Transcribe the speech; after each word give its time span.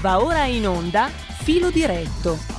Va 0.00 0.22
ora 0.22 0.44
in 0.44 0.66
onda 0.66 1.08
Filo 1.08 1.70
diretto 1.70 2.49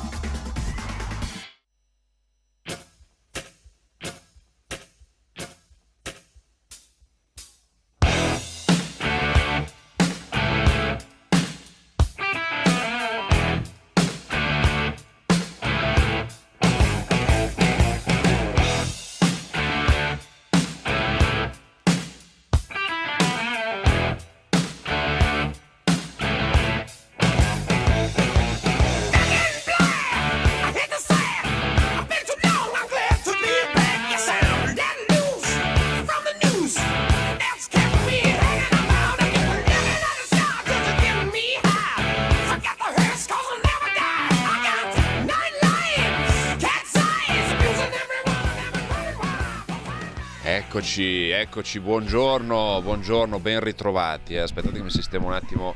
Eccoci, 51.41 51.79
buongiorno, 51.79 52.81
buongiorno, 52.83 53.39
ben 53.39 53.61
ritrovati. 53.61 54.35
Eh. 54.35 54.41
Aspettate 54.41 54.77
che 54.77 54.83
mi 54.83 54.91
sistemo 54.91 55.25
un 55.25 55.33
attimo 55.33 55.73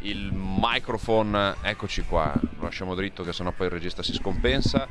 il 0.00 0.28
microphone. 0.30 1.54
Eccoci 1.62 2.02
qua, 2.02 2.34
lo 2.38 2.64
lasciamo 2.64 2.94
dritto 2.94 3.22
che 3.22 3.32
sennò 3.32 3.50
poi 3.50 3.68
il 3.68 3.72
regista 3.72 4.02
si 4.02 4.12
scompensa. 4.12 4.86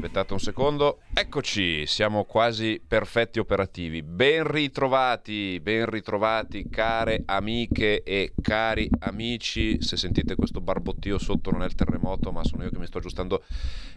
Aspettate 0.00 0.32
un 0.32 0.40
secondo. 0.40 1.00
Eccoci, 1.12 1.84
siamo 1.84 2.24
quasi 2.24 2.80
perfetti 2.84 3.38
operativi. 3.38 4.02
Ben 4.02 4.50
ritrovati, 4.50 5.60
ben 5.60 5.84
ritrovati 5.84 6.70
care 6.70 7.22
amiche 7.26 8.02
e 8.02 8.32
cari 8.40 8.88
amici. 9.00 9.82
Se 9.82 9.98
sentite 9.98 10.36
questo 10.36 10.62
barbottio 10.62 11.18
sotto 11.18 11.50
non 11.50 11.62
è 11.62 11.66
il 11.66 11.74
terremoto, 11.74 12.32
ma 12.32 12.42
sono 12.44 12.62
io 12.62 12.70
che 12.70 12.78
mi 12.78 12.86
sto 12.86 12.96
aggiustando 12.96 13.44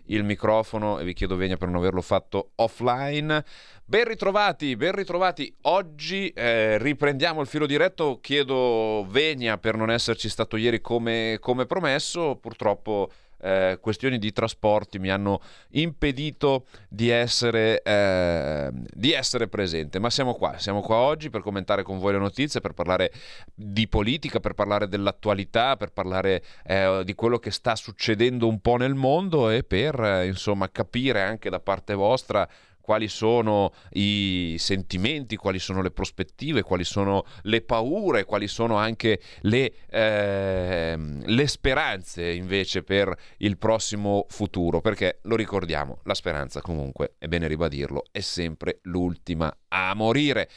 il 0.07 0.25
microfono 0.25 0.99
e 0.99 1.05
vi 1.05 1.13
chiedo 1.13 1.37
venia 1.37 1.55
per 1.55 1.69
non 1.69 1.77
averlo 1.77 2.01
fatto 2.01 2.51
offline. 2.55 3.41
Ben 3.85 4.03
ritrovati, 4.03 4.75
ben 4.75 4.91
ritrovati. 4.91 5.55
Oggi 5.61 6.27
eh, 6.31 6.77
riprendiamo 6.79 7.39
il 7.39 7.47
filo 7.47 7.65
diretto. 7.65 8.19
Chiedo 8.19 9.05
venia 9.07 9.57
per 9.57 9.77
non 9.77 9.89
esserci 9.89 10.27
stato 10.27 10.57
ieri 10.57 10.81
come, 10.81 11.37
come 11.39 11.65
promesso. 11.65 12.35
Purtroppo 12.35 13.09
eh, 13.43 13.77
questioni 13.81 14.17
di 14.17 14.31
trasporti 14.31 14.99
mi 14.99 15.09
hanno 15.09 15.41
impedito 15.71 16.65
di 16.87 17.09
essere, 17.09 17.81
eh, 17.81 18.69
di 18.71 19.11
essere 19.11 19.47
presente. 19.47 19.99
Ma 19.99 20.09
siamo 20.09 20.33
qua, 20.33 20.57
siamo 20.57 20.81
qua 20.81 20.97
oggi 20.97 21.29
per 21.29 21.41
commentare 21.41 21.83
con 21.83 21.99
voi 21.99 22.13
le 22.13 22.19
notizie, 22.19 22.61
per 22.61 22.73
parlare 22.73 23.11
di 23.53 23.87
politica, 23.87 24.39
per 24.39 24.53
parlare 24.53 24.87
dell'attualità, 24.87 25.75
per 25.75 25.91
parlare 25.91 26.43
eh, 26.65 27.01
di 27.03 27.13
quello 27.15 27.37
che 27.37 27.51
sta 27.51 27.75
succedendo 27.75 28.47
un 28.47 28.59
po' 28.59 28.77
nel 28.77 28.95
mondo 28.95 29.49
e 29.49 29.63
per 29.63 29.99
eh, 29.99 30.27
insomma 30.27 30.69
capire 30.69 31.21
anche 31.21 31.49
da 31.49 31.59
parte 31.59 31.93
vostra 31.93 32.47
quali 32.83 33.07
sono 33.07 33.71
i 33.91 34.57
sentimenti, 34.59 35.37
quali 35.37 35.57
sono 35.57 35.81
le 35.81 35.91
prospettive, 35.91 36.63
quali 36.63 36.83
sono 36.83 37.23
le 37.43 37.61
paure, 37.61 38.25
quali 38.25 38.49
sono 38.49 38.75
anche 38.75 39.21
le, 39.43 39.71
eh, 39.89 40.97
le 40.97 41.47
speranze 41.47 42.29
invece 42.29 42.83
per 42.83 43.15
il 43.37 43.57
prossimo 43.57 44.25
futuro, 44.27 44.81
perché 44.81 45.19
lo 45.23 45.37
ricordiamo, 45.37 46.01
la 46.03 46.13
speranza 46.13 46.59
comunque, 46.59 47.15
è 47.19 47.27
bene 47.27 47.47
ribadirlo, 47.47 48.03
è 48.11 48.19
sempre 48.19 48.79
l'ultima 48.81 49.55
a 49.69 49.93
morire. 49.95 50.49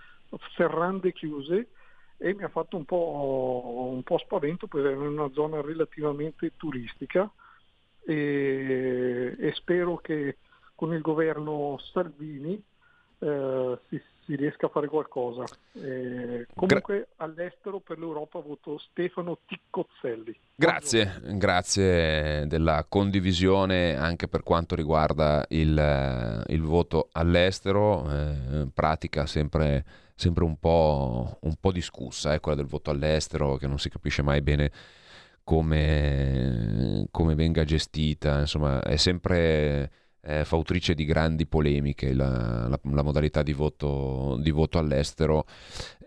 serrande 0.55 1.13
chiuse 1.13 1.69
e 2.17 2.33
mi 2.33 2.43
ha 2.43 2.49
fatto 2.49 2.75
un 2.75 2.85
po', 2.85 3.91
un 3.93 4.03
po 4.03 4.17
spavento 4.17 4.67
perché 4.67 4.91
è 4.91 4.95
una 4.95 5.31
zona 5.31 5.61
relativamente 5.61 6.51
turistica 6.57 7.31
e, 8.05 9.35
e 9.39 9.51
spero 9.53 9.97
che 9.97 10.37
con 10.75 10.93
il 10.93 11.01
governo 11.01 11.77
Salvini 11.93 12.61
eh, 13.19 13.79
si, 13.87 14.01
si 14.29 14.35
riesca 14.35 14.67
a 14.67 14.69
fare 14.69 14.87
qualcosa. 14.87 15.43
Eh, 15.73 16.45
comunque 16.53 17.07
Gra- 17.15 17.25
all'estero 17.25 17.79
per 17.79 17.97
l'Europa 17.97 18.39
voto 18.39 18.77
Stefano 18.77 19.39
Ticcozzelli. 19.47 20.39
Grazie, 20.53 21.19
grazie 21.33 22.45
della 22.45 22.85
condivisione 22.87 23.95
anche 23.95 24.27
per 24.27 24.43
quanto 24.43 24.75
riguarda 24.75 25.43
il, 25.49 26.43
il 26.47 26.61
voto 26.61 27.09
all'estero, 27.13 28.07
eh, 28.07 28.67
pratica 28.71 29.25
sempre, 29.25 29.83
sempre 30.13 30.43
un, 30.43 30.59
po', 30.59 31.39
un, 31.41 31.55
po', 31.59 31.71
discussa, 31.71 32.35
eh, 32.35 32.39
quella 32.39 32.57
del 32.57 32.67
voto 32.67 32.91
all'estero 32.91 33.55
che 33.55 33.65
non 33.65 33.79
si 33.79 33.89
capisce 33.89 34.21
mai 34.21 34.41
bene 34.41 34.71
come, 35.43 37.07
come 37.09 37.33
venga 37.33 37.63
gestita, 37.63 38.41
insomma 38.41 38.79
è 38.83 38.95
sempre 38.95 39.91
eh, 40.29 40.45
fautrice 40.45 40.93
di 40.93 41.05
grandi 41.05 41.47
polemiche 41.47 42.13
la, 42.13 42.67
la, 42.67 42.79
la 42.83 43.01
modalità 43.01 43.41
di 43.41 43.53
voto, 43.53 44.37
di 44.39 44.51
voto 44.51 44.77
all'estero 44.77 45.45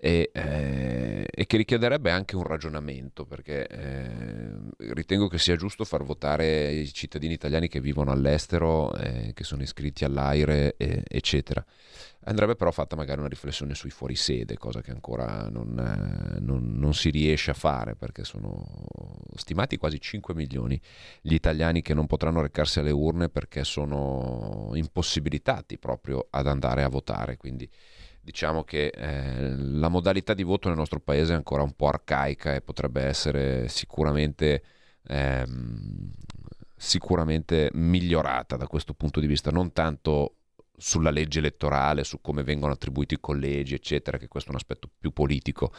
e, 0.01 0.31
eh, 0.33 1.27
e, 1.29 1.47
che 1.47 1.57
richiederebbe 1.57 2.13
anche 2.13 2.37
un 2.37 2.45
ragionamento 2.45 3.25
perché 3.25 3.67
eh, 3.67 4.93
ritengo 4.95 5.27
che 5.27 5.39
sia 5.39 5.57
giusto 5.57 5.85
far 5.85 6.05
votare 6.05 6.71
i 6.71 6.93
cittadini 6.93 7.35
italiani 7.35 7.67
che 7.67 7.81
vivono 7.81 8.13
all'estero, 8.13 8.95
eh, 8.95 9.33
che 9.35 9.43
sono 9.43 9.63
iscritti 9.63 10.05
all'AIRE, 10.05 10.77
eccetera. 10.77 11.65
Andrebbe 12.25 12.55
però 12.55 12.71
fatta 12.71 12.95
magari 12.95 13.19
una 13.19 13.29
riflessione 13.29 13.75
sui 13.75 13.91
fuorisede, 13.91 14.57
cosa 14.57 14.81
che 14.81 14.93
ancora 14.93 15.49
non, 15.49 15.77
eh, 15.77 16.39
non, 16.39 16.73
non, 16.75 16.95
si 16.95 17.11
riesce 17.11 17.51
a 17.51 17.55
fare 17.55 17.97
perché 17.97 18.23
sono 18.23 18.65
stimati 19.35 19.77
quasi 19.77 20.01
5 20.01 20.33
milioni 20.33 20.81
gli 21.21 21.35
italiani 21.35 21.83
che 21.83 21.95
non 21.95 22.07
potranno 22.07 22.41
recarsi 22.41 22.79
alle 22.79 22.93
urne 22.93 23.29
perché 23.29 23.65
sono 23.65 24.71
impossibilitati 24.75 25.79
proprio 25.79 26.29
ad 26.31 26.47
andare 26.47 26.85
a 26.85 26.89
votare. 26.89 27.37
Quindi 27.37 27.69
diciamo 28.21 28.63
che 28.63 28.87
eh, 28.95 29.57
la 29.57 29.89
modalità 29.89 30.33
di 30.33 30.45
voto 30.45 30.69
nel 30.69 30.77
nostro 30.77 31.01
paese 31.01 31.33
è 31.33 31.37
ancora 31.37 31.63
un 31.63 31.73
po' 31.75 31.89
arcaica 31.89 32.55
e 32.55 32.61
potrebbe 32.61 33.03
essere 33.03 33.67
sicuramente... 33.69 34.63
Ehm, 35.09 36.13
sicuramente 36.83 37.71
migliorata 37.75 38.57
da 38.57 38.67
questo 38.67 38.93
punto 38.93 39.21
di 39.21 39.29
vista, 39.29 39.53
non 39.53 39.73
tanto 39.73 40.39
sulla 40.77 41.11
legge 41.11 41.39
elettorale, 41.39 42.05
su 42.05 42.21
come 42.21 42.43
vengono 42.43 42.73
attribuiti 42.73 43.15
i 43.15 43.21
collegi, 43.21 43.75
eccetera, 43.75 44.19
che 44.19 44.29
questo 44.29 44.51
è 44.51 44.53
un 44.53 44.59
aspetto 44.59 44.91
più 44.99 45.13
politico, 45.13 45.73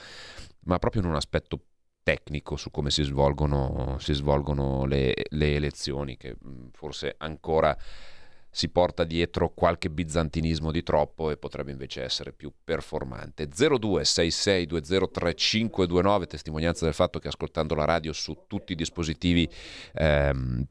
ma 0.66 0.80
proprio 0.80 1.02
in 1.02 1.10
un 1.10 1.16
aspetto 1.16 1.66
tecnico 2.04 2.58
su 2.58 2.70
come 2.70 2.92
si 2.92 3.04
svolgono, 3.04 3.98
si 4.00 4.14
svolgono 4.14 4.86
le, 4.86 5.14
le, 5.30 5.56
elezioni, 5.56 6.18
che 6.18 6.36
forse 6.74 7.16
ancora 7.18 7.76
si 8.56 8.70
porta 8.70 9.04
dietro 9.04 9.50
qualche 9.50 9.90
bizantinismo 9.90 10.70
di 10.70 10.84
troppo 10.84 11.32
e 11.32 11.38
potrebbe 11.38 11.72
invece 11.72 12.04
essere 12.04 12.34
più 12.34 12.54
performante. 12.64 13.48
0266203529, 13.48 16.28
testimonianza 16.28 16.86
del 16.86 16.94
fatto 16.94 17.18
che 17.18 17.30
ascoltando 17.30 17.74
la 17.74 17.86
radio 17.86 18.14
su 18.14 18.44
tutti 18.46 18.74
i 18.74 18.76
dispositivi 18.76 19.50
ehm, 19.94 20.64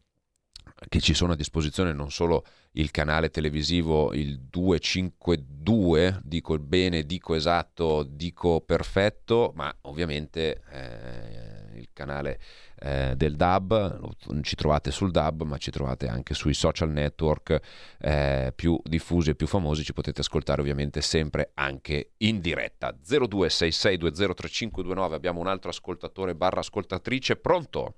che 0.88 1.00
ci 1.00 1.14
sono 1.14 1.32
a 1.32 1.36
disposizione 1.36 1.92
non 1.92 2.10
solo 2.10 2.44
il 2.72 2.90
canale 2.90 3.30
televisivo 3.30 4.12
il 4.14 4.40
252, 4.40 6.20
dico 6.22 6.54
il 6.54 6.60
bene, 6.60 7.04
dico 7.04 7.34
esatto, 7.34 8.02
dico 8.02 8.60
perfetto, 8.60 9.52
ma 9.54 9.74
ovviamente 9.82 10.62
eh, 10.70 11.78
il 11.78 11.88
canale 11.92 12.40
eh, 12.80 13.14
del 13.16 13.36
DAB, 13.36 14.40
ci 14.42 14.56
trovate 14.56 14.90
sul 14.90 15.10
DAB, 15.10 15.42
ma 15.42 15.58
ci 15.58 15.70
trovate 15.70 16.08
anche 16.08 16.34
sui 16.34 16.54
social 16.54 16.90
network 16.90 17.60
eh, 17.98 18.52
più 18.54 18.80
diffusi 18.84 19.30
e 19.30 19.34
più 19.34 19.46
famosi, 19.46 19.84
ci 19.84 19.92
potete 19.92 20.22
ascoltare 20.22 20.60
ovviamente 20.60 21.00
sempre 21.00 21.50
anche 21.54 22.12
in 22.18 22.40
diretta. 22.40 22.94
0266203529, 23.06 25.12
abbiamo 25.12 25.40
un 25.40 25.46
altro 25.46 25.70
ascoltatore 25.70 26.34
barra 26.34 26.60
ascoltatrice, 26.60 27.36
pronto? 27.36 27.94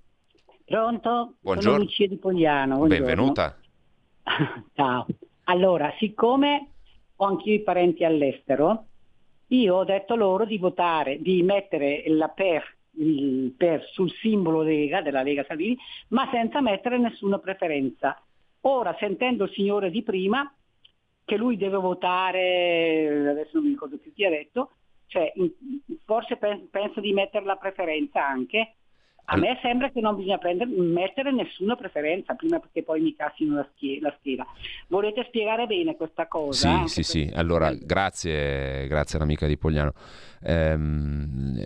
Pronto? 0.64 1.34
Buongiorno. 1.40 1.70
Sono 1.72 1.84
Lucia 1.84 2.06
di 2.06 2.16
Pogliano. 2.16 2.76
Buongiorno. 2.76 3.05
Benvenuta. 3.05 3.58
Ciao. 4.75 5.06
Allora, 5.44 5.93
siccome 5.99 6.69
ho 7.16 7.25
anch'io 7.26 7.55
i 7.55 7.62
parenti 7.62 8.02
all'estero, 8.02 8.87
io 9.49 9.75
ho 9.75 9.84
detto 9.84 10.16
loro 10.16 10.46
di 10.46 10.56
votare, 10.56 11.20
di 11.20 11.43
mettere 11.43 12.02
la 12.06 12.28
per, 12.28 12.76
per 13.56 13.87
sul 13.93 14.11
simbolo 14.11 14.62
Lega, 14.62 15.02
della 15.02 15.22
Lega 15.22 15.44
Salvini, 15.46 15.76
ma 16.08 16.28
senza 16.32 16.62
mettere 16.62 16.99
nessuna 16.99 17.38
preferenza. 17.38 18.19
Ora, 18.62 18.96
sentendo 18.99 19.44
il 19.44 19.50
signore 19.50 19.90
di 19.90 20.02
prima, 20.02 20.50
che 21.26 21.37
lui 21.37 21.58
deve 21.58 21.76
votare, 21.76 23.28
adesso 23.28 23.50
non 23.55 23.64
mi 23.64 23.70
ricordo 23.70 23.99
più 23.99 24.14
chi 24.14 24.25
ha 24.25 24.31
detto, 24.31 24.70
cioè, 25.08 25.31
forse 26.05 26.38
penso 26.70 27.00
di 27.00 27.12
mettere 27.12 27.44
la 27.44 27.56
preferenza 27.56 28.26
anche, 28.26 28.76
a 29.26 29.36
me 29.36 29.58
sembra 29.62 29.90
che 29.90 30.00
non 30.00 30.16
bisogna 30.16 30.36
prendere, 30.36 30.70
mettere 30.70 31.32
nessuna 31.32 31.76
preferenza 31.76 32.34
prima 32.34 32.60
che 32.70 32.82
poi 32.82 33.00
mi 33.00 33.14
cassino 33.14 33.56
la, 33.56 33.68
scheda. 33.74 34.08
La 34.08 34.16
scheda. 34.18 34.46
Volete 34.88 35.24
spiegare 35.28 35.66
bene 35.66 35.96
questa 35.96 36.26
cosa? 36.26 36.86
Sì, 36.86 37.02
sì, 37.02 37.02
sì. 37.02 37.30
Allora, 37.34 37.72
grazie, 37.72 38.86
grazie 38.86 39.16
all'amica 39.16 39.46
di 39.46 39.56
Pogliano. 39.56 39.92
Ehm, 40.42 41.64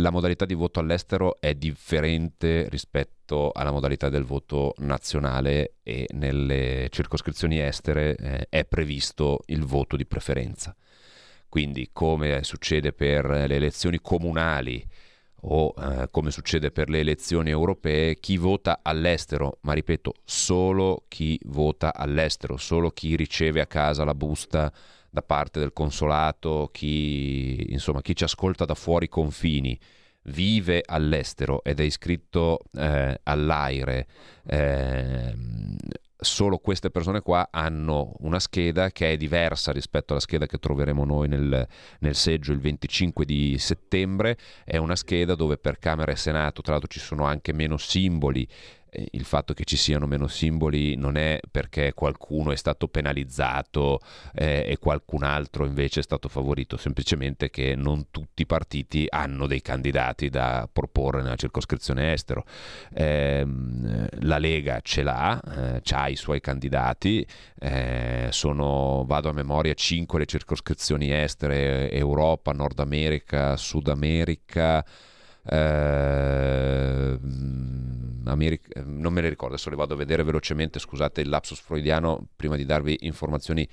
la 0.00 0.10
modalità 0.10 0.44
di 0.44 0.54
voto 0.54 0.80
all'estero 0.80 1.38
è 1.38 1.54
differente 1.54 2.68
rispetto 2.70 3.52
alla 3.54 3.70
modalità 3.70 4.08
del 4.08 4.24
voto 4.24 4.74
nazionale 4.78 5.74
e 5.84 6.08
nelle 6.12 6.88
circoscrizioni 6.90 7.60
estere 7.60 8.16
eh, 8.16 8.46
è 8.48 8.64
previsto 8.64 9.42
il 9.46 9.64
voto 9.64 9.94
di 9.94 10.06
preferenza. 10.06 10.74
Quindi, 11.48 11.90
come 11.92 12.42
succede 12.42 12.92
per 12.92 13.26
le 13.26 13.54
elezioni 13.54 14.00
comunali, 14.02 14.84
o 15.42 15.74
eh, 15.78 16.08
come 16.10 16.30
succede 16.30 16.70
per 16.70 16.88
le 16.88 17.00
elezioni 17.00 17.50
europee, 17.50 18.18
chi 18.18 18.36
vota 18.36 18.80
all'estero, 18.82 19.58
ma 19.62 19.72
ripeto, 19.72 20.14
solo 20.24 21.04
chi 21.08 21.38
vota 21.44 21.94
all'estero, 21.94 22.56
solo 22.56 22.90
chi 22.90 23.16
riceve 23.16 23.60
a 23.60 23.66
casa 23.66 24.04
la 24.04 24.14
busta 24.14 24.72
da 25.10 25.22
parte 25.22 25.60
del 25.60 25.72
consolato, 25.72 26.68
chi, 26.72 27.66
insomma, 27.70 28.02
chi 28.02 28.14
ci 28.14 28.24
ascolta 28.24 28.64
da 28.64 28.74
fuori 28.74 29.08
confini, 29.08 29.78
vive 30.24 30.82
all'estero 30.84 31.62
ed 31.62 31.80
è 31.80 31.84
iscritto 31.84 32.60
eh, 32.74 33.20
all'AIRE, 33.22 34.06
eh, 34.46 35.34
solo 36.18 36.58
queste 36.58 36.90
persone 36.90 37.20
qua 37.20 37.48
hanno 37.50 38.14
una 38.20 38.38
scheda 38.38 38.90
che 38.90 39.12
è 39.12 39.16
diversa 39.16 39.72
rispetto 39.72 40.12
alla 40.12 40.20
scheda 40.20 40.46
che 40.46 40.58
troveremo 40.58 41.04
noi 41.04 41.28
nel, 41.28 41.66
nel, 42.00 42.14
seggio 42.14 42.52
il 42.52 42.60
25 42.60 43.24
di 43.24 43.56
settembre, 43.58 44.38
è 44.64 44.76
una 44.76 44.96
scheda 44.96 45.34
dove 45.34 45.58
per 45.58 45.78
Camera 45.78 46.12
e 46.12 46.16
Senato 46.16 46.62
tra 46.62 46.72
l'altro 46.72 46.90
ci 46.90 47.00
sono 47.00 47.24
anche 47.24 47.52
meno 47.52 47.76
simboli 47.76 48.46
il 48.90 49.24
fatto 49.24 49.52
che 49.52 49.64
ci 49.64 49.76
siano 49.76 50.06
meno 50.06 50.26
simboli 50.26 50.94
non 50.96 51.16
è 51.16 51.40
perché 51.50 51.92
qualcuno 51.92 52.52
è 52.52 52.56
stato 52.56 52.88
penalizzato 52.88 54.00
eh, 54.34 54.64
e 54.66 54.78
qualcun 54.78 55.22
altro 55.22 55.66
invece 55.66 56.00
è 56.00 56.02
stato 56.02 56.28
favorito, 56.28 56.76
semplicemente 56.76 57.50
che 57.50 57.74
non 57.74 58.06
tutti 58.10 58.42
i 58.42 58.46
partiti 58.46 59.06
hanno 59.08 59.46
dei 59.46 59.60
candidati 59.60 60.28
da 60.30 60.68
proporre 60.70 61.22
nella 61.22 61.36
circoscrizione 61.36 62.12
estero. 62.12 62.44
Eh, 62.92 63.46
la 64.20 64.38
Lega 64.38 64.80
ce 64.80 65.02
l'ha, 65.02 65.40
eh, 65.40 65.82
ha 65.90 66.08
i 66.08 66.16
suoi 66.16 66.40
candidati, 66.40 67.26
eh, 67.58 68.28
sono, 68.30 69.04
vado 69.06 69.28
a 69.28 69.32
memoria, 69.32 69.74
5 69.74 70.18
le 70.18 70.26
circoscrizioni 70.26 71.10
estere, 71.12 71.90
Europa, 71.90 72.52
Nord 72.52 72.78
America, 72.80 73.56
Sud 73.56 73.88
America. 73.88 74.84
Eh, 75.48 77.18
America, 78.28 78.82
non 78.84 79.12
me 79.12 79.20
le 79.20 79.28
ricordo, 79.28 79.54
adesso 79.54 79.70
le 79.70 79.76
vado 79.76 79.94
a 79.94 79.96
vedere 79.96 80.22
velocemente, 80.22 80.78
scusate 80.78 81.20
il 81.20 81.28
lapsus 81.28 81.60
freudiano, 81.60 82.28
prima 82.36 82.56
di 82.56 82.64
darvi 82.64 82.98
informazioni 83.00 83.68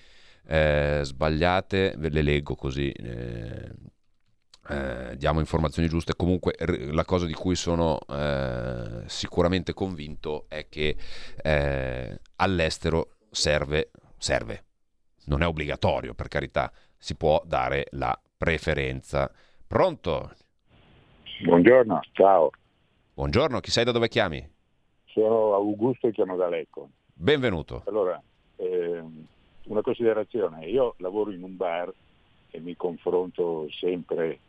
eh, 0.45 1.01
sbagliate, 1.03 1.95
ve 1.97 2.09
le 2.09 2.21
leggo 2.21 2.55
così 2.55 2.91
eh, 2.91 3.71
eh, 4.69 5.17
diamo 5.17 5.39
informazioni 5.39 5.87
giuste. 5.87 6.15
Comunque 6.15 6.55
la 6.91 7.05
cosa 7.05 7.25
di 7.25 7.33
cui 7.33 7.55
sono 7.55 7.99
eh, 8.07 9.03
sicuramente 9.07 9.73
convinto 9.73 10.45
è 10.47 10.67
che 10.69 10.95
eh, 11.41 12.19
all'estero 12.37 13.15
serve, 13.29 13.91
serve, 14.17 14.63
non 15.25 15.41
è 15.41 15.47
obbligatorio 15.47 16.13
per 16.13 16.27
carità, 16.27 16.71
si 16.97 17.15
può 17.15 17.41
dare 17.45 17.87
la 17.91 18.17
preferenza. 18.37 19.29
Pronto? 19.67 20.31
Buongiorno, 21.43 21.99
ciao. 22.13 22.49
Buongiorno, 23.15 23.59
chi 23.59 23.69
sei 23.69 23.83
da 23.83 23.91
dove 23.91 24.07
chiami? 24.07 24.43
Sono 25.05 25.53
Augusto 25.53 26.07
e 26.07 26.11
chiamo 26.11 26.35
da 26.35 26.49
Lecco. 26.49 26.89
Benvenuto. 27.13 27.83
Allora, 27.85 28.19
eh, 28.55 29.03
una 29.65 29.81
considerazione, 29.83 30.65
io 30.65 30.95
lavoro 30.97 31.29
in 31.29 31.43
un 31.43 31.55
bar 31.55 31.93
e 32.49 32.59
mi 32.59 32.75
confronto 32.75 33.67
sempre 33.69 34.39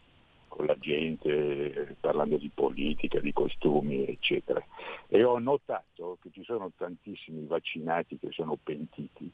con 0.48 0.64
la 0.64 0.78
gente 0.78 1.94
parlando 2.00 2.38
di 2.38 2.50
politica, 2.54 3.20
di 3.20 3.34
costumi, 3.34 4.06
eccetera. 4.06 4.64
E 5.08 5.22
ho 5.22 5.38
notato 5.38 6.16
che 6.22 6.30
ci 6.32 6.42
sono 6.42 6.70
tantissimi 6.74 7.44
vaccinati 7.44 8.18
che 8.18 8.30
sono 8.32 8.56
pentiti, 8.62 9.30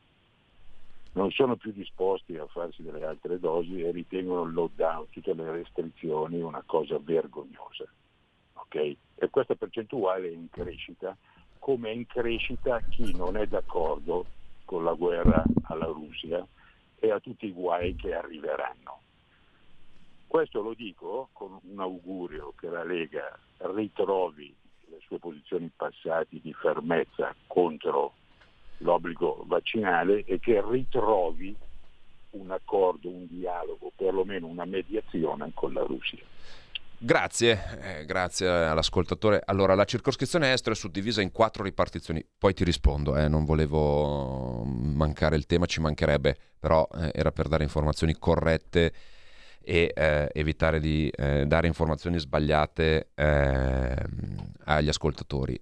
non 1.12 1.30
sono 1.30 1.54
più 1.54 1.70
disposti 1.70 2.36
a 2.36 2.46
farsi 2.46 2.82
delle 2.82 3.04
altre 3.04 3.38
dosi 3.38 3.80
e 3.80 3.92
ritengono 3.92 4.42
il 4.42 4.54
lockdown, 4.54 5.06
tutte 5.10 5.34
le 5.34 5.52
restrizioni 5.52 6.40
una 6.40 6.64
cosa 6.66 6.98
vergognosa 7.00 7.86
okay? 8.70 8.96
e 9.16 9.28
questa 9.28 9.54
percentuale 9.54 10.28
è 10.28 10.32
in 10.32 10.48
crescita, 10.48 11.16
come 11.58 11.90
è 11.90 11.92
in 11.92 12.06
crescita 12.06 12.80
chi 12.88 13.14
non 13.14 13.36
è 13.36 13.46
d'accordo 13.46 14.24
con 14.64 14.84
la 14.84 14.94
guerra 14.94 15.42
alla 15.64 15.86
Russia 15.86 16.46
e 16.98 17.10
a 17.10 17.18
tutti 17.18 17.46
i 17.46 17.52
guai 17.52 17.96
che 17.96 18.14
arriveranno. 18.14 19.00
Questo 20.26 20.62
lo 20.62 20.74
dico 20.74 21.28
con 21.32 21.58
un 21.60 21.80
augurio 21.80 22.54
che 22.56 22.68
la 22.68 22.84
Lega 22.84 23.36
ritrovi 23.58 24.54
le 24.86 24.98
sue 25.00 25.18
posizioni 25.18 25.70
passate 25.74 26.38
di 26.40 26.52
fermezza 26.52 27.34
contro 27.46 28.14
l'obbligo 28.78 29.42
vaccinale 29.46 30.24
e 30.24 30.38
che 30.38 30.62
ritrovi 30.64 31.54
un 32.30 32.50
accordo, 32.52 33.08
un 33.08 33.26
dialogo, 33.26 33.90
perlomeno 33.96 34.46
una 34.46 34.64
mediazione 34.64 35.50
con 35.52 35.72
la 35.72 35.82
Russia. 35.82 36.24
Grazie, 37.02 38.00
eh, 38.00 38.04
grazie 38.04 38.46
all'ascoltatore. 38.46 39.40
Allora, 39.46 39.74
la 39.74 39.84
circoscrizione 39.84 40.52
estero 40.52 40.74
è 40.74 40.78
suddivisa 40.78 41.22
in 41.22 41.32
quattro 41.32 41.62
ripartizioni, 41.62 42.22
poi 42.36 42.52
ti 42.52 42.62
rispondo, 42.62 43.16
eh, 43.16 43.26
non 43.26 43.46
volevo 43.46 44.64
mancare 44.64 45.36
il 45.36 45.46
tema, 45.46 45.64
ci 45.64 45.80
mancherebbe, 45.80 46.36
però 46.58 46.86
eh, 46.94 47.10
era 47.14 47.32
per 47.32 47.48
dare 47.48 47.62
informazioni 47.62 48.18
corrette 48.18 48.92
e 49.62 49.90
eh, 49.94 50.28
evitare 50.34 50.78
di 50.78 51.08
eh, 51.08 51.46
dare 51.46 51.66
informazioni 51.68 52.18
sbagliate 52.18 53.08
ehm, 53.14 54.52
agli 54.64 54.88
ascoltatori. 54.88 55.58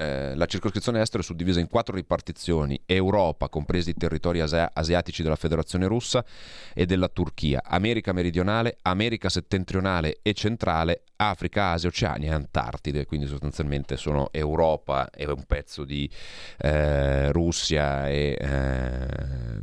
Eh, 0.00 0.34
la 0.34 0.46
circoscrizione 0.46 1.02
estero 1.02 1.22
è 1.22 1.26
suddivisa 1.26 1.60
in 1.60 1.68
quattro 1.68 1.94
ripartizioni, 1.94 2.80
Europa, 2.86 3.50
compresi 3.50 3.90
i 3.90 3.94
territori 3.94 4.40
ase- 4.40 4.70
asiatici 4.72 5.22
della 5.22 5.36
Federazione 5.36 5.86
Russa 5.86 6.24
e 6.72 6.86
della 6.86 7.08
Turchia, 7.08 7.60
America 7.62 8.14
meridionale, 8.14 8.78
America 8.80 9.28
settentrionale 9.28 10.20
e 10.22 10.32
centrale, 10.32 11.02
Africa, 11.16 11.72
Asia, 11.72 11.90
Oceania 11.90 12.30
e 12.30 12.34
Antartide, 12.34 13.04
quindi 13.04 13.26
sostanzialmente 13.26 13.98
sono 13.98 14.30
Europa 14.32 15.10
e 15.10 15.26
un 15.26 15.44
pezzo 15.46 15.84
di 15.84 16.08
eh, 16.56 17.30
Russia 17.30 18.08
e, 18.08 18.38
eh, 18.40 19.60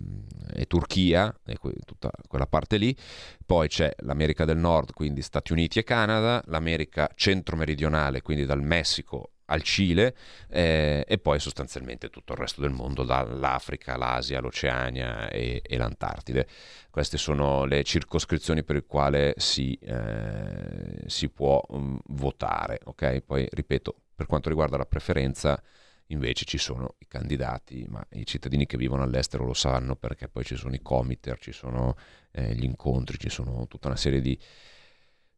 e 0.53 0.65
Turchia, 0.67 1.35
e 1.47 1.57
tutta 1.83 2.11
quella 2.27 2.45
parte 2.45 2.77
lì, 2.77 2.95
poi 3.43 3.69
c'è 3.69 3.91
l'America 4.01 4.45
del 4.45 4.57
Nord, 4.57 4.93
quindi 4.93 5.23
Stati 5.23 5.51
Uniti 5.51 5.79
e 5.79 5.83
Canada, 5.83 6.43
l'America 6.45 7.09
centro-meridionale, 7.15 8.21
quindi 8.21 8.45
dal 8.45 8.61
Messico 8.61 9.31
al 9.47 9.61
Cile 9.61 10.15
eh, 10.49 11.05
e 11.07 11.17
poi 11.17 11.39
sostanzialmente 11.39 12.09
tutto 12.09 12.33
il 12.33 12.39
resto 12.39 12.61
del 12.61 12.71
mondo, 12.71 13.03
dall'Africa, 13.03 13.97
l'Asia, 13.97 14.39
l'Oceania 14.39 15.29
e, 15.29 15.61
e, 15.65 15.77
l'Antartide. 15.77 16.47
Queste 16.89 17.17
sono 17.17 17.65
le 17.65 17.83
circoscrizioni 17.83 18.63
per 18.63 18.75
le 18.75 18.85
quali 18.85 19.33
si, 19.35 19.77
eh, 19.81 21.03
si 21.05 21.29
può 21.29 21.63
um, 21.69 21.99
votare. 22.07 22.79
Okay? 22.83 23.21
Poi, 23.21 23.47
ripeto, 23.49 23.95
per 24.15 24.25
quanto 24.25 24.49
riguarda 24.49 24.77
la 24.77 24.85
preferenza, 24.85 25.61
invece 26.07 26.45
ci 26.45 26.57
sono 26.57 26.95
i 26.99 27.07
candidati, 27.07 27.85
ma 27.89 28.05
i 28.11 28.25
cittadini 28.25 28.65
che 28.65 28.77
vivono 28.77 29.03
all'estero 29.03 29.45
lo 29.45 29.53
sanno 29.53 29.95
perché 29.95 30.27
poi 30.27 30.43
ci 30.43 30.55
sono 30.55 30.73
i 30.73 30.81
comiter, 30.81 31.37
ci 31.39 31.51
sono 31.51 31.95
eh, 32.31 32.53
gli 32.55 32.63
incontri, 32.63 33.17
ci 33.19 33.29
sono 33.29 33.67
tutta 33.67 33.87
una 33.87 33.97
serie 33.97 34.21
di 34.21 34.37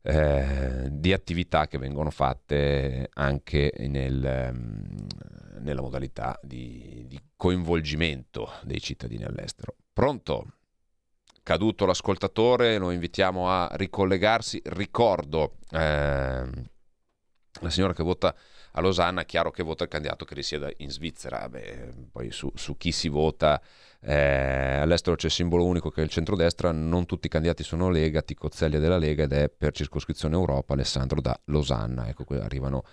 eh, 0.01 0.87
di 0.91 1.11
attività 1.13 1.67
che 1.67 1.77
vengono 1.77 2.09
fatte 2.09 3.09
anche 3.13 3.73
nel, 3.87 4.51
mm, 4.53 4.97
nella 5.59 5.81
modalità 5.81 6.39
di, 6.41 7.05
di, 7.07 7.19
coinvolgimento 7.35 8.51
dei 8.63 8.81
cittadini 8.81 9.23
all'estero. 9.23 9.75
Pronto? 9.93 10.53
Caduto 11.43 11.85
l'ascoltatore, 11.85 12.77
lo 12.77 12.91
invitiamo 12.91 13.49
a 13.49 13.69
ricollegarsi. 13.73 14.61
Ricordo 14.65 15.57
eh, 15.71 16.49
la 17.61 17.69
signora 17.69 17.93
che 17.93 18.03
vota 18.03 18.35
a 18.71 18.81
Losanna, 18.81 19.25
chiaro 19.25 19.51
che 19.51 19.63
vota 19.63 19.83
il 19.83 19.89
candidato 19.89 20.25
che 20.25 20.33
risieda 20.33 20.69
in 20.77 20.89
Svizzera, 20.89 21.47
Beh, 21.49 22.07
poi 22.11 22.31
su, 22.31 22.51
su 22.55 22.77
chi 22.77 22.91
si 22.91 23.09
vota 23.09 23.61
eh, 24.01 24.77
all'estero 24.77 25.17
c'è 25.17 25.25
il 25.25 25.31
simbolo 25.33 25.65
unico 25.65 25.89
che 25.89 25.99
è 26.01 26.03
il 26.03 26.09
centrodestra, 26.09 26.71
non 26.71 27.05
tutti 27.05 27.27
i 27.27 27.29
candidati 27.29 27.63
sono 27.63 27.89
Lega, 27.89 28.21
Ticozzelli 28.21 28.77
è 28.77 28.79
della 28.79 28.97
Lega 28.97 29.23
ed 29.23 29.33
è 29.33 29.49
per 29.49 29.73
circoscrizione 29.73 30.35
Europa 30.35 30.73
Alessandro 30.73 31.19
da 31.19 31.37
Losanna. 31.45 32.07
Ecco, 32.07 32.23
qui 32.23 32.37
arrivano 32.37 32.83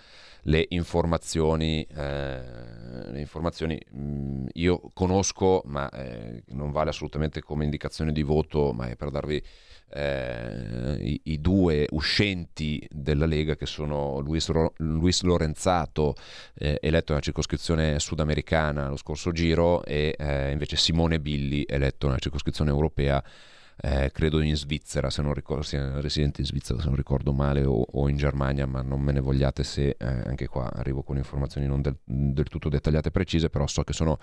le 0.42 0.66
informazioni. 0.70 1.84
Eh, 1.84 2.66
le 3.10 3.20
informazioni 3.20 3.80
mh, 3.88 4.00
mm, 4.00 4.46
io 4.54 4.90
conosco, 4.92 5.62
ma 5.66 5.88
eh, 5.90 6.42
non 6.48 6.72
vale 6.72 6.90
assolutamente 6.90 7.40
come 7.40 7.64
indicazione 7.64 8.10
di 8.12 8.22
voto, 8.22 8.72
ma 8.72 8.88
è 8.88 8.96
per 8.96 9.10
darvi 9.10 9.42
eh, 9.90 10.96
i, 11.00 11.20
i, 11.24 11.40
due 11.40 11.86
uscenti 11.90 12.86
della 12.90 13.26
Lega 13.26 13.56
che 13.56 13.66
sono 13.66 14.18
Luis, 14.18 14.50
Luis 14.76 15.22
Lorenzato, 15.22 16.14
eh, 16.54 16.78
eletto 16.80 17.12
nella 17.12 17.24
circoscrizione 17.24 17.98
sudamericana 17.98 18.88
lo 18.88 18.96
scorso 18.96 19.32
giro, 19.32 19.84
e 19.84 20.14
eh, 20.18 20.50
invece 20.50 20.76
Simone 20.76 21.20
Billi, 21.20 21.64
eletto 21.66 22.06
nella 22.06 22.18
circoscrizione 22.18 22.70
europea 22.70 23.22
eh, 23.78 24.10
credo 24.10 24.40
in 24.40 24.56
Svizzera, 24.56 25.10
se 25.10 25.20
non 25.20 25.34
ricordo, 25.34 25.62
sia 25.62 26.00
residente 26.00 26.40
in 26.40 26.46
Svizzera 26.46 26.80
se 26.80 26.86
non 26.86 26.96
ricordo 26.96 27.32
male, 27.32 27.64
o, 27.64 27.86
o 27.92 28.08
in 28.08 28.16
Germania, 28.16 28.66
ma 28.66 28.80
non 28.80 29.00
me 29.00 29.12
ne 29.12 29.20
vogliate 29.20 29.64
se 29.64 29.96
eh, 29.98 30.06
anche 30.06 30.46
qua 30.48 30.70
arrivo 30.72 31.02
con 31.02 31.16
informazioni 31.16 31.66
non 31.66 31.82
del, 31.82 31.96
del, 32.04 32.48
tutto 32.48 32.68
dettagliate 32.68 33.08
e 33.08 33.10
precise, 33.10 33.50
però 33.50 33.66
so 33.66 33.82
che 33.82 33.92
sono, 33.92 34.18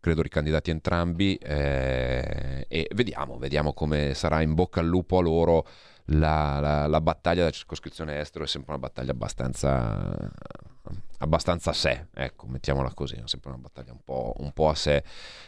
credo, 0.00 0.20
ricandidati 0.22 0.70
entrambi 0.70 1.36
eh, 1.36 2.66
e 2.68 2.90
vediamo, 2.94 3.38
vediamo 3.38 3.72
come 3.72 4.12
sarà 4.14 4.42
in 4.42 4.54
bocca 4.54 4.80
al 4.80 4.86
lupo 4.86 5.18
a 5.18 5.22
loro. 5.22 5.66
La, 6.12 6.58
la, 6.58 6.86
la 6.88 7.00
battaglia 7.00 7.40
della 7.40 7.50
circoscrizione 7.50 8.18
estero 8.18 8.44
è 8.44 8.48
sempre 8.48 8.72
una 8.72 8.80
battaglia 8.80 9.12
abbastanza 9.12 10.28
abbastanza 11.18 11.70
a 11.70 11.74
sé, 11.74 12.06
ecco, 12.14 12.46
mettiamola 12.46 12.92
così, 12.94 13.16
è 13.16 13.22
sempre 13.24 13.50
una 13.50 13.58
battaglia 13.58 13.92
un 13.92 14.02
po', 14.04 14.34
un 14.38 14.52
po 14.52 14.68
a 14.68 14.74
sé, 14.74 15.04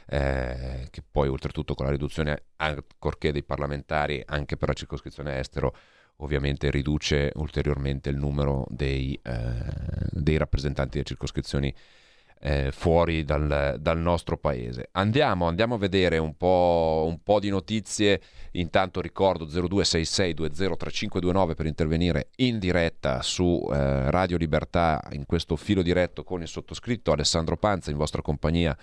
eh, 0.06 0.88
che 0.90 1.02
poi 1.08 1.28
oltretutto 1.28 1.74
con 1.74 1.86
la 1.86 1.92
riduzione, 1.92 2.44
ancorché 2.56 3.32
dei 3.32 3.42
parlamentari, 3.42 4.22
anche 4.24 4.56
per 4.56 4.68
la 4.68 4.74
circoscrizione 4.74 5.38
estero, 5.38 5.74
ovviamente 6.16 6.70
riduce 6.70 7.32
ulteriormente 7.34 8.10
il 8.10 8.16
numero 8.16 8.66
dei, 8.68 9.18
eh, 9.22 10.10
dei 10.10 10.36
rappresentanti 10.36 10.92
delle 10.92 11.04
circoscrizioni 11.04 11.74
eh, 12.44 12.72
fuori 12.72 13.22
dal, 13.24 13.76
dal, 13.78 13.98
nostro 13.98 14.36
paese. 14.36 14.88
Andiamo, 14.92 15.46
andiamo 15.46 15.76
a 15.76 15.78
vedere 15.78 16.18
un 16.18 16.36
po', 16.36 17.04
un 17.06 17.22
po', 17.22 17.38
di 17.38 17.50
notizie. 17.50 18.20
Intanto 18.52 19.00
ricordo 19.00 19.46
0266203529 19.46 21.54
per 21.54 21.66
intervenire 21.66 22.30
in 22.36 22.58
diretta 22.58 23.22
su 23.22 23.64
eh, 23.72 24.10
Radio 24.10 24.36
Libertà 24.36 25.00
in 25.12 25.24
questo 25.24 25.54
filo 25.54 25.82
diretto 25.82 26.24
con 26.24 26.42
il 26.42 26.48
sottoscritto 26.48 27.12
Alessandro 27.12 27.56
Panza 27.56 27.92
in 27.92 27.96
vostra 27.96 28.22
compagnia 28.22 28.76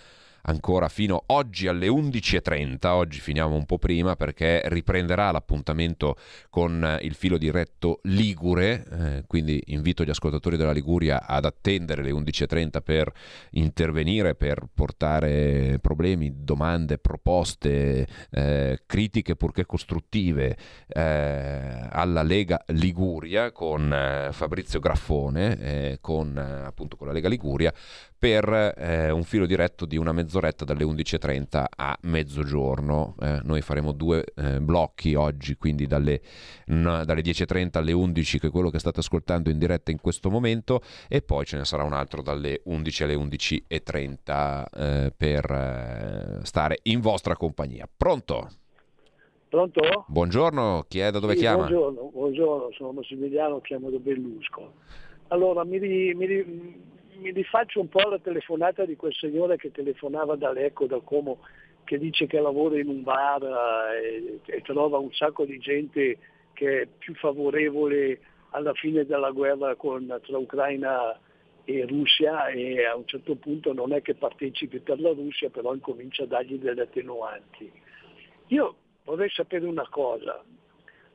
ancora 0.49 0.89
fino 0.89 1.23
oggi 1.27 1.67
alle 1.67 1.87
11.30, 1.87 2.87
oggi 2.87 3.19
finiamo 3.19 3.55
un 3.55 3.65
po' 3.65 3.77
prima 3.77 4.15
perché 4.15 4.63
riprenderà 4.65 5.29
l'appuntamento 5.29 6.15
con 6.49 6.97
il 7.01 7.13
filo 7.13 7.37
diretto 7.37 7.99
Ligure, 8.03 8.85
eh, 8.91 9.23
quindi 9.27 9.61
invito 9.67 10.03
gli 10.03 10.09
ascoltatori 10.09 10.57
della 10.57 10.71
Liguria 10.71 11.25
ad 11.27 11.45
attendere 11.45 12.01
le 12.01 12.11
11.30 12.11 12.81
per 12.81 13.11
intervenire, 13.51 14.33
per 14.33 14.67
portare 14.73 15.77
problemi, 15.79 16.43
domande, 16.43 16.97
proposte, 16.97 18.07
eh, 18.31 18.81
critiche 18.87 19.35
purché 19.35 19.67
costruttive 19.67 20.57
eh, 20.87 21.87
alla 21.91 22.23
Lega 22.23 22.63
Liguria 22.67 23.51
con 23.51 23.93
eh, 23.93 24.29
Fabrizio 24.31 24.79
Graffone, 24.79 25.59
eh, 25.59 25.97
con 26.01 26.35
appunto 26.37 26.97
con 26.97 27.05
la 27.05 27.13
Lega 27.13 27.29
Liguria 27.29 27.71
per 28.19 28.73
eh, 28.77 29.09
un 29.11 29.23
filo 29.23 29.45
diretto 29.45 29.85
di 29.85 29.95
una 29.95 30.11
mezz'oretta 30.11 30.65
dalle 30.65 30.83
11.30 30.83 31.63
a 31.73 31.97
mezzogiorno. 32.01 33.15
Eh, 33.21 33.39
noi 33.43 33.61
faremo 33.61 33.93
due 33.93 34.25
eh, 34.35 34.59
blocchi 34.59 35.15
oggi, 35.15 35.55
quindi 35.55 35.87
dalle, 35.87 36.19
n- 36.65 37.03
dalle 37.05 37.21
10.30 37.21 37.77
alle 37.77 37.93
11, 37.93 38.39
che 38.39 38.47
è 38.47 38.51
quello 38.51 38.69
che 38.69 38.79
state 38.79 38.99
ascoltando 38.99 39.49
in 39.49 39.57
diretta 39.57 39.91
in 39.91 40.01
questo 40.01 40.29
momento, 40.29 40.81
e 41.07 41.21
poi 41.21 41.45
ce 41.45 41.55
ne 41.55 41.63
sarà 41.63 41.83
un 41.83 41.93
altro 41.93 42.21
dalle 42.21 42.59
11 42.65 43.03
alle 43.03 43.15
11.30 43.15 44.65
eh, 44.75 45.13
per 45.15 45.49
eh, 45.49 46.45
stare 46.45 46.79
in 46.83 46.99
vostra 46.99 47.37
compagnia. 47.37 47.87
Pronto? 47.95 48.49
Pronto? 49.47 50.05
Buongiorno, 50.07 50.83
chi 50.89 50.99
è 50.99 51.09
da 51.09 51.19
dove 51.19 51.33
sì, 51.33 51.39
chiama? 51.39 51.67
Buongiorno, 51.67 52.09
buongiorno, 52.11 52.71
sono 52.73 52.91
Massimiliano, 52.91 53.61
chiamo 53.61 53.89
da 53.89 53.97
Bellusco. 53.97 54.73
Allora, 55.29 55.63
mi, 55.63 55.79
mi, 55.79 56.15
mi 57.19 57.31
rifaccio 57.31 57.79
un 57.79 57.89
po' 57.89 57.99
alla 57.99 58.19
telefonata 58.19 58.85
di 58.85 58.95
quel 58.95 59.13
signore 59.13 59.57
che 59.57 59.71
telefonava 59.71 60.35
da 60.35 60.51
Lecco, 60.51 60.87
da 60.87 60.99
Como, 60.99 61.39
che 61.83 61.97
dice 61.97 62.27
che 62.27 62.39
lavora 62.39 62.79
in 62.79 62.87
un 62.87 63.03
bar 63.03 63.43
eh, 63.43 64.15
e, 64.15 64.39
e 64.45 64.61
trova 64.61 64.97
un 64.97 65.11
sacco 65.11 65.45
di 65.45 65.57
gente 65.59 66.17
che 66.53 66.81
è 66.81 66.87
più 66.87 67.15
favorevole 67.15 68.19
alla 68.51 68.73
fine 68.73 69.05
della 69.05 69.31
guerra 69.31 69.75
con, 69.75 70.19
tra 70.23 70.37
Ucraina 70.37 71.19
e 71.65 71.85
Russia 71.85 72.47
e 72.47 72.85
a 72.85 72.95
un 72.95 73.05
certo 73.05 73.35
punto 73.35 73.73
non 73.73 73.93
è 73.93 74.01
che 74.01 74.15
partecipi 74.15 74.79
per 74.79 74.99
la 74.99 75.11
Russia, 75.11 75.49
però 75.49 75.73
incomincia 75.73 76.23
a 76.23 76.27
dargli 76.27 76.57
delle 76.57 76.81
attenuanti. 76.81 77.71
Io 78.47 78.75
vorrei 79.03 79.29
sapere 79.29 79.65
una 79.65 79.87
cosa, 79.89 80.43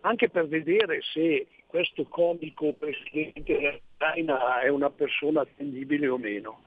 anche 0.00 0.28
per 0.28 0.46
vedere 0.46 1.00
se 1.12 1.46
questo 1.66 2.04
comico 2.04 2.72
presidente 2.72 3.82
dell'Ucraina 4.12 4.60
è 4.60 4.68
una 4.68 4.90
persona 4.90 5.40
attendibile 5.40 6.08
o 6.08 6.18
meno. 6.18 6.62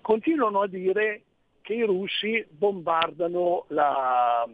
Continuano 0.00 0.62
a 0.62 0.66
dire 0.66 1.22
che 1.60 1.74
i 1.74 1.82
russi 1.82 2.44
bombardano 2.48 3.66
la, 3.68 4.48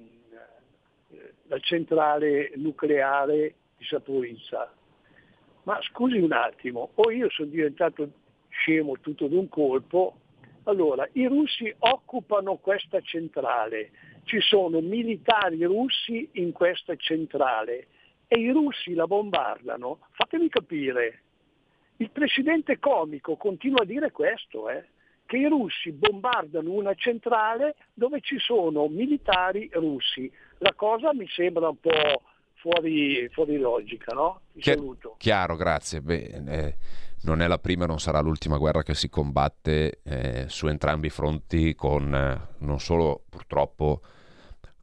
la 1.44 1.58
centrale 1.60 2.52
nucleare 2.56 3.54
di 3.76 3.84
Saporizza. 3.84 4.72
Ma 5.62 5.78
scusi 5.82 6.18
un 6.18 6.32
attimo, 6.32 6.90
o 6.94 7.10
io 7.10 7.28
sono 7.30 7.48
diventato 7.48 8.08
scemo 8.48 8.98
tutto 9.00 9.26
d'un 9.28 9.48
colpo, 9.48 10.18
Allora, 10.68 11.08
i 11.12 11.26
russi 11.26 11.72
occupano 11.78 12.56
questa 12.56 13.00
centrale, 13.00 13.92
ci 14.24 14.40
sono 14.40 14.80
militari 14.80 15.62
russi 15.62 16.28
in 16.32 16.50
questa 16.50 16.96
centrale 16.96 17.86
e 18.26 18.40
i 18.40 18.50
russi 18.50 18.92
la 18.94 19.06
bombardano. 19.06 20.00
Fatemi 20.10 20.48
capire, 20.48 21.25
il 21.98 22.10
presidente 22.10 22.78
comico 22.78 23.36
continua 23.36 23.82
a 23.82 23.86
dire 23.86 24.10
questo, 24.10 24.68
eh, 24.68 24.84
che 25.26 25.38
i 25.38 25.48
russi 25.48 25.90
bombardano 25.92 26.70
una 26.70 26.94
centrale 26.94 27.74
dove 27.94 28.20
ci 28.20 28.38
sono 28.38 28.86
militari 28.88 29.68
russi. 29.72 30.30
La 30.58 30.72
cosa 30.74 31.12
mi 31.12 31.26
sembra 31.28 31.68
un 31.68 31.80
po' 31.80 32.22
fuori, 32.54 33.28
fuori 33.30 33.56
logica, 33.58 34.14
no? 34.14 34.40
Ti 34.52 34.60
Chi- 34.60 34.70
saluto. 34.70 35.14
Chiaro, 35.18 35.56
grazie. 35.56 36.00
Beh, 36.00 36.42
eh, 36.46 36.74
non 37.22 37.40
è 37.42 37.48
la 37.48 37.58
prima 37.58 37.84
e 37.84 37.86
non 37.88 37.98
sarà 37.98 38.20
l'ultima 38.20 38.56
guerra 38.56 38.82
che 38.82 38.94
si 38.94 39.08
combatte 39.08 40.00
eh, 40.04 40.44
su 40.48 40.68
entrambi 40.68 41.08
i 41.08 41.10
fronti 41.10 41.74
con 41.74 42.14
eh, 42.14 42.40
non 42.58 42.78
solo 42.78 43.24
purtroppo 43.28 44.00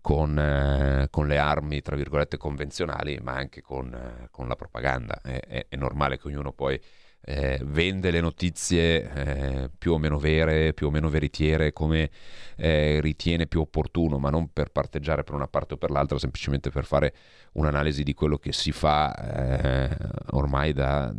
con, 0.01 0.37
eh, 0.37 1.07
con 1.09 1.27
le 1.27 1.37
armi, 1.37 1.81
tra 1.81 1.95
virgolette, 1.95 2.35
convenzionali, 2.35 3.17
ma 3.23 3.33
anche 3.35 3.61
con, 3.61 3.93
eh, 3.93 4.27
con 4.31 4.49
la 4.49 4.57
propaganda. 4.57 5.21
È, 5.21 5.39
è- 5.39 5.65
è 5.69 5.75
normale 5.77 6.17
che 6.19 6.27
ognuno 6.27 6.51
poi 6.51 6.77
eh, 7.25 7.59
vende 7.63 8.11
le 8.11 8.19
notizie 8.19 9.11
eh, 9.13 9.69
più 9.77 9.93
o 9.93 9.97
meno 9.97 10.17
vere, 10.17 10.73
più 10.73 10.87
o 10.87 10.89
meno 10.89 11.09
veritiere, 11.09 11.71
come 11.71 12.09
eh, 12.57 12.99
ritiene 13.01 13.47
più 13.47 13.61
opportuno, 13.61 14.19
ma 14.19 14.29
non 14.29 14.51
per 14.51 14.71
parteggiare 14.71 15.23
per 15.23 15.33
una 15.33 15.47
parte 15.47 15.75
o 15.75 15.77
per 15.77 15.89
l'altra, 15.89 16.19
semplicemente 16.19 16.69
per 16.69 16.85
fare 16.85 17.13
un'analisi 17.53 18.03
di 18.03 18.13
quello 18.13 18.37
che 18.37 18.51
si 18.51 18.71
fa 18.71 19.15
eh, 19.15 19.97
ormai 20.31 20.73
da, 20.73 21.13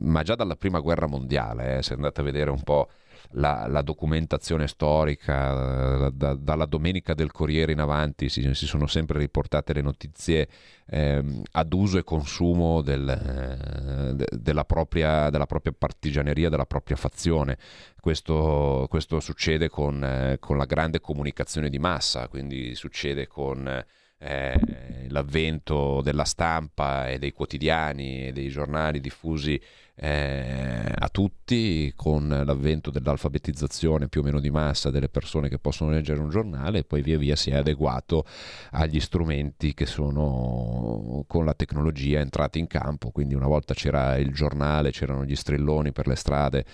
ma 0.00 0.22
già 0.22 0.34
dalla 0.34 0.56
prima 0.56 0.80
guerra 0.80 1.06
mondiale, 1.06 1.78
eh, 1.78 1.82
se 1.82 1.94
andate 1.94 2.20
a 2.20 2.24
vedere 2.24 2.50
un 2.50 2.62
po' 2.62 2.90
la, 3.32 3.66
la 3.68 3.82
documentazione 3.82 4.68
storica, 4.68 6.06
eh, 6.06 6.10
da- 6.12 6.34
dalla 6.34 6.66
domenica 6.66 7.14
del 7.14 7.30
Corriere 7.32 7.72
in 7.72 7.80
avanti 7.80 8.28
si, 8.28 8.54
si 8.54 8.66
sono 8.66 8.86
sempre 8.86 9.18
riportate 9.18 9.72
le 9.72 9.82
notizie 9.82 10.48
ehm, 10.86 11.42
ad 11.52 11.72
uso 11.72 11.98
e 11.98 12.04
consumo 12.04 12.82
del, 12.82 13.08
eh, 13.08 14.14
de- 14.14 14.28
della, 14.30 14.64
propria, 14.64 15.30
della 15.30 15.46
propria 15.46 15.74
partigianeria, 15.76 16.48
della 16.48 16.66
propria 16.66 16.96
fazione. 16.96 17.58
Questo, 18.00 18.86
questo 18.88 19.20
succede 19.20 19.68
con, 19.68 20.02
eh, 20.02 20.36
con 20.40 20.56
la 20.56 20.64
grande 20.64 21.00
comunicazione 21.00 21.68
di 21.68 21.78
massa, 21.78 22.28
quindi 22.28 22.74
succede 22.74 23.26
con 23.26 23.84
eh, 24.20 25.06
l'avvento 25.08 26.00
della 26.02 26.24
stampa 26.24 27.08
e 27.08 27.18
dei 27.18 27.32
quotidiani 27.32 28.26
e 28.26 28.32
dei 28.32 28.48
giornali 28.48 29.00
diffusi 29.00 29.60
eh, 30.00 30.92
a 30.96 31.08
tutti, 31.08 31.92
con 31.96 32.28
l'avvento 32.28 32.90
dell'alfabetizzazione 32.90 34.08
più 34.08 34.20
o 34.20 34.24
meno 34.24 34.38
di 34.38 34.50
massa 34.50 34.90
delle 34.90 35.08
persone 35.08 35.48
che 35.48 35.58
possono 35.58 35.90
leggere 35.90 36.20
un 36.20 36.28
giornale 36.28 36.78
e 36.78 36.84
poi 36.84 37.02
via 37.02 37.18
via 37.18 37.34
si 37.34 37.50
è 37.50 37.56
adeguato 37.56 38.24
agli 38.72 39.00
strumenti 39.00 39.74
che 39.74 39.86
sono 39.86 41.24
con 41.26 41.44
la 41.44 41.54
tecnologia 41.54 42.20
entrati 42.20 42.60
in 42.60 42.68
campo. 42.68 43.10
Quindi 43.10 43.34
una 43.34 43.48
volta 43.48 43.74
c'era 43.74 44.16
il 44.18 44.32
giornale, 44.32 44.92
c'erano 44.92 45.24
gli 45.24 45.34
strilloni 45.34 45.90
per 45.90 46.06
le 46.06 46.16
strade 46.16 46.64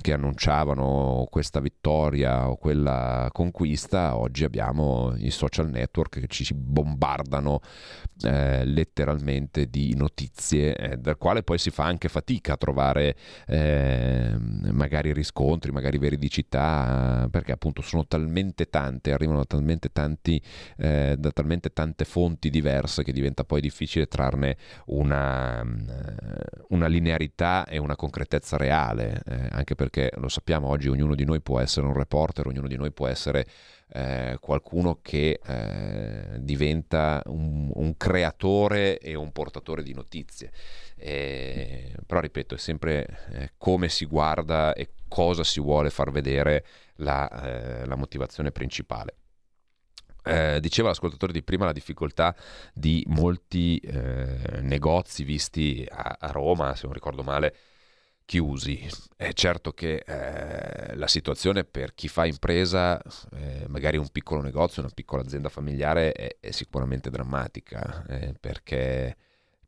che 0.00 0.12
annunciavano 0.12 1.28
questa 1.30 1.60
vittoria 1.60 2.48
o 2.48 2.56
quella 2.56 3.28
conquista, 3.32 4.16
oggi 4.16 4.42
abbiamo 4.42 5.14
i 5.18 5.30
social 5.30 5.70
network 5.70 6.18
che 6.18 6.26
ci 6.26 6.52
bombardano 6.52 7.60
eh, 8.22 8.64
letteralmente 8.64 9.66
di 9.66 9.94
notizie, 9.94 10.74
eh, 10.74 10.96
dal 10.96 11.16
quale 11.16 11.44
poi 11.44 11.58
si 11.58 11.70
fa 11.70 11.84
anche 11.84 12.08
fatica 12.08 12.54
a 12.54 12.56
trovare 12.56 12.70
eh, 13.46 14.34
magari 14.72 15.12
riscontri, 15.12 15.70
magari 15.70 15.98
veridicità, 15.98 17.28
perché 17.30 17.52
appunto 17.52 17.82
sono 17.82 18.06
talmente 18.06 18.68
tante, 18.68 19.12
arrivano 19.12 19.44
talmente, 19.46 19.90
tanti, 19.92 20.40
eh, 20.76 21.16
da 21.18 21.30
talmente 21.30 21.72
tante 21.72 22.04
fonti 22.04 22.50
diverse 22.50 23.02
che 23.02 23.12
diventa 23.12 23.44
poi 23.44 23.60
difficile 23.60 24.06
trarne 24.06 24.56
una, 24.86 25.64
una 26.68 26.86
linearità 26.86 27.66
e 27.66 27.78
una 27.78 27.96
concretezza 27.96 28.56
reale, 28.56 29.22
eh, 29.26 29.48
anche 29.50 29.74
perché 29.74 30.10
lo 30.16 30.28
sappiamo 30.28 30.68
oggi 30.68 30.88
ognuno 30.88 31.14
di 31.14 31.24
noi 31.24 31.40
può 31.40 31.60
essere 31.60 31.86
un 31.86 31.94
reporter, 31.94 32.46
ognuno 32.46 32.68
di 32.68 32.76
noi 32.76 32.92
può 32.92 33.06
essere 33.06 33.46
eh, 33.92 34.38
qualcuno 34.40 35.00
che 35.02 35.38
eh, 35.44 36.38
diventa 36.40 37.22
un, 37.26 37.70
un 37.74 37.96
creatore 37.96 38.98
e 38.98 39.14
un 39.14 39.32
portatore 39.32 39.82
di 39.82 39.92
notizie. 39.92 40.50
Eh, 40.96 41.94
però 42.06 42.20
ripeto, 42.20 42.54
è 42.54 42.58
sempre 42.58 43.18
eh, 43.32 43.52
come 43.58 43.88
si 43.88 44.06
guarda 44.06 44.72
e 44.72 44.90
cosa 45.08 45.44
si 45.44 45.60
vuole 45.60 45.90
far 45.90 46.10
vedere 46.10 46.64
la, 46.96 47.28
eh, 47.28 47.86
la 47.86 47.96
motivazione 47.96 48.50
principale. 48.50 49.16
Eh, 50.24 50.60
diceva 50.60 50.88
l'ascoltatore 50.88 51.32
di 51.32 51.42
prima 51.42 51.64
la 51.64 51.72
difficoltà 51.72 52.34
di 52.72 53.04
molti 53.08 53.78
eh, 53.78 54.60
negozi 54.60 55.24
visti 55.24 55.84
a, 55.90 56.16
a 56.20 56.30
Roma, 56.30 56.76
se 56.76 56.84
non 56.84 56.94
ricordo 56.94 57.24
male, 57.24 57.54
chiusi. 58.24 58.88
È 59.16 59.32
certo 59.32 59.72
che 59.72 60.02
eh, 60.06 60.96
la 60.96 61.06
situazione 61.06 61.64
per 61.64 61.94
chi 61.94 62.08
fa 62.08 62.26
impresa, 62.26 63.00
eh, 63.32 63.66
magari 63.68 63.96
un 63.96 64.08
piccolo 64.08 64.40
negozio, 64.40 64.82
una 64.82 64.90
piccola 64.94 65.22
azienda 65.22 65.48
familiare, 65.48 66.12
è, 66.12 66.36
è 66.40 66.50
sicuramente 66.50 67.10
drammatica, 67.10 68.04
eh, 68.08 68.34
perché 68.38 69.16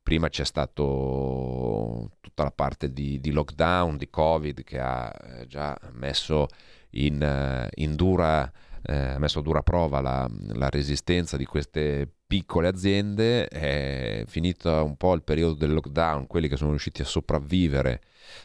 prima 0.03 0.29
c'è 0.29 0.45
stato 0.45 2.11
tutta 2.21 2.43
la 2.43 2.51
parte 2.51 2.93
di, 2.93 3.21
di 3.21 3.31
lockdown, 3.31 3.97
di 3.97 4.11
Covid, 4.11 4.62
che 4.62 4.79
ha 4.79 5.11
eh, 5.11 5.47
già 5.47 5.79
messo 5.93 6.49
in, 6.90 7.23
eh, 7.23 7.69
in 7.77 7.97
dura, 7.97 8.51
eh, 8.87 9.16
messo 9.18 9.38
a 9.38 9.42
dura 9.42 9.62
prova 9.62 10.01
la, 10.01 10.29
la 10.53 10.68
resistenza 10.68 11.37
di 11.37 11.44
queste 11.44 12.09
piccole 12.27 12.68
aziende, 12.68 13.49
è 13.49 14.25
finito 14.27 14.70
un 14.85 14.97
po' 14.97 15.14
il 15.14 15.23
periodo 15.23 15.55
del 15.55 15.73
lockdown, 15.73 16.27
quelli 16.27 16.49
che 16.49 16.57
sono 16.57 16.70
riusciti 16.70 17.03
a 17.03 17.07
sopravvivere 17.07 18.01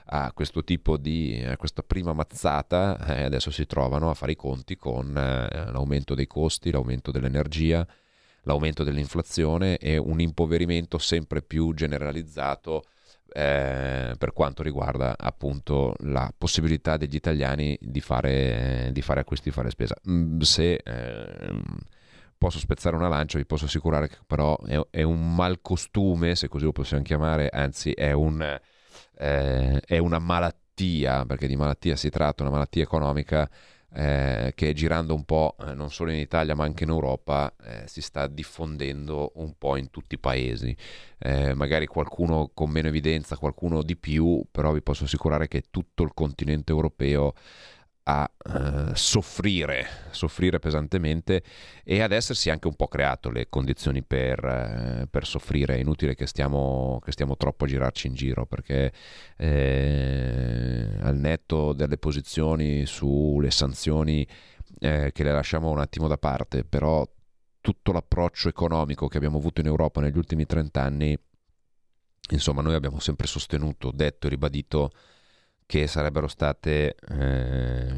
a 0.08 0.32
questo 0.34 0.64
tipo 0.64 0.98
di 0.98 1.42
a 1.46 1.56
questa 1.56 1.84
prima 1.84 2.12
mazzata 2.14 2.98
eh, 3.08 3.24
adesso 3.24 3.50
si 3.50 3.66
trovano 3.66 4.10
a 4.10 4.14
fare 4.14 4.34
i 4.34 4.36
conti 4.36 4.76
con 4.76 5.16
eh, 5.18 5.72
l'aumento 5.72 6.16
dei 6.16 6.28
costi, 6.28 6.72
l'aumento 6.72 7.12
dell'energia, 7.12 7.88
l'aumento 8.44 8.84
dell'inflazione 8.84 9.78
e 9.78 9.98
un 9.98 10.20
impoverimento 10.20 10.98
sempre 10.98 11.42
più 11.42 11.74
generalizzato 11.74 12.84
eh, 13.32 14.16
per 14.18 14.34
quanto 14.34 14.64
riguarda 14.64 15.16
appunto 15.18 15.94
la 16.00 16.32
possibilità 16.36 16.98
degli 16.98 17.16
italiani 17.16 17.78
di 17.82 18.02
fare, 18.02 18.90
di 18.92 19.02
fare 19.02 19.22
acquisti, 19.22 19.50
di 19.50 19.56
fare 19.56 19.70
spesa. 19.70 19.96
Mm, 20.10 20.40
se 20.40 20.82
ehm, 20.84 21.62
posso 22.38 22.60
spezzare 22.60 22.96
una 22.96 23.08
lancia, 23.08 23.38
vi 23.38 23.46
posso 23.46 23.66
assicurare 23.66 24.08
che 24.08 24.18
però 24.26 24.58
è, 24.66 24.80
è 24.90 25.02
un 25.04 25.36
malcostume, 25.36 26.36
se 26.36 26.48
così 26.48 26.66
lo 26.66 26.72
possiamo 26.72 27.04
chiamare, 27.04 27.50
anzi 27.50 27.92
è 27.92 28.12
un 28.12 28.60
eh, 29.20 29.80
è 29.82 29.98
una 29.98 30.20
malattia, 30.20 31.26
perché 31.26 31.48
di 31.48 31.56
malattia 31.58 31.96
si 31.96 32.10
tratta, 32.10 32.44
una 32.44 32.52
malattia 32.52 32.84
economica 32.84 33.50
eh, 33.94 34.52
che 34.56 34.74
girando 34.74 35.14
un 35.16 35.24
po' 35.24 35.56
eh, 35.60 35.74
non 35.74 35.90
solo 35.92 36.12
in 36.12 36.20
Italia 36.20 36.56
ma 36.56 36.64
anche 36.64 36.84
in 36.84 36.90
Europa 36.90 37.54
eh, 37.64 37.84
si 37.88 38.02
sta 38.02 38.28
diffondendo 38.28 39.32
un 39.36 39.54
po' 39.58 39.78
in 39.78 39.90
tutti 39.90 40.16
i 40.16 40.20
paesi. 40.20 40.76
Eh, 41.18 41.54
magari 41.54 41.86
qualcuno 41.86 42.52
con 42.54 42.70
meno 42.70 42.88
evidenza, 42.88 43.38
qualcuno 43.38 43.84
di 43.84 43.96
più, 43.96 44.44
però 44.50 44.72
vi 44.72 44.82
posso 44.82 45.06
assicurare 45.06 45.48
che 45.48 45.64
tutto 45.70 46.04
il 46.04 46.12
continente 46.14 46.72
europeo 46.72 47.34
a 48.10 48.28
eh, 48.28 48.96
soffrire, 48.96 49.86
soffrire 50.10 50.58
pesantemente 50.58 51.44
e 51.84 52.02
ad 52.02 52.12
essersi 52.12 52.50
anche 52.50 52.68
un 52.68 52.74
po' 52.76 52.88
creato 52.88 53.30
le 53.30 53.50
condizioni 53.50 54.02
per, 54.02 54.44
eh, 54.44 55.08
per 55.10 55.28
soffrire. 55.28 55.76
È 55.76 55.80
inutile 55.80 56.16
che 56.16 56.26
stiamo, 56.26 57.00
che 57.04 57.12
stiamo, 57.12 57.38
troppo 57.38 57.66
a 57.66 57.68
girarci 57.68 58.08
in 58.08 58.16
giro 58.16 58.48
perché 58.48 58.92
eh, 59.38 60.88
al 61.02 61.18
netto 61.18 61.74
delle 61.74 62.00
posizioni 62.00 62.88
sulle 62.88 63.52
sanzioni 63.52 64.28
eh, 64.80 65.12
che 65.14 65.24
le 65.24 65.32
lasciamo 65.32 65.70
un 65.70 65.80
attimo 65.80 66.08
da 66.08 66.18
parte, 66.18 66.64
però 66.64 67.08
tutto 67.62 67.92
l'approccio 67.92 68.50
economico 68.50 69.08
che 69.08 69.18
abbiamo 69.18 69.38
avuto 69.38 69.62
in 69.62 69.68
Europa 69.68 70.02
negli 70.02 70.18
ultimi 70.18 70.48
30 70.48 70.82
anni, 70.82 71.16
insomma 72.32 72.64
noi 72.64 72.74
abbiamo 72.74 73.00
sempre 73.00 73.28
sostenuto, 73.28 73.92
detto 73.94 74.26
e 74.26 74.30
ribadito 74.32 74.92
che 75.70 75.86
sarebbero 75.86 76.28
state, 76.28 76.96
eh, 76.96 77.96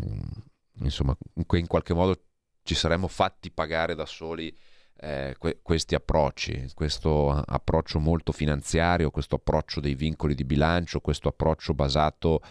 insomma, 0.80 1.16
in 1.36 1.68
qualche 1.68 1.94
modo 1.94 2.22
ci 2.64 2.76
saremmo 2.76 3.08
fatti 3.08 3.50
pagare 3.50 3.96
da 3.96 4.06
soli 4.06 4.54
eh, 4.98 5.36
que- 5.40 5.62
questi 5.62 5.96
approcci, 5.96 6.70
questo 6.74 7.30
approccio 7.30 7.98
molto 8.00 8.34
finanziario, 8.34 9.10
questo 9.10 9.36
approccio 9.36 9.80
dei 9.80 9.96
vincoli 9.96 10.36
di 10.36 10.44
bilancio, 10.44 11.00
questo 11.00 11.30
approccio 11.30 11.74
basato 11.74 12.42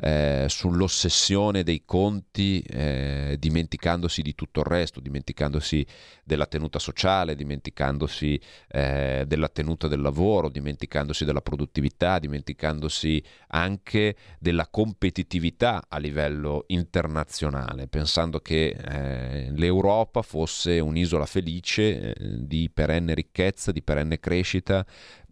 eh, 0.00 0.46
sull'ossessione 0.48 1.62
dei 1.62 1.82
conti, 1.84 2.60
eh, 2.60 3.36
dimenticandosi 3.38 4.22
di 4.22 4.34
tutto 4.34 4.60
il 4.60 4.66
resto, 4.66 5.00
dimenticandosi 5.00 5.86
della 6.24 6.46
tenuta 6.46 6.78
sociale, 6.78 7.34
dimenticandosi 7.34 8.40
eh, 8.68 9.24
della 9.26 9.48
tenuta 9.48 9.88
del 9.88 10.00
lavoro, 10.00 10.48
dimenticandosi 10.48 11.24
della 11.24 11.42
produttività, 11.42 12.18
dimenticandosi 12.18 13.22
anche 13.48 14.16
della 14.38 14.66
competitività 14.68 15.84
a 15.88 15.98
livello 15.98 16.64
internazionale, 16.68 17.88
pensando 17.88 18.40
che 18.40 18.68
eh, 18.68 19.50
l'Europa 19.50 20.22
fosse 20.22 20.80
un'isola 20.80 21.26
felice 21.26 22.14
eh, 22.14 22.46
di 22.46 22.70
perenne 22.72 23.14
ricchezza, 23.14 23.72
di 23.72 23.82
perenne 23.82 24.18
crescita, 24.18 24.84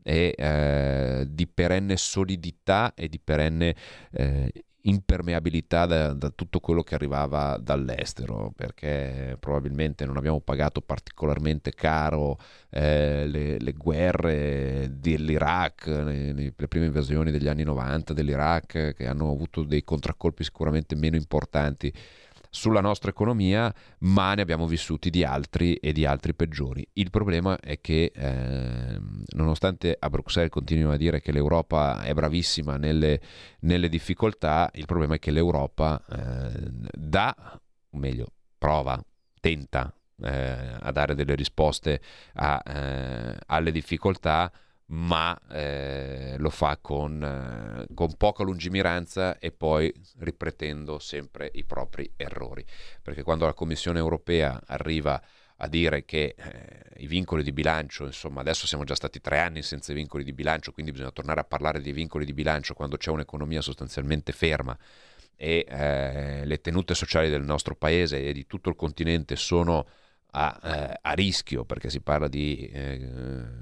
e 0.09 0.35
eh, 0.38 1.27
di 1.29 1.47
perenne 1.47 1.99
solidità 1.99 2.94
e 2.94 3.11
di 3.11 3.21
perenne 3.23 3.77
eh, 4.12 4.51
impermeabilità 4.83 5.85
da, 5.85 6.14
da, 6.14 6.31
tutto 6.31 6.61
quello 6.61 6.83
che 6.83 6.94
arrivava 6.94 7.59
dall'estero, 7.61 8.51
perché 8.57 9.37
probabilmente 9.38 10.07
non 10.07 10.16
abbiamo 10.16 10.40
pagato 10.40 10.81
particolarmente 10.81 11.75
caro 11.75 12.38
eh, 12.71 13.27
le, 13.27 13.59
le, 13.59 13.73
guerre 13.73 14.88
dell'Iraq, 14.92 15.87
le, 15.87 16.33
le, 16.33 16.53
prime 16.53 16.87
invasioni 16.87 17.31
degli 17.31 17.49
anni 17.49 17.64
90 17.64 18.14
dell'Iraq, 18.14 18.94
che 18.94 19.07
hanno 19.07 19.31
avuto 19.31 19.62
dei 19.62 19.85
contraccolpi 19.85 20.42
sicuramente 20.42 20.97
meno 20.97 21.16
importanti 21.16 21.92
sulla 22.50 22.80
nostra 22.80 23.11
economia, 23.11 23.72
ma 24.00 24.34
ne 24.34 24.42
abbiamo 24.42 24.66
vissuti 24.66 25.11
di 25.11 25.24
altri 25.24 25.74
e 25.74 25.92
di 25.92 26.04
altri 26.04 26.34
peggiori. 26.34 26.87
Il 26.94 27.11
problema 27.11 27.58
è 27.58 27.80
che 27.80 28.12
eh, 28.14 29.00
nonostante 29.34 29.96
a 29.98 30.11
Bruxelles 30.11 30.50
continuino 30.50 30.92
a 30.92 30.96
dire 30.96 31.20
che 31.20 31.32
l'Europa 31.32 32.02
è 32.02 32.12
bravissima 32.14 32.76
nelle, 32.76 33.20
nelle 33.61 33.88
difficoltà, 33.88 34.70
il 34.74 34.87
problema 34.87 35.14
è 35.14 35.18
che 35.18 35.30
l'Europa 35.30 36.02
eh, 36.11 36.70
dà, 36.92 37.34
o 37.90 37.98
meglio, 37.98 38.26
prova, 38.56 39.02
tenta 39.40 39.92
eh, 40.22 40.76
a 40.80 40.90
dare 40.90 41.14
delle 41.14 41.34
risposte 41.34 42.00
a, 42.34 42.62
eh, 42.64 43.37
alle 43.46 43.70
difficoltà 43.70 44.50
ma 44.90 45.38
eh, 45.51 46.37
lo 46.38 46.51
fa 46.51 46.79
con, 46.81 47.22
eh, 47.22 47.94
con, 47.94 48.14
poca 48.16 48.42
lungimiranza 48.42 49.38
e 49.38 49.51
poi 49.51 49.92
ripetendo 50.18 50.98
sempre 50.98 51.51
i 51.55 51.64
propri 51.64 52.11
errori. 52.16 52.64
Perché 53.03 53.22
quando 53.22 53.44
la 53.44 53.53
Commissione 53.53 53.98
europea 53.98 54.61
arriva 54.66 55.20
a 55.61 55.68
dire 55.68 56.05
che 56.05 56.35
eh, 56.37 57.03
i 57.03 57.07
vincoli 57.07 57.42
di 57.42 57.53
bilancio, 57.53 58.07
insomma 58.07 58.40
adesso 58.40 58.66
siamo 58.66 58.85
già 58.85 58.94
stati 58.94 59.20
tre 59.20 59.40
anni 59.40 59.62
senza 59.62 59.92
i 59.92 59.94
vincoli 59.94 60.24
di 60.24 60.33
bilancio, 60.33 60.72
quindi 60.72 60.92
bisogna 60.92 61.11
tornare 61.11 61.40
a 61.40 61.44
parlare 61.44 61.81
di 61.81 61.92
vincoli 61.92 62.24
di 62.24 62.33
bilancio 62.33 62.74
quando 62.74 62.96
c'è 62.96 63.11
un'economia 63.11 63.61
sostanzialmente 63.61 64.33
ferma 64.33 64.77
e 65.37 65.66
eh, 65.68 66.44
le 66.44 66.61
tenute 66.61 66.94
sociali 66.94 67.29
del 67.29 67.42
nostro 67.42 67.74
paese 67.74 68.24
e 68.24 68.33
di 68.33 68.46
tutto 68.46 68.70
il 68.70 68.77
continente 68.77 69.37
sono 69.37 69.87
a, 70.31 70.61
eh, 70.62 70.99
a, 71.01 71.12
rischio 71.12 71.64
perché 71.64 71.88
si 71.88 72.01
parla 72.01 72.29
di 72.29 72.69
eh, 72.73 73.09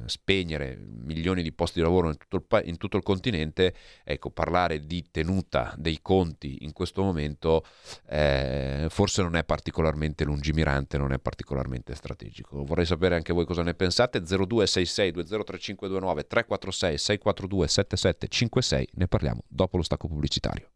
spegnere 0.07 0.77
milioni 0.77 1.43
di 1.43 1.53
posti 1.53 1.79
di 1.79 1.85
lavoro 1.85 2.09
in 2.09 2.17
tutto, 2.17 2.37
il, 2.37 2.69
in 2.69 2.77
tutto, 2.77 2.97
il, 2.97 3.03
continente, 3.03 3.75
ecco, 4.03 4.31
parlare 4.31 4.85
di 4.85 5.05
tenuta 5.11 5.75
dei 5.77 6.01
conti 6.03 6.65
in 6.65 6.73
questo 6.73 7.03
momento 7.03 7.65
eh, 8.09 8.87
forse 8.91 9.23
non 9.23 9.37
è 9.37 9.45
particolarmente 9.45 10.25
lungimirante, 10.25 10.99
non 10.99 11.13
è 11.13 11.19
particolarmente 11.19 11.95
strategico. 11.95 12.65
Vorrei 12.65 12.87
sapere 12.87 13.15
anche 13.15 13.33
voi 13.33 13.45
cosa 13.45 13.63
ne 13.63 13.75
pensate. 13.75 14.21
0266 14.21 15.13
203529 15.13 16.27
346 16.27 16.99
642 16.99 17.69
7756, 17.69 18.89
ne 18.95 19.07
parliamo 19.07 19.43
dopo 19.47 19.77
lo 19.77 19.83
stacco 19.83 20.09
pubblicitario. 20.09 20.76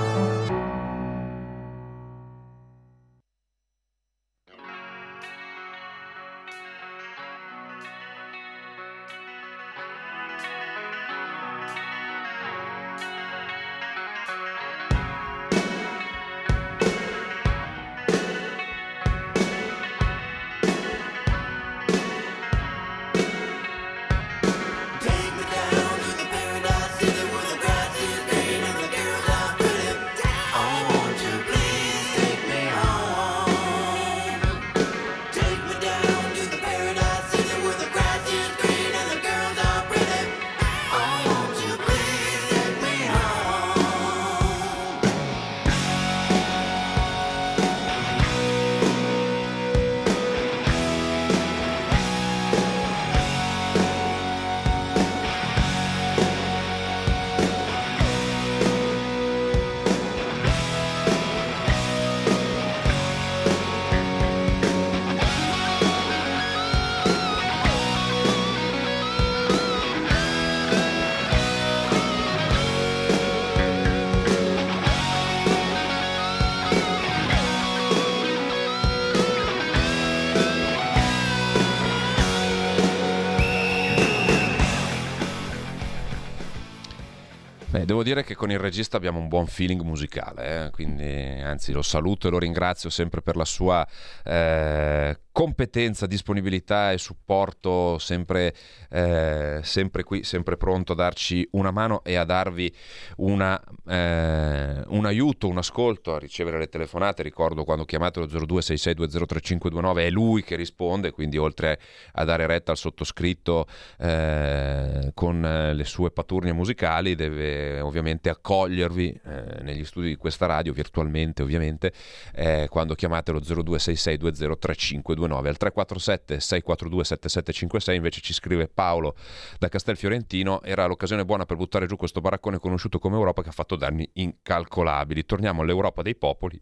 Dire 88.11 88.23
che 88.23 88.35
con 88.35 88.51
il 88.51 88.59
regista 88.59 88.97
abbiamo 88.97 89.19
un 89.19 89.29
buon 89.29 89.47
feeling 89.47 89.81
musicale, 89.81 90.65
eh? 90.65 90.69
quindi 90.71 91.05
anzi 91.05 91.71
lo 91.71 91.81
saluto 91.81 92.27
e 92.27 92.31
lo 92.31 92.39
ringrazio 92.39 92.89
sempre 92.89 93.21
per 93.21 93.37
la 93.37 93.45
sua 93.45 93.87
eh, 94.23 95.17
competenza, 95.31 96.07
disponibilità 96.07 96.91
e 96.91 96.97
supporto 96.97 97.97
sempre, 97.99 98.53
eh, 98.89 99.61
sempre 99.63 100.03
qui, 100.03 100.23
sempre 100.23 100.57
pronto 100.57 100.91
a 100.91 100.95
darci 100.95 101.47
una 101.51 101.71
mano 101.71 102.03
e 102.03 102.15
a 102.15 102.25
darvi 102.25 102.73
una, 103.17 103.61
eh, 103.87 104.83
un 104.87 105.05
aiuto, 105.05 105.47
un 105.47 105.57
ascolto, 105.57 106.13
a 106.13 106.19
ricevere 106.19 106.57
le 106.59 106.67
telefonate. 106.67 107.23
Ricordo 107.23 107.63
quando 107.63 107.85
chiamate 107.85 108.19
lo 108.19 108.25
0266203529 108.25 109.97
è 109.97 110.09
lui 110.09 110.43
che 110.43 110.57
risponde, 110.57 111.11
quindi 111.11 111.37
oltre 111.37 111.79
a 112.13 112.25
dare 112.25 112.45
retta 112.45 112.71
al 112.71 112.77
sottoscritto 112.77 113.67
eh, 113.99 115.11
con 115.13 115.41
le 115.73 115.83
sue 115.85 116.11
paturnie 116.11 116.51
musicali 116.51 117.15
deve 117.15 117.79
ovviamente 117.79 118.29
accogliervi 118.29 119.21
eh, 119.23 119.61
negli 119.61 119.85
studi 119.85 120.09
di 120.09 120.15
questa 120.17 120.45
radio, 120.45 120.73
virtualmente 120.73 121.41
ovviamente, 121.41 121.93
eh, 122.35 122.67
quando 122.69 122.95
chiamate 122.95 123.31
lo 123.31 123.39
0266203529 123.39 125.20
229 125.21 125.49
al 125.49 125.57
347 125.57 126.39
642 126.39 127.03
7756 127.03 127.95
invece 127.95 128.21
ci 128.21 128.33
scrive 128.33 128.67
Paolo 128.67 129.15
da 129.59 129.69
Castelfiorentino 129.69 130.61
era 130.63 130.85
l'occasione 130.85 131.25
buona 131.25 131.45
per 131.45 131.57
buttare 131.57 131.85
giù 131.85 131.95
questo 131.95 132.21
baraccone 132.21 132.59
conosciuto 132.59 132.99
come 132.99 133.15
Europa 133.15 133.43
che 133.43 133.49
ha 133.49 133.53
fatto 133.53 133.75
danni 133.75 134.09
incalcolabili. 134.13 135.25
Torniamo 135.25 135.61
all'Europa 135.61 136.01
dei 136.01 136.15
popoli 136.15 136.61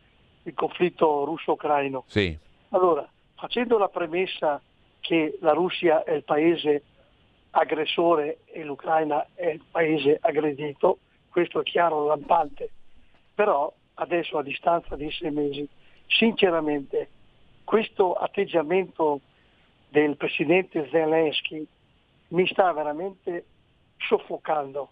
il 0.43 0.53
conflitto 0.53 1.23
russo-ucraino. 1.25 2.03
Sì. 2.07 2.35
Allora, 2.69 3.07
facendo 3.35 3.77
la 3.77 3.89
premessa 3.89 4.61
che 4.99 5.37
la 5.41 5.53
Russia 5.53 6.03
è 6.03 6.13
il 6.13 6.23
paese 6.23 6.83
aggressore 7.51 8.39
e 8.45 8.63
l'Ucraina 8.63 9.27
è 9.33 9.47
il 9.47 9.63
paese 9.69 10.17
aggredito, 10.21 10.99
questo 11.29 11.59
è 11.59 11.63
chiaro, 11.63 12.05
lampante, 12.05 12.69
però 13.33 13.71
adesso 13.95 14.37
a 14.37 14.43
distanza 14.43 14.95
di 14.95 15.11
sei 15.11 15.31
mesi, 15.31 15.67
sinceramente, 16.07 17.09
questo 17.63 18.13
atteggiamento 18.13 19.19
del 19.89 20.15
presidente 20.15 20.87
Zelensky 20.89 21.65
mi 22.29 22.47
sta 22.47 22.71
veramente 22.71 23.45
soffocando 23.97 24.89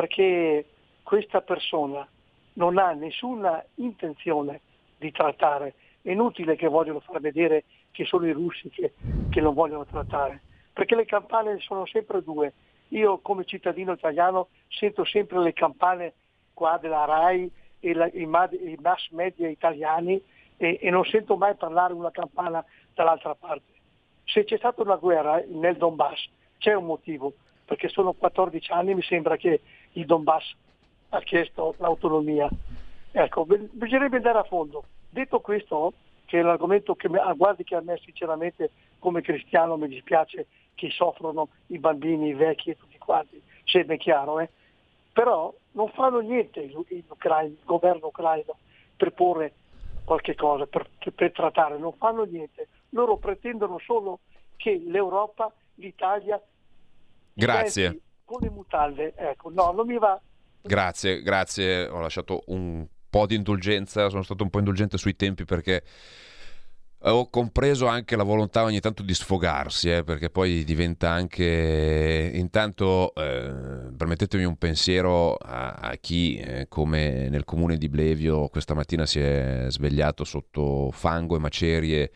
perché 0.00 0.64
questa 1.02 1.42
persona 1.42 2.08
non 2.54 2.78
ha 2.78 2.92
nessuna 2.92 3.62
intenzione 3.74 4.62
di 4.96 5.12
trattare. 5.12 5.74
È 6.00 6.10
inutile 6.10 6.56
che 6.56 6.68
vogliono 6.68 7.00
far 7.00 7.20
vedere 7.20 7.64
che 7.90 8.06
sono 8.06 8.26
i 8.26 8.32
russi 8.32 8.70
che, 8.70 8.94
che 9.28 9.40
non 9.42 9.52
vogliono 9.52 9.84
trattare, 9.84 10.40
perché 10.72 10.96
le 10.96 11.04
campane 11.04 11.58
sono 11.58 11.84
sempre 11.84 12.22
due. 12.22 12.54
Io 12.88 13.18
come 13.18 13.44
cittadino 13.44 13.92
italiano 13.92 14.48
sento 14.68 15.04
sempre 15.04 15.38
le 15.40 15.52
campane 15.52 16.14
qua 16.54 16.78
della 16.80 17.04
RAI 17.04 17.50
e 17.80 17.92
la, 17.92 18.06
i, 18.06 18.22
i, 18.22 18.78
mass 18.80 19.10
media 19.10 19.48
italiani 19.48 20.18
e, 20.56 20.78
e 20.80 20.88
non 20.88 21.04
sento 21.04 21.36
mai 21.36 21.56
parlare 21.56 21.92
una 21.92 22.10
campana 22.10 22.64
dall'altra 22.94 23.34
parte. 23.34 23.72
Se 24.24 24.44
c'è 24.44 24.56
stata 24.56 24.80
una 24.80 24.96
guerra 24.96 25.44
nel 25.46 25.76
Donbass 25.76 26.26
c'è 26.56 26.72
un 26.72 26.86
motivo, 26.86 27.34
perché 27.66 27.88
sono 27.88 28.14
14 28.14 28.72
anni 28.72 28.94
mi 28.96 29.02
sembra 29.02 29.36
che 29.36 29.60
il 29.92 30.06
Donbass 30.06 30.54
ha 31.10 31.20
chiesto 31.20 31.74
l'autonomia. 31.78 32.48
Ecco, 33.12 33.44
bisognerebbe 33.44 34.16
andare 34.16 34.38
a 34.38 34.44
fondo. 34.44 34.84
Detto 35.08 35.40
questo, 35.40 35.92
che 36.26 36.38
è 36.38 36.42
l'argomento 36.42 36.94
che 36.94 37.08
ah, 37.08 37.32
guardi 37.32 37.64
che 37.64 37.74
a 37.74 37.80
me 37.80 37.98
sinceramente 38.02 38.70
come 38.98 39.20
cristiano 39.22 39.76
mi 39.76 39.88
dispiace 39.88 40.46
che 40.74 40.90
soffrono 40.90 41.48
i 41.68 41.78
bambini, 41.78 42.28
i 42.28 42.34
vecchi 42.34 42.70
e 42.70 42.76
tutti 42.76 42.96
quanti, 42.98 43.42
se 43.64 43.84
è 43.84 43.96
chiaro, 43.96 44.38
eh? 44.40 44.48
però 45.12 45.52
non 45.72 45.88
fanno 45.90 46.20
niente 46.20 46.60
il, 46.60 46.84
il, 46.88 47.04
il, 47.18 47.56
governo 47.64 48.06
ucraino 48.06 48.56
per 48.96 49.12
porre 49.12 49.52
qualche 50.04 50.34
cosa, 50.34 50.66
per, 50.66 50.88
per 51.14 51.32
trattare, 51.32 51.78
non 51.78 51.92
fanno 51.94 52.24
niente. 52.24 52.68
Loro 52.90 53.16
pretendono 53.16 53.78
solo 53.78 54.20
che 54.56 54.80
l'Europa, 54.86 55.52
l'Italia, 55.74 56.40
Grazie 57.32 58.00
con 58.30 58.38
le 58.42 58.50
mutande, 58.50 59.12
ecco, 59.16 59.50
no, 59.50 59.72
non 59.72 59.84
mi 59.84 59.98
va. 59.98 60.20
Grazie, 60.62 61.20
grazie, 61.20 61.88
ho 61.88 61.98
lasciato 61.98 62.44
un 62.46 62.86
po' 63.08 63.26
di 63.26 63.34
indulgenza, 63.34 64.08
sono 64.08 64.22
stato 64.22 64.44
un 64.44 64.50
po' 64.50 64.58
indulgente 64.58 64.98
sui 64.98 65.16
tempi 65.16 65.44
perché 65.44 65.82
ho 67.02 67.28
compreso 67.28 67.86
anche 67.86 68.14
la 68.14 68.22
volontà 68.22 68.62
ogni 68.62 68.78
tanto 68.78 69.02
di 69.02 69.14
sfogarsi, 69.14 69.90
eh, 69.90 70.04
perché 70.04 70.30
poi 70.30 70.62
diventa 70.62 71.10
anche... 71.10 72.30
Intanto 72.34 73.12
eh, 73.14 73.90
permettetemi 73.96 74.44
un 74.44 74.56
pensiero 74.56 75.34
a, 75.34 75.72
a 75.72 75.96
chi, 75.96 76.36
eh, 76.36 76.68
come 76.68 77.28
nel 77.30 77.44
comune 77.44 77.78
di 77.78 77.88
Blevio, 77.88 78.48
questa 78.48 78.74
mattina 78.74 79.06
si 79.06 79.18
è 79.18 79.64
svegliato 79.70 80.22
sotto 80.22 80.90
fango 80.92 81.34
e 81.34 81.40
macerie 81.40 82.12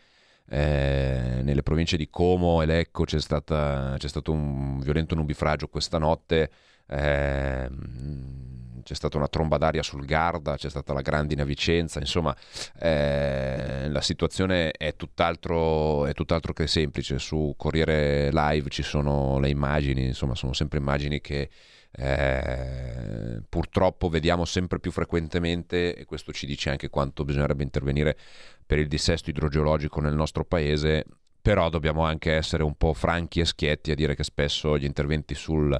eh, 0.47 1.39
nelle 1.41 1.63
province 1.63 1.97
di 1.97 2.09
Como 2.09 2.61
e 2.61 2.65
Lecco 2.65 3.03
c'è, 3.03 3.19
stata, 3.19 3.95
c'è 3.97 4.07
stato 4.07 4.31
un 4.31 4.79
violento 4.79 5.15
nubifragio 5.15 5.67
questa 5.67 5.97
notte, 5.97 6.51
eh, 6.87 7.69
c'è 8.83 8.93
stata 8.93 9.17
una 9.17 9.27
tromba 9.27 9.57
d'aria 9.57 9.81
sul 9.81 10.05
Garda, 10.05 10.57
c'è 10.57 10.69
stata 10.69 10.93
la 10.93 11.01
grandine 11.01 11.41
a 11.41 11.45
Vicenza, 11.45 11.99
insomma 11.99 12.35
eh, 12.79 13.89
la 13.89 14.01
situazione 14.01 14.69
è 14.71 14.95
tutt'altro, 14.95 16.05
è 16.05 16.13
tutt'altro, 16.13 16.53
che 16.53 16.67
semplice, 16.67 17.17
su 17.17 17.55
Corriere 17.57 18.29
Live 18.31 18.69
ci 18.69 18.83
sono 18.83 19.39
le 19.39 19.49
immagini, 19.49 20.05
insomma 20.05 20.35
sono 20.35 20.53
sempre 20.53 20.77
immagini 20.77 21.19
che 21.19 21.49
eh, 21.97 23.41
purtroppo 23.47 24.09
vediamo 24.09 24.43
sempre 24.43 24.79
più 24.79 24.91
frequentemente 24.91 25.95
e 25.95 26.03
questo 26.03 26.33
ci 26.33 26.45
dice 26.45 26.69
anche 26.69 26.89
quanto 26.89 27.23
bisognerebbe 27.23 27.63
intervenire 27.63 28.17
per 28.65 28.79
il 28.79 28.87
dissesto 28.87 29.29
idrogeologico 29.29 30.01
nel 30.01 30.15
nostro 30.15 30.43
paese, 30.43 31.05
però 31.41 31.69
dobbiamo 31.69 32.03
anche 32.03 32.33
essere 32.33 32.63
un 32.63 32.75
po' 32.75 32.93
franchi 32.93 33.39
e 33.39 33.45
schietti 33.45 33.91
a 33.91 33.95
dire 33.95 34.15
che 34.15 34.23
spesso 34.23 34.77
gli 34.77 34.85
interventi 34.85 35.35
sul, 35.35 35.79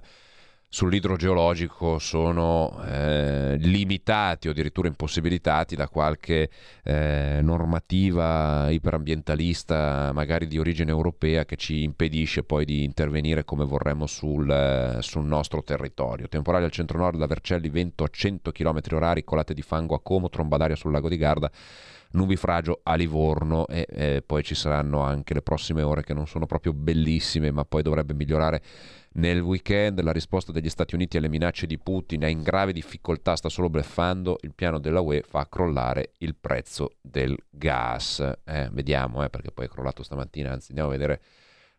sull'idrogeologico 0.76 2.00
sono 2.00 2.84
eh, 2.86 3.56
limitati 3.58 4.48
o 4.48 4.52
addirittura 4.52 4.89
impossibilitati 4.89 5.76
da 5.76 5.88
qualche 5.88 6.50
eh, 6.84 7.39
normativa 7.41 8.69
iperambientalista, 8.69 10.12
magari 10.13 10.48
di 10.48 10.60
origine 10.60 10.91
europea, 10.91 11.45
che 11.45 11.56
ci 11.56 11.82
impedisce 11.82 12.43
poi 12.43 12.65
di 12.65 12.84
intervenire 12.84 13.45
come 13.45 13.65
vorremmo 13.65 14.06
sul, 14.06 14.98
sul 15.00 15.26
nostro 15.26 15.63
territorio. 15.63 16.28
Temporale 16.28 16.65
al 16.65 16.71
centro-nord 16.71 17.17
da 17.17 17.26
Vercelli, 17.26 17.69
vento 17.69 18.04
a 18.04 18.10
100 18.12 18.52
km 18.52 18.80
h 18.82 19.24
colate 19.24 19.54
di 19.54 19.62
fango 19.62 19.95
a 19.95 20.02
Como, 20.02 20.30
tromba 20.30 20.58
d'aria 20.58 20.76
sul 20.76 20.91
lago 20.91 21.10
di 21.10 21.17
Garda 21.17 21.50
nubifragio 22.12 22.82
a 22.84 22.96
Livorno 22.96 23.68
e 23.68 23.86
eh, 23.89 24.24
poi 24.26 24.44
ci 24.44 24.56
saranno 24.56 25.02
anche 25.02 25.34
le 25.34 25.41
prossime 25.41 25.82
ore 25.82 26.04
che 26.04 26.13
non 26.13 26.28
sono 26.28 26.46
proprio 26.46 26.74
bellissime 26.74 27.52
ma 27.52 27.65
poi 27.65 27.82
dovrebbe 27.82 28.13
migliorare 28.13 28.62
nel 29.15 29.39
weekend 29.39 30.02
la 30.02 30.12
risposta 30.12 30.52
degli 30.52 30.70
Stati 30.70 30.96
Uniti 30.96 31.18
alle 31.18 31.30
minacce 31.30 31.68
di 31.68 31.78
Putin 31.78 32.22
è 32.22 32.28
in 32.28 32.41
grave 32.41 32.74
difficoltà, 32.74 33.36
sta 33.36 33.48
solo 33.48 33.70
bleffando, 33.70 34.38
il 34.41 34.54
piano 34.54 34.78
della 34.78 35.00
UE 35.00 35.22
fa 35.22 35.48
crollare 35.48 36.12
il 36.18 36.36
prezzo 36.36 36.96
del 37.02 37.38
gas. 37.50 38.20
Eh, 38.44 38.70
vediamo, 38.72 39.24
eh, 39.24 39.30
perché 39.30 39.52
poi 39.52 39.65
è 39.65 39.70
crollato 39.70 40.04
stamattina, 40.04 40.52
anzi 40.52 40.68
andiamo 40.70 40.89
a 40.89 40.94
vedere 40.94 41.22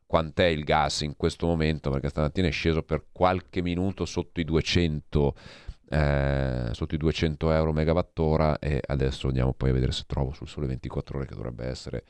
quant'è 0.07 0.47
il 0.47 0.65
gas 0.65 1.03
in 1.03 1.15
questo 1.17 1.47
momento, 1.47 1.91
perché 1.91 2.09
stamattina 2.09 2.47
è 2.47 2.53
sceso 2.53 2.83
per 2.83 3.07
qualche 3.13 3.61
minuto 3.61 4.07
sotto 4.07 4.41
i 4.41 4.45
200 4.45 5.35
eh, 5.89 6.69
sotto 6.73 6.95
i 6.95 6.99
200 6.99 7.53
euro 7.53 7.73
megawattora 7.73 8.59
e 8.59 8.83
adesso 8.87 9.29
andiamo 9.29 9.53
poi 9.53 9.71
a 9.71 9.73
vedere 9.73 9.93
se 9.93 10.05
trovo 10.07 10.33
sul 10.33 10.49
sole 10.49 10.67
24 10.67 11.19
ore 11.19 11.27
che 11.27 11.35
dovrebbe 11.35 11.67
essere 11.67 12.05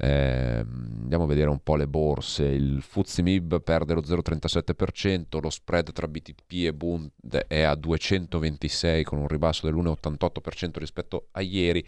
eh, 0.00 0.64
andiamo 0.64 1.24
a 1.24 1.26
vedere 1.26 1.50
un 1.50 1.60
po' 1.60 1.74
le 1.74 1.88
borse. 1.88 2.44
Il 2.44 2.82
Fuzzi 2.82 3.22
Mib 3.22 3.60
perde 3.62 3.94
lo 3.94 4.00
0,37%, 4.00 5.40
lo 5.40 5.50
spread 5.50 5.92
tra 5.92 6.06
BTP 6.06 6.52
e 6.66 6.72
Bund 6.72 7.10
è 7.48 7.62
a 7.62 7.74
226 7.74 9.02
con 9.02 9.18
un 9.18 9.26
ribasso 9.26 9.66
dell'1,88% 9.66 10.78
rispetto 10.78 11.28
a 11.32 11.40
ieri 11.40 11.84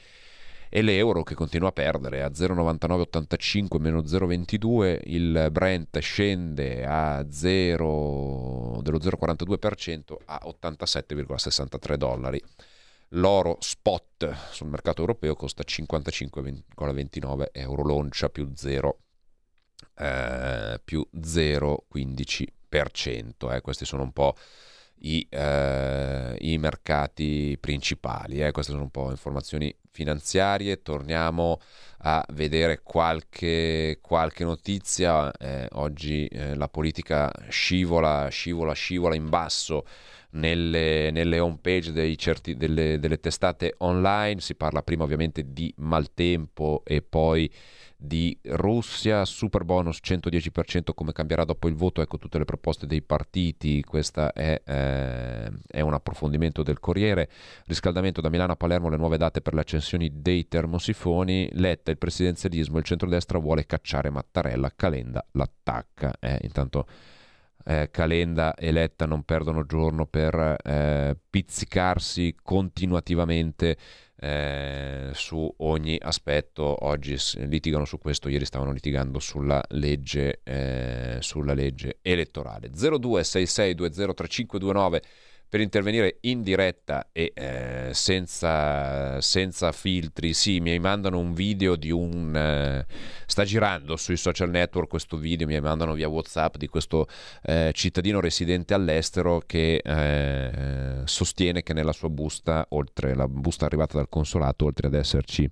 e 0.72 0.82
l'euro 0.82 1.24
che 1.24 1.34
continua 1.34 1.70
a 1.70 1.72
perdere 1.72 2.22
a 2.22 2.28
0,9985 2.28 3.80
meno 3.80 4.02
0,22, 4.02 5.00
il 5.06 5.48
Brent 5.50 5.98
scende 5.98 6.86
a 6.86 7.26
0, 7.28 8.78
dello 8.80 8.98
0,42% 8.98 10.16
a 10.26 10.40
87,63 10.46 11.94
dollari. 11.96 12.40
L'oro 13.14 13.56
spot 13.58 14.52
sul 14.52 14.68
mercato 14.68 15.00
europeo 15.00 15.34
costa 15.34 15.64
55,29 15.66 17.48
euro 17.50 17.82
l'oncia 17.82 18.28
più 18.28 18.52
0, 18.54 18.98
eh, 19.98 20.80
più 20.84 21.04
0,15%. 21.12 23.52
Eh. 23.52 23.60
Questi 23.60 23.84
sono 23.84 24.04
un 24.04 24.12
po' 24.12 24.36
i, 25.00 25.26
eh, 25.28 26.36
i 26.40 26.58
mercati 26.58 27.56
principali. 27.60 28.42
Eh. 28.42 28.50
Queste 28.50 28.72
sono 28.72 28.84
un 28.84 28.90
po' 28.90 29.10
informazioni 29.10 29.74
finanziarie. 29.90 30.82
Torniamo 30.82 31.60
a 31.98 32.24
vedere 32.32 32.80
qualche, 32.82 33.98
qualche 34.00 34.44
notizia. 34.44 35.30
Eh, 35.32 35.68
oggi 35.72 36.26
eh, 36.26 36.54
la 36.54 36.68
politica 36.68 37.30
scivola, 37.48 38.28
scivola, 38.28 38.72
scivola 38.72 39.14
in 39.14 39.28
basso 39.28 39.84
nelle, 40.32 41.10
nelle 41.10 41.38
home 41.38 41.58
page 41.60 42.16
certi, 42.16 42.56
delle, 42.56 42.98
delle 42.98 43.18
testate 43.18 43.74
online. 43.78 44.40
Si 44.40 44.54
parla 44.54 44.82
prima 44.82 45.04
ovviamente 45.04 45.52
di 45.52 45.72
maltempo 45.78 46.82
e 46.84 47.02
poi 47.02 47.50
di 48.02 48.36
Russia, 48.44 49.26
super 49.26 49.62
bonus 49.62 50.00
110% 50.02 50.94
come 50.94 51.12
cambierà 51.12 51.44
dopo 51.44 51.68
il 51.68 51.74
voto, 51.74 52.00
ecco 52.00 52.16
tutte 52.16 52.38
le 52.38 52.46
proposte 52.46 52.86
dei 52.86 53.02
partiti, 53.02 53.82
questo 53.82 54.32
è, 54.32 54.62
eh, 54.64 55.52
è, 55.66 55.80
un 55.82 55.92
approfondimento 55.92 56.62
del 56.62 56.80
Corriere, 56.80 57.28
riscaldamento 57.66 58.22
da 58.22 58.30
Milano 58.30 58.52
a 58.52 58.56
Palermo, 58.56 58.88
le 58.88 58.96
nuove 58.96 59.18
date 59.18 59.42
per 59.42 59.52
le 59.52 59.60
accensioni 59.60 60.22
dei 60.22 60.48
termosifoni, 60.48 61.50
Letta 61.52 61.90
il 61.90 61.98
presidenzialismo, 61.98 62.78
il 62.78 62.84
centrodestra 62.84 63.38
vuole 63.38 63.66
cacciare 63.66 64.08
Mattarella, 64.08 64.72
Calenda 64.74 65.22
l'attacca, 65.32 66.14
eh, 66.18 66.38
intanto 66.40 66.86
eh, 67.64 67.90
Calenda 67.90 68.54
e 68.54 68.72
Letta 68.72 69.04
non 69.04 69.24
perdono 69.24 69.66
giorno 69.66 70.06
per 70.06 70.56
eh, 70.62 71.16
pizzicarsi 71.28 72.34
continuativamente 72.42 73.76
eh, 74.20 75.10
su 75.14 75.52
ogni 75.58 75.98
aspetto. 76.00 76.84
Oggi 76.84 77.16
litigano 77.46 77.84
su 77.86 77.98
questo, 77.98 78.28
ieri 78.28 78.44
stavano 78.44 78.70
litigando 78.72 79.18
sulla 79.18 79.60
legge, 79.70 80.40
eh, 80.44 81.16
sulla 81.20 81.54
legge 81.54 81.98
elettorale. 82.02 82.70
0266203529 82.70 85.00
per 85.50 85.60
intervenire 85.60 86.18
in 86.22 86.42
diretta 86.42 87.08
e 87.10 87.32
eh, 87.34 87.90
senza, 87.92 89.20
senza, 89.20 89.72
filtri. 89.72 90.32
Sì, 90.32 90.60
mi 90.60 90.78
mandano 90.78 91.18
un 91.18 91.34
video 91.34 91.74
di 91.74 91.90
un... 91.90 92.34
Eh, 92.36 92.86
sta 93.26 93.42
girando 93.44 93.96
sui 93.96 94.16
social 94.16 94.48
network 94.48 94.88
questo 94.88 95.16
video, 95.16 95.48
mi 95.48 95.60
mandano 95.60 95.94
via 95.94 96.08
Whatsapp 96.08 96.56
di 96.56 96.68
questo 96.68 97.08
eh, 97.42 97.72
cittadino 97.74 98.20
residente 98.20 98.74
all'estero 98.74 99.42
che 99.44 99.82
eh, 99.84 101.02
sostiene 101.04 101.64
che 101.64 101.72
nella 101.72 101.92
sua 101.92 102.10
busta, 102.10 102.64
oltre 102.70 103.16
la 103.16 103.26
busta 103.26 103.66
arrivata 103.66 103.96
dal 103.96 104.08
consolato, 104.08 104.66
oltre 104.66 104.86
ad 104.86 104.94
esserci 104.94 105.50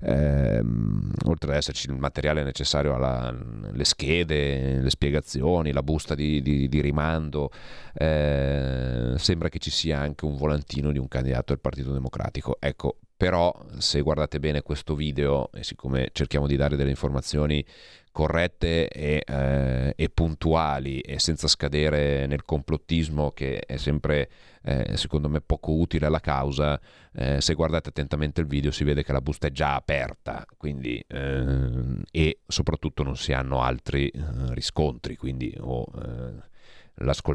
ehm, 0.00 1.12
oltre 1.26 1.50
ad 1.50 1.56
esserci 1.56 1.88
il 1.88 1.96
materiale 1.96 2.42
necessario 2.42 2.94
alle 2.94 3.84
schede, 3.84 4.80
le 4.80 4.90
spiegazioni, 4.90 5.72
la 5.72 5.82
busta 5.82 6.14
di, 6.14 6.42
di, 6.42 6.68
di 6.68 6.80
rimando, 6.80 7.50
eh, 7.94 9.14
sembra 9.20 9.48
che 9.48 9.58
ci 9.58 9.70
sia 9.70 9.98
anche 10.00 10.24
un 10.24 10.36
volantino 10.36 10.90
di 10.92 10.98
un 10.98 11.08
candidato 11.08 11.52
del 11.52 11.60
Partito 11.60 11.92
Democratico. 11.92 12.56
Ecco, 12.58 12.98
però 13.20 13.54
se 13.76 14.00
guardate 14.00 14.40
bene 14.40 14.62
questo 14.62 14.94
video 14.94 15.52
e 15.52 15.62
siccome 15.62 16.08
cerchiamo 16.12 16.46
di 16.46 16.56
dare 16.56 16.74
delle 16.74 16.88
informazioni 16.88 17.62
corrette 18.10 18.88
e, 18.88 19.22
eh, 19.26 19.92
e, 19.94 20.08
puntuali 20.08 21.00
e 21.00 21.18
senza 21.18 21.46
scadere 21.46 22.26
nel 22.26 22.46
complottismo 22.46 23.32
che 23.32 23.60
è 23.60 23.76
sempre 23.76 24.30
eh, 24.62 24.96
secondo 24.96 25.28
me 25.28 25.42
poco 25.42 25.72
utile 25.72 26.06
alla 26.06 26.20
causa 26.20 26.80
eh, 27.12 27.42
se 27.42 27.52
guardate 27.52 27.90
attentamente 27.90 28.40
il 28.40 28.46
video 28.46 28.70
si 28.70 28.84
vede 28.84 29.04
che 29.04 29.12
la 29.12 29.20
busta 29.20 29.48
è 29.48 29.52
già 29.52 29.74
aperta 29.74 30.46
quindi, 30.56 31.04
eh, 31.06 32.02
e 32.10 32.40
soprattutto 32.46 33.02
non 33.02 33.18
si 33.18 33.34
hanno 33.34 33.60
altri 33.60 34.08
eh, 34.08 34.22
riscontri 34.54 35.16
quindi 35.16 35.54
o 35.60 35.86
eh, 35.94 36.48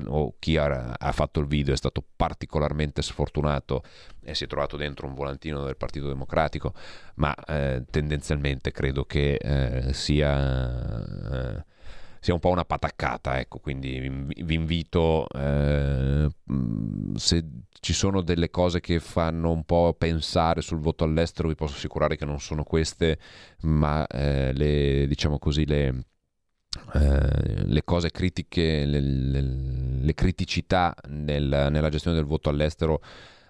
o 0.08 0.36
chi 0.40 0.58
ha, 0.58 0.96
ha, 0.98 1.12
fatto 1.12 1.40
il 1.40 1.48
video 1.48 1.74
è 1.74 1.78
stato 1.78 2.04
particolarmente 2.16 3.02
sfortunato 3.02 3.84
e 4.24 4.36
si 4.36 4.44
è 4.44 4.48
trovato 4.48 4.78
dentro 4.78 5.08
un 5.08 5.14
volantino 5.14 5.64
del 5.64 5.78
Partito 5.78 6.08
Democratico, 6.08 6.74
ma 7.16 7.34
eh, 7.34 7.84
tendenzialmente 7.90 8.72
credo 8.72 9.06
che 9.06 9.36
eh, 9.36 9.94
sia, 9.94 11.58
eh, 11.58 11.66
sia, 12.20 12.34
un 12.34 12.40
po' 12.40 12.50
una 12.50 12.66
pataccata, 12.66 13.40
ecco, 13.40 13.60
quindi 13.60 14.00
vi, 14.00 14.44
vi 14.44 14.54
invito, 14.54 15.28
eh, 15.30 16.30
se 17.16 17.46
ci 17.80 17.94
sono 17.94 18.22
delle 18.22 18.50
cose 18.50 18.80
che 18.80 19.00
fanno 19.00 19.52
un 19.52 19.64
po' 19.64 19.96
pensare 19.98 20.62
sul 20.62 20.80
voto 20.80 21.04
all'estero, 21.04 21.48
vi 21.48 21.56
posso 21.56 21.76
assicurare 21.76 22.16
che 22.18 22.26
non 22.26 22.40
sono 22.40 22.64
queste, 22.64 23.20
ma 23.62 24.06
eh, 24.08 24.54
le, 24.54 25.06
diciamo 25.08 25.38
così, 25.40 25.66
le 25.66 26.06
eh, 26.94 27.66
le 27.66 27.84
cose 27.84 28.12
critiche, 28.12 28.86
le, 28.86 29.00
le, 29.00 29.42
le 29.42 30.14
criticità 30.14 30.96
nel, 31.10 31.68
nella 31.72 31.90
gestione 31.90 32.16
del 32.16 32.26
voto 32.26 32.50
all'estero 32.50 33.02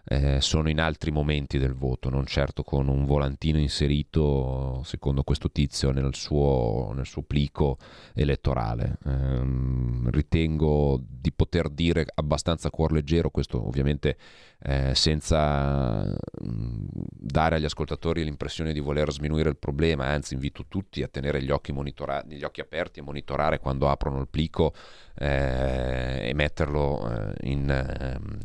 eh, 0.08 0.40
sono 0.40 0.70
in 0.70 0.80
altri 0.80 1.12
momenti 1.12 1.58
del 1.58 1.74
voto, 1.74 2.10
non 2.10 2.26
certo 2.26 2.64
con 2.64 2.88
un 2.88 3.06
volantino 3.06 3.58
inserito, 3.58 4.82
secondo 4.84 5.24
questo 5.24 5.52
tizio, 5.52 5.92
nel 5.92 6.14
suo, 6.14 6.92
nel 6.94 7.06
suo 7.06 7.24
plico 7.24 7.78
elettorale. 8.14 8.98
Eh, 9.06 10.12
ritengo 10.12 11.02
di 11.02 11.32
poter 11.32 11.70
dire 11.70 12.06
abbastanza 12.14 12.70
cuor 12.70 12.92
leggero, 12.92 13.30
questo 13.32 13.66
ovviamente 13.66 14.18
eh, 14.60 14.94
senza 14.94 16.04
mh, 16.04 16.86
dare 17.10 17.56
agli 17.56 17.66
ascoltatori 17.66 18.24
l'impressione 18.24 18.74
di 18.74 18.80
voler 18.80 19.12
sminuire 19.12 19.50
il 19.50 19.58
problema, 19.58 20.06
anzi 20.06 20.36
invito 20.36 20.66
tutti 20.68 21.02
a 21.02 21.08
tenere 21.08 21.42
gli 21.42 21.52
occhi, 21.52 21.72
monitora- 21.72 22.24
gli 22.28 22.44
occhi 22.44 22.62
aperti 22.62 23.00
e 23.00 23.04
monitorare 23.04 23.60
quando 23.60 23.90
aprono 23.90 24.22
il 24.22 24.28
plico 24.28 24.74
eh, 25.16 26.30
e 26.30 26.34
metterlo 26.36 27.10
eh, 27.10 27.50
in 27.50 27.70
ehm, 27.70 28.40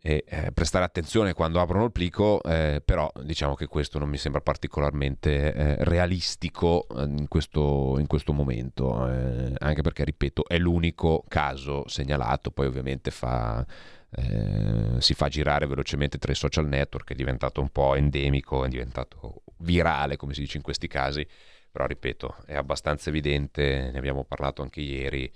e 0.00 0.24
eh, 0.28 0.52
prestare 0.52 0.84
attenzione 0.84 1.32
quando 1.32 1.60
aprono 1.60 1.84
il 1.84 1.92
plico, 1.92 2.40
eh, 2.42 2.80
però 2.84 3.10
diciamo 3.22 3.54
che 3.54 3.66
questo 3.66 3.98
non 3.98 4.08
mi 4.08 4.16
sembra 4.16 4.40
particolarmente 4.40 5.52
eh, 5.52 5.84
realistico 5.84 6.86
eh, 6.96 7.02
in 7.02 7.26
questo, 7.28 7.96
in 7.98 8.06
questo 8.06 8.32
momento, 8.32 9.08
eh, 9.08 9.52
anche 9.58 9.82
perché, 9.82 10.04
ripeto, 10.04 10.46
è 10.46 10.58
l'unico 10.58 11.24
caso 11.26 11.86
segnalato, 11.88 12.52
poi 12.52 12.66
ovviamente 12.66 13.10
fa, 13.10 13.66
eh, 14.10 15.00
si 15.00 15.14
fa 15.14 15.28
girare 15.28 15.66
velocemente 15.66 16.18
tra 16.18 16.30
i 16.30 16.36
social 16.36 16.68
network, 16.68 17.10
è 17.10 17.14
diventato 17.14 17.60
un 17.60 17.70
po' 17.70 17.96
endemico, 17.96 18.64
è 18.64 18.68
diventato 18.68 19.42
virale, 19.58 20.16
come 20.16 20.32
si 20.32 20.40
dice 20.40 20.58
in 20.58 20.62
questi 20.62 20.86
casi, 20.86 21.26
però 21.70 21.86
ripeto, 21.86 22.36
è 22.46 22.54
abbastanza 22.54 23.10
evidente, 23.10 23.90
ne 23.92 23.98
abbiamo 23.98 24.24
parlato 24.24 24.62
anche 24.62 24.80
ieri, 24.80 25.30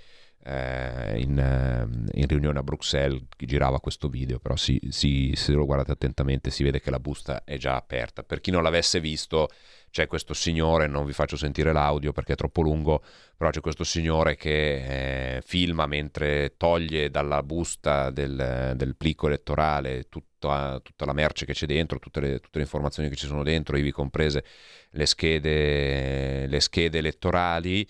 eh, 0.45 1.21
in, 1.21 1.39
eh, 1.39 2.19
in, 2.19 2.27
riunione 2.27 2.59
a 2.59 2.63
Bruxelles 2.63 3.23
girava 3.37 3.81
questo 3.81 4.09
video, 4.09 4.39
però 4.39 4.57
si, 4.57 4.81
si, 4.89 5.33
se 5.37 5.53
lo 5.53 5.65
guardate 5.65 5.93
attentamente 5.93 6.51
si 6.51 6.65
vede 6.65 6.81
che 6.81 6.91
la 6.91 6.99
busta 6.99 7.45
è 7.45 7.57
già 7.57 7.77
aperta. 7.77 8.23
Per 8.23 8.41
chi 8.41 8.51
non 8.51 8.63
l'avesse 8.63 8.99
visto, 9.01 9.49
c'è 9.91 10.07
questo 10.07 10.33
signore, 10.35 10.87
non 10.87 11.05
vi 11.05 11.13
faccio 11.13 11.37
sentire 11.37 11.73
l'audio 11.73 12.13
perché 12.13 12.33
è 12.33 12.37
troppo 12.37 12.63
lungo, 12.63 13.03
però 13.37 13.51
c'è 13.51 13.61
questo 13.61 13.85
signore 13.85 14.37
che 14.37 15.37
eh, 15.37 15.43
filma 15.43 15.87
mentre 15.87 16.55
toglie 16.57 17.11
dalla 17.11 17.43
busta 17.43 18.11
del, 18.11 18.73
del 18.75 18.97
plico 18.97 19.27
elettorale 19.27 20.09
tutta, 20.09 20.81
tutta, 20.83 21.05
la 21.05 21.13
merce 21.13 21.45
che 21.45 21.53
c'è 21.53 21.67
dentro, 21.67 21.99
tutte 21.99 22.21
le, 22.21 22.41
tutte 22.41 22.59
le, 22.59 22.65
informazioni 22.65 23.11
che 23.11 23.17
ci 23.17 23.27
sono 23.27 23.43
dentro, 23.43 23.77
ivi 23.77 23.93
comprese 23.93 24.45
le 24.91 25.07
schede, 25.07 26.47
le 26.47 26.61
schede 26.61 26.99
elettorali 26.99 27.87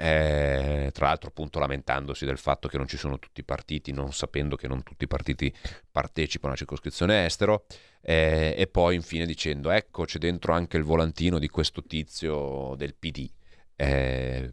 eh, 0.00 0.90
tra 0.94 1.08
l'altro 1.08 1.28
appunto 1.28 1.58
lamentandosi 1.58 2.24
del 2.24 2.38
fatto 2.38 2.68
che 2.68 2.78
non 2.78 2.86
ci 2.86 2.96
sono 2.96 3.18
tutti 3.18 3.40
i 3.40 3.44
partiti, 3.44 3.92
non 3.92 4.14
sapendo 4.14 4.56
che 4.56 4.66
non 4.66 4.82
tutti 4.82 5.04
i 5.04 5.06
partiti 5.06 5.52
partecipano 5.90 6.48
alla 6.48 6.56
circoscrizione 6.56 7.26
estero, 7.26 7.66
eh, 8.00 8.54
e 8.56 8.66
poi 8.66 8.94
infine 8.94 9.26
dicendo 9.26 9.70
ecco 9.70 10.04
c'è 10.04 10.18
dentro 10.18 10.54
anche 10.54 10.78
il 10.78 10.84
volantino 10.84 11.38
di 11.38 11.48
questo 11.48 11.82
tizio 11.82 12.74
del 12.76 12.94
PD. 12.94 13.28
Eh, 13.76 14.50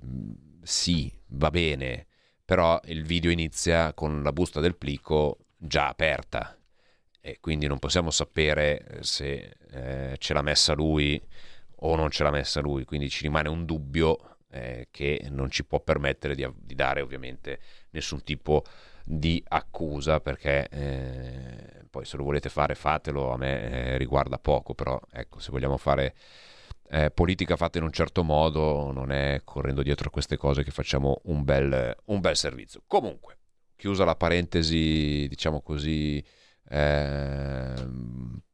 sì, 0.63 1.09
va 1.27 1.49
bene, 1.49 2.07
però 2.43 2.77
il 2.85 3.05
video 3.05 3.31
inizia 3.31 3.93
con 3.93 4.21
la 4.23 4.33
busta 4.33 4.59
del 4.59 4.75
plico 4.75 5.45
già 5.55 5.87
aperta 5.87 6.57
e 7.21 7.37
quindi 7.39 7.67
non 7.67 7.79
possiamo 7.79 8.11
sapere 8.11 8.99
se 8.99 9.55
eh, 9.71 10.15
ce 10.17 10.33
l'ha 10.33 10.41
messa 10.41 10.73
lui 10.73 11.21
o 11.79 11.95
non 11.95 12.09
ce 12.09 12.23
l'ha 12.23 12.31
messa 12.31 12.59
lui, 12.59 12.83
quindi 12.83 13.09
ci 13.09 13.23
rimane 13.23 13.47
un 13.47 13.63
dubbio 13.63 14.36
eh, 14.57 14.87
che 14.91 15.27
non 15.29 15.49
ci 15.49 15.65
può 15.65 15.79
permettere 15.79 16.35
di, 16.35 16.47
di, 16.55 16.75
dare 16.75 17.01
ovviamente 17.01 17.59
nessun 17.91 18.23
tipo 18.23 18.63
di 19.03 19.43
accusa 19.47 20.19
perché 20.19 20.67
eh, 20.69 21.85
poi 21.89 22.05
se 22.05 22.17
lo 22.17 22.23
volete 22.23 22.49
fare 22.49 22.75
fatelo, 22.75 23.31
a 23.31 23.37
me 23.37 23.69
eh, 23.69 23.97
riguarda 23.97 24.37
poco, 24.37 24.73
però 24.73 24.99
ecco 25.11 25.39
se 25.39 25.51
vogliamo 25.51 25.77
fare 25.77 26.15
eh, 26.89 27.11
politica 27.11 27.55
fatta 27.55 27.77
in 27.77 27.83
un 27.83 27.91
certo 27.91 28.23
modo 28.23 28.91
non 28.91 29.11
è 29.11 29.41
correndo 29.43 29.83
dietro 29.83 30.07
a 30.07 30.11
queste 30.11 30.37
cose 30.37 30.63
che 30.63 30.71
facciamo 30.71 31.21
un 31.25 31.43
bel, 31.43 31.95
un 32.05 32.19
bel 32.19 32.35
servizio. 32.35 32.83
Comunque, 32.87 33.37
chiusa 33.75 34.05
la 34.05 34.15
parentesi 34.15 35.27
diciamo 35.27 35.61
così 35.61 36.23
eh, 36.69 37.73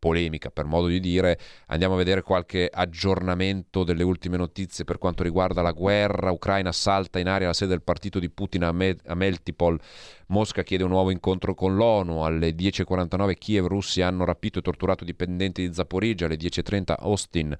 polemica 0.03 0.51
per 0.51 0.65
modo 0.65 0.87
di 0.87 0.99
dire, 0.99 1.39
andiamo 1.67 1.93
a 1.93 1.97
vedere 1.97 2.21
qualche 2.21 2.69
aggiornamento 2.71 3.85
delle 3.85 4.03
ultime 4.03 4.35
notizie 4.35 4.83
per 4.83 4.97
quanto 4.97 5.23
riguarda 5.23 5.61
la 5.61 5.71
guerra, 5.71 6.31
Ucraina 6.31 6.73
salta 6.73 7.19
in 7.19 7.27
aria 7.29 7.47
la 7.47 7.53
sede 7.53 7.71
del 7.71 7.83
partito 7.83 8.19
di 8.19 8.29
Putin 8.29 8.63
a, 8.63 8.71
Me- 8.73 8.97
a 9.05 9.15
Meltipol, 9.15 9.79
Mosca 10.27 10.63
chiede 10.63 10.83
un 10.83 10.89
nuovo 10.89 11.09
incontro 11.09 11.53
con 11.53 11.75
l'ONU, 11.75 12.21
alle 12.21 12.49
10.49 12.49 13.35
Kiev, 13.35 13.65
russi 13.67 14.01
hanno 14.01 14.25
rapito 14.25 14.59
e 14.59 14.61
torturato 14.61 15.05
dipendenti 15.05 15.65
di 15.65 15.73
Zaporizia, 15.73 16.25
alle 16.25 16.37
10.30 16.37 16.95
Austin, 16.99 17.57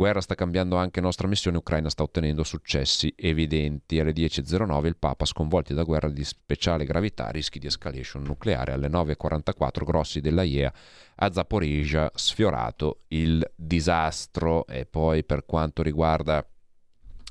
Guerra 0.00 0.22
sta 0.22 0.34
cambiando 0.34 0.76
anche 0.76 0.98
nostra 1.02 1.28
missione, 1.28 1.58
Ucraina 1.58 1.90
sta 1.90 2.02
ottenendo 2.02 2.42
successi 2.42 3.12
evidenti. 3.18 4.00
Alle 4.00 4.12
10.09 4.12 4.86
il 4.86 4.96
Papa, 4.96 5.26
sconvolti 5.26 5.74
da 5.74 5.82
guerra 5.82 6.08
di 6.08 6.24
speciale 6.24 6.86
gravità, 6.86 7.28
rischi 7.28 7.58
di 7.58 7.66
escalation 7.66 8.22
nucleare. 8.22 8.72
Alle 8.72 8.88
9.44 8.88 9.84
grossi 9.84 10.22
della 10.22 10.42
IEA 10.42 10.72
a 11.16 11.30
Zaporizia, 11.30 12.10
sfiorato 12.14 13.00
il 13.08 13.46
disastro. 13.54 14.66
E 14.68 14.86
poi 14.86 15.22
per 15.22 15.44
quanto 15.44 15.82
riguarda 15.82 16.42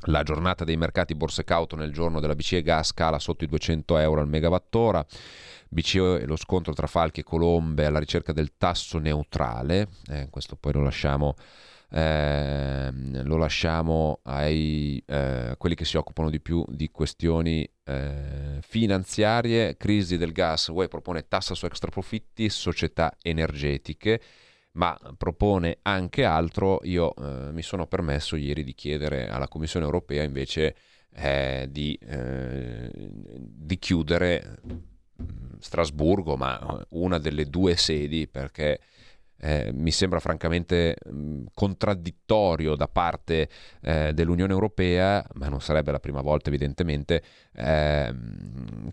la 0.02 0.22
giornata 0.22 0.64
dei 0.64 0.78
mercati 0.78 1.16
borse 1.16 1.44
cauto 1.44 1.76
nel 1.76 1.92
giorno 1.92 2.20
della 2.20 2.36
BCE 2.36 2.62
gas 2.62 2.94
cala 2.94 3.18
sotto 3.18 3.46
i 3.46 3.48
200 3.48 3.98
euro 3.98 4.22
al 4.22 4.28
megawattora. 4.28 5.04
BCE 5.70 6.20
e 6.22 6.26
lo 6.28 6.36
scontro 6.36 6.74
tra 6.74 6.86
falchi 6.86 7.22
e 7.22 7.24
colombe 7.24 7.88
alla 7.88 7.98
ricerca 7.98 8.32
del 8.32 8.58
tasso 8.58 9.00
neutrale. 9.00 9.88
Eh, 10.08 10.28
questo 10.30 10.56
poi 10.56 10.74
lo 10.74 10.84
lasciamo 10.84 11.34
eh, 11.92 12.92
lo 12.94 13.38
lasciamo 13.38 14.20
ai 14.24 15.02
eh, 15.08 15.56
quelli 15.58 15.76
che 15.76 15.86
si 15.86 15.98
occupano 15.98 16.30
di 16.30 16.40
più 16.40 16.64
di 16.68 16.90
questioni 16.92 17.68
eh, 17.84 18.60
finanziarie, 18.62 19.76
crisi 19.76 20.18
del 20.18 20.32
gas, 20.32 20.68
UE 20.68 20.88
propone 20.88 21.28
tassa 21.28 21.56
su 21.56 21.66
extraprofitti, 21.66 22.50
società 22.50 23.16
energetiche, 23.22 24.22
ma 24.74 24.98
propone 25.18 25.80
anche 25.82 26.24
altro. 26.26 26.80
Io 26.84 27.16
eh, 27.16 27.52
mi 27.52 27.64
sono 27.64 27.88
permesso 27.88 28.36
ieri 28.36 28.64
di 28.64 28.76
chiedere 28.76 29.28
alla 29.28 29.48
Commissione 29.48 29.86
europea 29.86 30.24
invece 30.24 30.76
eh, 31.16 31.68
di, 31.72 31.98
eh, 32.04 32.92
di 32.94 33.80
chiudere 33.80 34.60
mm, 34.72 35.58
Strasburgo, 35.58 36.38
ma 36.38 36.86
una 36.90 37.18
delle 37.18 37.46
due 37.46 37.76
sedi 37.76 38.28
perché 38.28 38.80
eh, 39.42 39.72
mi 39.74 39.92
sembra 39.92 40.20
francamente 40.20 40.96
mh, 41.04 41.46
contraddittorio 41.54 42.76
da 42.76 42.88
parte 42.88 43.50
eh, 43.82 44.14
dell'Unione 44.14 44.52
Europea, 44.52 45.26
ma 45.34 45.48
non 45.48 45.62
sarebbe 45.62 45.92
la 45.92 46.00
prima 46.00 46.22
volta 46.22 46.50
evidentemente, 46.50 47.24
eh, 47.54 48.14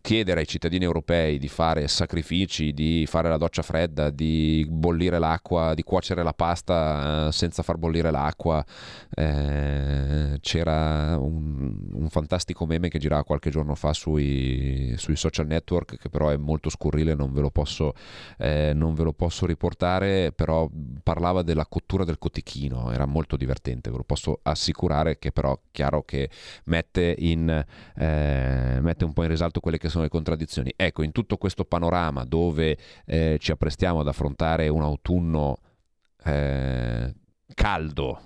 chiedere 0.01 0.40
ai 0.40 0.47
cittadini 0.47 0.84
europei 0.84 1.38
di 1.38 1.49
fare 1.49 1.88
sacrifici, 1.88 2.72
di 2.72 3.07
fare 3.07 3.28
la 3.28 3.36
doccia 3.36 3.62
fredda, 3.62 4.11
di 4.11 4.66
bollire 4.68 5.18
l'acqua, 5.18 5.74
di 5.74 5.82
cuocere 5.82 6.22
la 6.22 6.32
pasta 6.32 7.28
eh, 7.28 7.32
senza 7.32 7.62
far 7.62 7.76
bollire 7.76 8.11
l'acqua. 8.11 8.64
Eh, 9.14 10.38
c'era 10.40 11.16
un, 11.18 11.88
un, 11.92 12.09
fantastico 12.09 12.66
meme 12.66 12.88
che 12.88 12.99
girava 12.99 13.24
qualche 13.24 13.51
giorno 13.51 13.74
fa 13.74 13.92
sui, 13.92 14.94
sui, 14.97 15.16
social 15.16 15.47
network, 15.47 15.97
che 15.99 16.09
però 16.09 16.28
è 16.28 16.36
molto 16.36 16.70
scurrile, 16.70 17.14
non 17.14 17.32
ve 17.32 17.40
lo 17.40 17.51
posso, 17.51 17.94
eh, 18.38 18.72
non 18.74 18.94
ve 18.94 19.05
lo 19.05 19.12
posso 19.12 19.47
riportare, 19.47 20.32
però 20.37 20.68
parlava 21.03 21.43
della 21.43 21.66
cottura 21.66 22.05
del 22.05 22.18
cotechino, 22.18 22.93
era 22.93 23.07
molto 23.07 23.37
divertente, 23.37 23.91
ve 23.91 23.97
lo 23.97 24.05
posso 24.05 24.39
assicurare 24.43 25.18
che 25.18 25.32
però 25.32 25.59
chiaro 25.72 26.03
che 26.05 26.30
mette 26.64 27.14
in... 27.18 27.64
Eh, 27.97 28.78
mette 28.80 29.05
un 29.05 29.12
po' 29.12 29.22
in 29.22 29.30
risalto 29.30 29.61
quelle 29.61 29.78
che 29.78 29.89
sono 29.89 30.05
le 30.05 30.11
contraddizioni. 30.11 30.72
Ecco, 30.76 31.03
in 31.03 31.11
tutto 31.12 31.37
questo 31.37 31.64
panorama 31.64 32.24
dove 32.24 32.78
eh, 33.07 33.39
ci 33.41 33.51
apprestiamo 33.51 34.01
ad 34.01 34.09
affrontare 34.09 34.68
un 34.68 34.82
autunno 34.82 35.57
eh, 36.24 37.14
caldo, 37.55 38.26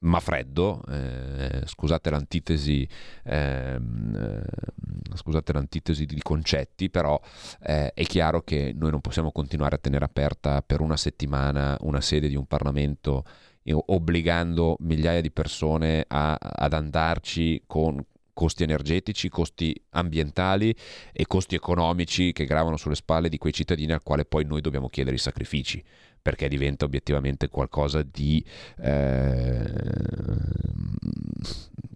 ma 0.00 0.20
freddo, 0.20 0.82
eh, 0.88 1.62
scusate, 1.64 2.10
l'antitesi, 2.10 2.88
ehm, 3.24 4.14
eh, 4.14 5.16
scusate 5.16 5.52
l'antitesi 5.52 6.06
di 6.06 6.20
concetti, 6.22 6.90
però 6.90 7.20
eh, 7.62 7.92
è 7.92 8.04
chiaro 8.04 8.42
che 8.42 8.72
noi 8.76 8.90
non 8.90 9.00
possiamo 9.00 9.32
continuare 9.32 9.76
a 9.76 9.78
tenere 9.78 10.04
aperta 10.04 10.62
per 10.62 10.80
una 10.80 10.96
settimana 10.96 11.76
una 11.80 12.00
sede 12.00 12.28
di 12.28 12.36
un 12.36 12.46
Parlamento 12.46 13.24
obbligando 13.70 14.76
migliaia 14.80 15.20
di 15.20 15.30
persone 15.30 16.02
a, 16.08 16.38
ad 16.40 16.72
andarci 16.72 17.64
con 17.66 18.02
costi 18.32 18.62
energetici, 18.62 19.28
costi 19.28 19.74
ambientali 19.90 20.72
e 21.12 21.26
costi 21.26 21.56
economici 21.56 22.32
che 22.32 22.44
gravano 22.44 22.76
sulle 22.76 22.94
spalle 22.94 23.28
di 23.28 23.36
quei 23.36 23.52
cittadini 23.52 23.92
al 23.92 24.02
quale 24.04 24.24
poi 24.24 24.44
noi 24.44 24.60
dobbiamo 24.60 24.88
chiedere 24.88 25.16
i 25.16 25.18
sacrifici 25.18 25.84
perché 26.28 26.46
diventa 26.46 26.84
obiettivamente 26.84 27.48
qualcosa 27.48 28.02
di 28.02 28.44
eh, 28.82 29.64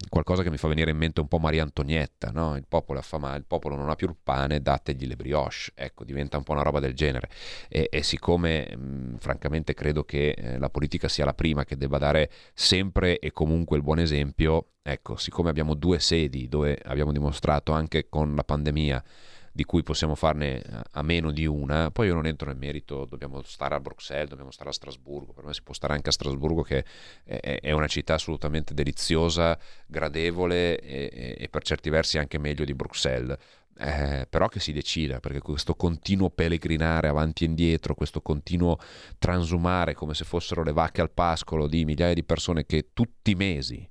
qualcosa 0.08 0.42
che 0.42 0.48
mi 0.48 0.56
fa 0.56 0.68
venire 0.68 0.90
in 0.90 0.96
mente 0.96 1.20
un 1.20 1.28
po' 1.28 1.38
Maria 1.38 1.62
Antonietta, 1.62 2.30
no? 2.30 2.56
il 2.56 2.64
popolo 2.66 2.98
affama, 2.98 3.34
il 3.34 3.44
popolo 3.44 3.76
non 3.76 3.90
ha 3.90 3.94
più 3.94 4.08
il 4.08 4.16
pane, 4.22 4.62
dategli 4.62 5.06
le 5.06 5.16
brioche, 5.16 5.72
ecco, 5.74 6.04
diventa 6.04 6.38
un 6.38 6.44
po' 6.44 6.52
una 6.52 6.62
roba 6.62 6.80
del 6.80 6.94
genere 6.94 7.28
e, 7.68 7.88
e 7.92 8.02
siccome 8.02 8.74
mh, 8.74 9.16
francamente 9.18 9.74
credo 9.74 10.02
che 10.04 10.30
eh, 10.30 10.58
la 10.58 10.70
politica 10.70 11.08
sia 11.08 11.26
la 11.26 11.34
prima 11.34 11.66
che 11.66 11.76
debba 11.76 11.98
dare 11.98 12.30
sempre 12.54 13.18
e 13.18 13.32
comunque 13.32 13.76
il 13.76 13.82
buon 13.82 13.98
esempio, 13.98 14.68
ecco, 14.80 15.16
siccome 15.16 15.50
abbiamo 15.50 15.74
due 15.74 15.98
sedi 15.98 16.48
dove 16.48 16.80
abbiamo 16.84 17.12
dimostrato 17.12 17.72
anche 17.72 18.08
con 18.08 18.34
la 18.34 18.44
pandemia 18.44 19.04
di 19.52 19.64
cui 19.64 19.82
possiamo 19.82 20.14
farne 20.14 20.62
a 20.90 21.02
meno 21.02 21.30
di 21.30 21.46
una. 21.46 21.90
Poi 21.90 22.06
io 22.06 22.14
non 22.14 22.26
entro 22.26 22.48
nel 22.48 22.56
merito, 22.56 23.04
dobbiamo 23.04 23.42
stare 23.42 23.74
a 23.74 23.80
Bruxelles, 23.80 24.28
dobbiamo 24.28 24.50
stare 24.50 24.70
a 24.70 24.72
Strasburgo, 24.72 25.32
per 25.32 25.44
me 25.44 25.52
si 25.52 25.62
può 25.62 25.74
stare 25.74 25.92
anche 25.92 26.08
a 26.08 26.12
Strasburgo 26.12 26.62
che 26.62 26.84
è, 27.24 27.70
una 27.72 27.86
città 27.86 28.14
assolutamente 28.14 28.72
deliziosa, 28.72 29.58
gradevole 29.86 30.78
e, 30.80 31.36
e 31.38 31.48
per 31.48 31.62
certi 31.62 31.90
versi 31.90 32.18
anche 32.18 32.38
meglio 32.38 32.64
di 32.64 32.74
Bruxelles. 32.74 33.36
Eh, 33.78 34.26
però 34.28 34.48
che 34.48 34.60
si 34.60 34.72
decida, 34.72 35.18
perché 35.18 35.40
questo 35.40 35.74
continuo 35.74 36.28
pellegrinare 36.30 37.08
avanti 37.08 37.44
e 37.44 37.46
indietro, 37.46 37.94
questo 37.94 38.20
continuo 38.20 38.78
transumare 39.18 39.94
come 39.94 40.14
se 40.14 40.24
fossero 40.24 40.62
le 40.62 40.72
vacche 40.72 41.00
al 41.00 41.10
pascolo 41.10 41.66
di 41.66 41.84
migliaia 41.84 42.14
di 42.14 42.22
persone 42.22 42.66
che 42.66 42.90
tutti 42.92 43.30
i 43.30 43.34
mesi, 43.34 43.88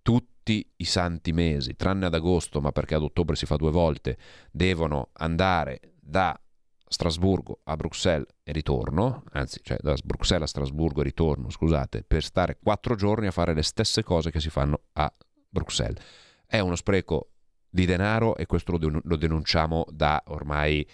tutti 0.00 0.37
tutti 0.48 0.72
i 0.76 0.84
santi 0.84 1.32
mesi, 1.32 1.76
tranne 1.76 2.06
ad 2.06 2.14
agosto, 2.14 2.62
ma 2.62 2.72
perché 2.72 2.94
ad 2.94 3.02
ottobre 3.02 3.36
si 3.36 3.44
fa 3.44 3.56
due 3.56 3.70
volte, 3.70 4.16
devono 4.50 5.10
andare 5.14 5.96
da 6.00 6.40
Strasburgo 6.86 7.60
a 7.64 7.76
Bruxelles 7.76 8.28
e 8.42 8.52
ritorno, 8.52 9.24
anzi, 9.32 9.60
cioè 9.62 9.76
da 9.78 9.94
Bruxelles 10.02 10.44
a 10.44 10.46
Strasburgo 10.46 11.02
e 11.02 11.04
ritorno, 11.04 11.50
scusate, 11.50 12.02
per 12.02 12.22
stare 12.24 12.58
quattro 12.62 12.94
giorni 12.94 13.26
a 13.26 13.30
fare 13.30 13.52
le 13.52 13.62
stesse 13.62 14.02
cose 14.02 14.30
che 14.30 14.40
si 14.40 14.48
fanno 14.48 14.84
a 14.94 15.12
Bruxelles. 15.50 16.02
È 16.46 16.58
uno 16.60 16.76
spreco 16.76 17.32
di 17.68 17.84
denaro 17.84 18.34
e 18.34 18.46
questo 18.46 18.78
lo, 18.78 19.16
denunciamo 19.16 19.84
da 19.90 20.22
ormai 20.28 20.88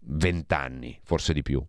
vent'anni, 0.00 1.00
forse 1.02 1.32
di 1.32 1.40
più. 1.40 1.64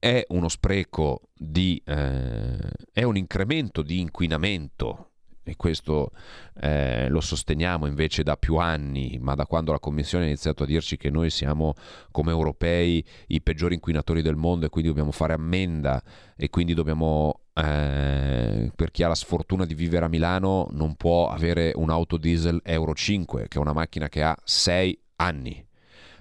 È 0.00 0.24
uno 0.30 0.48
spreco 0.48 1.28
di... 1.32 1.80
Eh, 1.84 2.58
è 2.92 3.04
un 3.04 3.16
incremento 3.16 3.82
di 3.82 4.00
inquinamento 4.00 5.11
e 5.44 5.56
questo 5.56 6.12
eh, 6.60 7.08
lo 7.08 7.20
sosteniamo 7.20 7.86
invece 7.86 8.22
da 8.22 8.36
più 8.36 8.56
anni, 8.56 9.18
ma 9.20 9.34
da 9.34 9.46
quando 9.46 9.72
la 9.72 9.80
Commissione 9.80 10.24
ha 10.24 10.28
iniziato 10.28 10.62
a 10.62 10.66
dirci 10.66 10.96
che 10.96 11.10
noi 11.10 11.30
siamo 11.30 11.74
come 12.10 12.30
europei 12.30 13.04
i 13.28 13.42
peggiori 13.42 13.74
inquinatori 13.74 14.22
del 14.22 14.36
mondo 14.36 14.66
e 14.66 14.68
quindi 14.68 14.88
dobbiamo 14.88 15.10
fare 15.10 15.32
ammenda 15.32 16.02
e 16.36 16.48
quindi 16.48 16.74
dobbiamo, 16.74 17.40
eh, 17.54 18.70
per 18.74 18.90
chi 18.92 19.02
ha 19.02 19.08
la 19.08 19.16
sfortuna 19.16 19.64
di 19.66 19.74
vivere 19.74 20.04
a 20.04 20.08
Milano, 20.08 20.68
non 20.70 20.94
può 20.94 21.28
avere 21.28 21.72
un'auto 21.74 22.16
diesel 22.16 22.60
Euro 22.62 22.94
5, 22.94 23.48
che 23.48 23.58
è 23.58 23.60
una 23.60 23.72
macchina 23.72 24.08
che 24.08 24.22
ha 24.22 24.36
6 24.44 25.00
anni. 25.16 25.66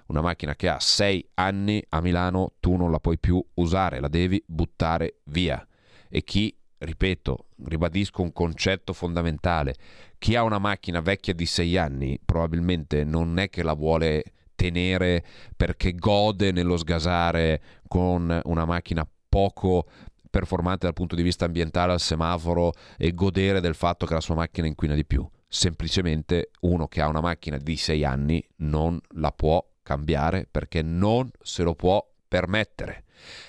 Una 0.07 0.22
macchina 0.22 0.55
che 0.55 0.67
ha 0.67 0.80
6 0.80 1.30
anni 1.36 1.82
a 1.89 2.01
Milano 2.01 2.53
tu 2.59 2.76
non 2.76 2.91
la 2.91 2.99
puoi 2.99 3.17
più 3.17 3.43
usare, 3.55 3.99
la 3.99 4.09
devi 4.09 4.43
buttare 4.45 5.19
via. 5.26 5.65
E 6.09 6.24
chi 6.24 6.53
ripeto, 6.82 7.45
ribadisco 7.65 8.21
un 8.21 8.34
concetto 8.34 8.93
fondamentale, 8.93 9.75
chi 10.17 10.36
ha 10.36 10.43
una 10.43 10.59
macchina 10.59 10.99
vecchia 10.99 11.34
di 11.34 11.45
6 11.45 11.77
anni 11.77 12.19
probabilmente 12.23 13.03
non 13.03 13.38
è 13.38 13.49
che 13.49 13.63
la 13.63 13.73
vuole 13.73 14.23
tenere 14.55 15.23
perché 15.55 15.93
gode 15.93 16.51
nello 16.51 16.77
sgasare 16.77 17.61
con 17.88 18.39
una 18.43 18.65
macchina 18.65 19.07
poco 19.29 19.88
performante 20.29 20.86
dal 20.86 20.93
punto 20.93 21.15
di 21.15 21.23
vista 21.23 21.45
ambientale 21.45 21.91
al 21.91 21.99
semaforo 21.99 22.71
e 22.97 23.13
godere 23.13 23.59
del 23.59 23.75
fatto 23.75 24.05
che 24.05 24.13
la 24.13 24.21
sua 24.21 24.36
macchina 24.36 24.67
inquina 24.67 24.95
di 24.95 25.05
più. 25.05 25.27
Semplicemente 25.47 26.51
uno 26.61 26.88
che 26.88 27.01
ha 27.01 27.07
una 27.07 27.21
macchina 27.21 27.57
di 27.57 27.75
6 27.75 28.05
anni 28.05 28.43
non 28.57 28.99
la 29.15 29.32
può 29.32 29.63
cambiare 29.84 30.47
perché 30.49 30.82
non 30.82 31.29
se 31.41 31.63
lo 31.63 31.75
può 31.75 32.05
permettere. 32.27 33.03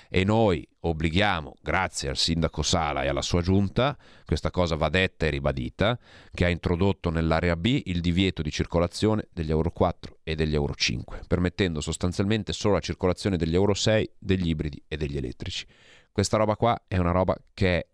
E 0.09 0.23
noi 0.23 0.67
obblighiamo, 0.81 1.55
grazie 1.61 2.09
al 2.09 2.17
sindaco 2.17 2.61
Sala 2.61 3.03
e 3.03 3.07
alla 3.07 3.21
sua 3.21 3.41
giunta, 3.41 3.97
questa 4.25 4.51
cosa 4.51 4.75
va 4.75 4.89
detta 4.89 5.25
e 5.25 5.29
ribadita, 5.29 5.97
che 6.33 6.45
ha 6.45 6.49
introdotto 6.49 7.09
nell'area 7.09 7.55
B 7.55 7.81
il 7.85 8.01
divieto 8.01 8.41
di 8.41 8.51
circolazione 8.51 9.27
degli 9.31 9.51
Euro 9.51 9.71
4 9.71 10.19
e 10.23 10.35
degli 10.35 10.55
Euro 10.55 10.75
5, 10.75 11.21
permettendo 11.27 11.81
sostanzialmente 11.81 12.53
solo 12.53 12.75
la 12.75 12.79
circolazione 12.79 13.37
degli 13.37 13.55
Euro 13.55 13.73
6, 13.73 14.11
degli 14.19 14.49
ibridi 14.49 14.83
e 14.87 14.97
degli 14.97 15.17
elettrici. 15.17 15.65
Questa 16.11 16.37
roba 16.37 16.55
qua 16.55 16.83
è 16.87 16.97
una 16.97 17.11
roba 17.11 17.35
che 17.53 17.77
è 17.77 17.87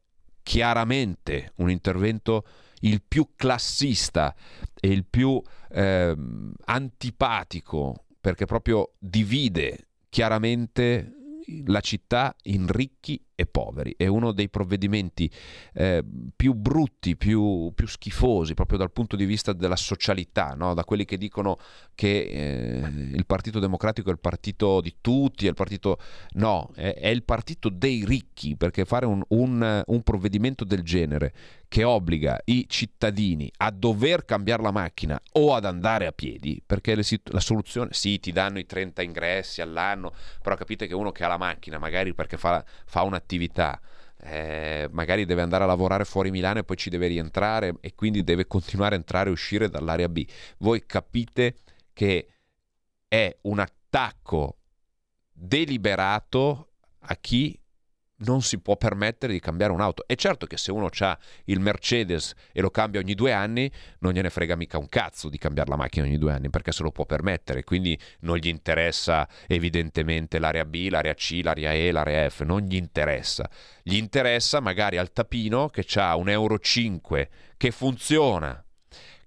chiaramente 0.43 1.53
un 1.57 1.69
intervento 1.69 2.43
il 2.81 3.03
più 3.07 3.31
classista 3.35 4.33
e 4.79 4.89
il 4.89 5.05
più 5.05 5.41
eh, 5.71 6.15
antipatico 6.65 8.05
perché 8.19 8.45
proprio 8.45 8.93
divide 8.97 9.89
chiaramente 10.09 11.13
la 11.65 11.81
città 11.81 12.35
in 12.43 12.67
ricchi 12.67 13.23
e 13.39 13.45
poveri. 13.45 13.93
È 13.95 14.05
uno 14.05 14.33
dei 14.33 14.49
provvedimenti 14.49 15.31
eh, 15.73 16.03
più 16.35 16.53
brutti, 16.53 17.15
più, 17.15 17.71
più, 17.73 17.87
schifosi, 17.87 18.53
proprio 18.53 18.77
dal 18.77 18.91
punto 18.91 19.15
di 19.15 19.23
vista 19.23 19.53
della 19.53 19.77
socialità, 19.77 20.55
no? 20.57 20.73
da 20.73 20.83
quelli 20.83 21.05
che 21.05 21.17
dicono 21.17 21.57
che 21.95 22.19
eh, 22.19 22.87
il 23.13 23.25
Partito 23.25 23.59
Democratico 23.59 24.09
è 24.09 24.11
il 24.11 24.19
partito 24.19 24.81
di 24.81 24.95
tutti, 24.99 25.45
è 25.45 25.49
il 25.49 25.55
partito... 25.55 25.99
No, 26.33 26.69
è, 26.75 26.95
è 26.95 27.07
il 27.07 27.23
partito 27.23 27.69
dei 27.69 28.03
ricchi, 28.05 28.57
perché 28.57 28.83
fare 28.83 29.05
un, 29.05 29.23
un, 29.29 29.83
un 29.85 30.01
provvedimento 30.03 30.65
del 30.65 30.83
genere 30.83 31.33
che 31.69 31.83
obbliga 31.83 32.41
i 32.45 32.65
cittadini 32.67 33.49
a 33.57 33.69
dover 33.69 34.25
cambiare 34.25 34.63
la 34.63 34.71
macchina 34.71 35.21
o 35.33 35.53
ad 35.53 35.65
andare 35.65 36.07
a 36.07 36.11
piedi, 36.11 36.61
perché 36.65 36.95
le, 36.95 37.03
la 37.25 37.39
soluzione, 37.39 37.91
sì, 37.93 38.19
ti 38.19 38.31
danno 38.31 38.57
i 38.57 38.65
30 38.65 39.03
ingressi 39.03 39.61
all'anno, 39.61 40.11
però 40.41 40.55
capite 40.55 40.87
che 40.87 40.95
uno 40.95 41.11
che 41.11 41.23
ha 41.23 41.27
la 41.27 41.37
macchina, 41.37 41.77
magari 41.77 42.13
perché 42.13 42.37
fa, 42.37 42.65
fa 42.85 43.03
un'attività, 43.29 43.79
eh, 44.21 44.89
magari 44.91 45.25
deve 45.25 45.41
andare 45.41 45.63
a 45.63 45.67
lavorare 45.67 46.03
fuori 46.03 46.31
Milano 46.31 46.59
e 46.59 46.63
poi 46.63 46.75
ci 46.77 46.89
deve 46.89 47.07
rientrare 47.07 47.75
e 47.79 47.93
quindi 47.93 48.23
deve 48.23 48.47
continuare 48.47 48.95
a 48.95 48.97
entrare 48.97 49.29
e 49.29 49.31
uscire 49.31 49.69
dall'area 49.69 50.09
B. 50.09 50.25
Voi 50.57 50.85
capite 50.85 51.57
che 51.93 52.27
è 53.07 53.37
un 53.41 53.59
attacco 53.59 54.57
deliberato 55.31 56.71
a 57.01 57.15
chi 57.15 57.58
non 58.19 58.41
si 58.41 58.59
può 58.59 58.75
permettere 58.77 59.33
di 59.33 59.39
cambiare 59.39 59.71
un'auto. 59.71 60.03
È 60.07 60.15
certo 60.15 60.45
che 60.45 60.57
se 60.57 60.71
uno 60.71 60.89
ha 60.99 61.17
il 61.45 61.59
Mercedes 61.59 62.33
e 62.51 62.61
lo 62.61 62.69
cambia 62.69 62.99
ogni 62.99 63.13
due 63.13 63.31
anni, 63.31 63.71
non 63.99 64.13
gliene 64.13 64.29
frega 64.29 64.55
mica 64.55 64.77
un 64.77 64.89
cazzo 64.89 65.29
di 65.29 65.37
cambiare 65.37 65.69
la 65.69 65.75
macchina 65.75 66.05
ogni 66.05 66.17
due 66.17 66.33
anni 66.33 66.49
perché 66.49 66.71
se 66.71 66.83
lo 66.83 66.91
può 66.91 67.05
permettere, 67.05 67.63
quindi 67.63 67.97
non 68.21 68.37
gli 68.37 68.47
interessa 68.47 69.27
evidentemente 69.47 70.39
l'area 70.39 70.65
B, 70.65 70.87
l'area 70.89 71.13
C, 71.13 71.39
l'area 71.43 71.73
E, 71.73 71.91
l'area 71.91 72.29
F, 72.29 72.41
non 72.41 72.61
gli 72.61 72.75
interessa. 72.75 73.49
Gli 73.83 73.95
interessa 73.95 74.59
magari 74.59 74.97
al 74.97 75.11
tapino 75.11 75.69
che 75.69 75.85
ha 75.95 76.15
un 76.15 76.29
Euro 76.29 76.59
5 76.59 77.29
che 77.57 77.71
funziona, 77.71 78.63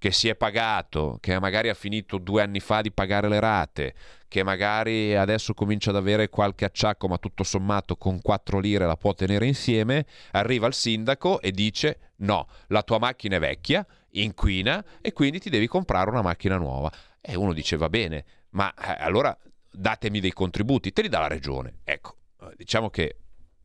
che 0.02 0.10
si 0.10 0.26
è 0.26 0.34
pagato, 0.34 1.18
che 1.20 1.38
magari 1.38 1.68
ha 1.68 1.74
finito 1.74 2.18
due 2.18 2.42
anni 2.42 2.58
fa 2.58 2.80
di 2.80 2.90
pagare 2.90 3.28
le 3.28 3.38
rate, 3.38 3.94
che 4.26 4.42
magari 4.42 5.14
adesso 5.14 5.54
comincia 5.54 5.90
ad 5.90 5.96
avere 5.96 6.28
qualche 6.28 6.64
acciacco, 6.64 7.06
ma 7.06 7.18
tutto 7.18 7.44
sommato 7.44 7.94
con 7.94 8.20
4 8.20 8.58
lire 8.58 8.84
la 8.84 8.96
può 8.96 9.14
tenere 9.14 9.46
insieme, 9.46 10.04
arriva 10.32 10.66
il 10.66 10.74
sindaco 10.74 11.40
e 11.40 11.52
dice 11.52 12.14
no, 12.16 12.48
la 12.66 12.82
tua 12.82 12.98
macchina 12.98 13.36
è 13.36 13.38
vecchia, 13.38 13.86
inquina 14.14 14.84
e 15.00 15.12
quindi 15.12 15.38
ti 15.38 15.50
devi 15.50 15.68
comprare 15.68 16.10
una 16.10 16.22
macchina 16.22 16.56
nuova. 16.56 16.90
E 17.20 17.36
uno 17.36 17.52
dice 17.52 17.76
va 17.76 17.88
bene, 17.88 18.24
ma 18.50 18.74
eh, 18.74 19.04
allora 19.04 19.38
datemi 19.70 20.18
dei 20.18 20.32
contributi, 20.32 20.92
te 20.92 21.02
li 21.02 21.08
dà 21.08 21.20
la 21.20 21.28
regione. 21.28 21.74
Ecco, 21.84 22.16
diciamo 22.56 22.90
che 22.90 23.18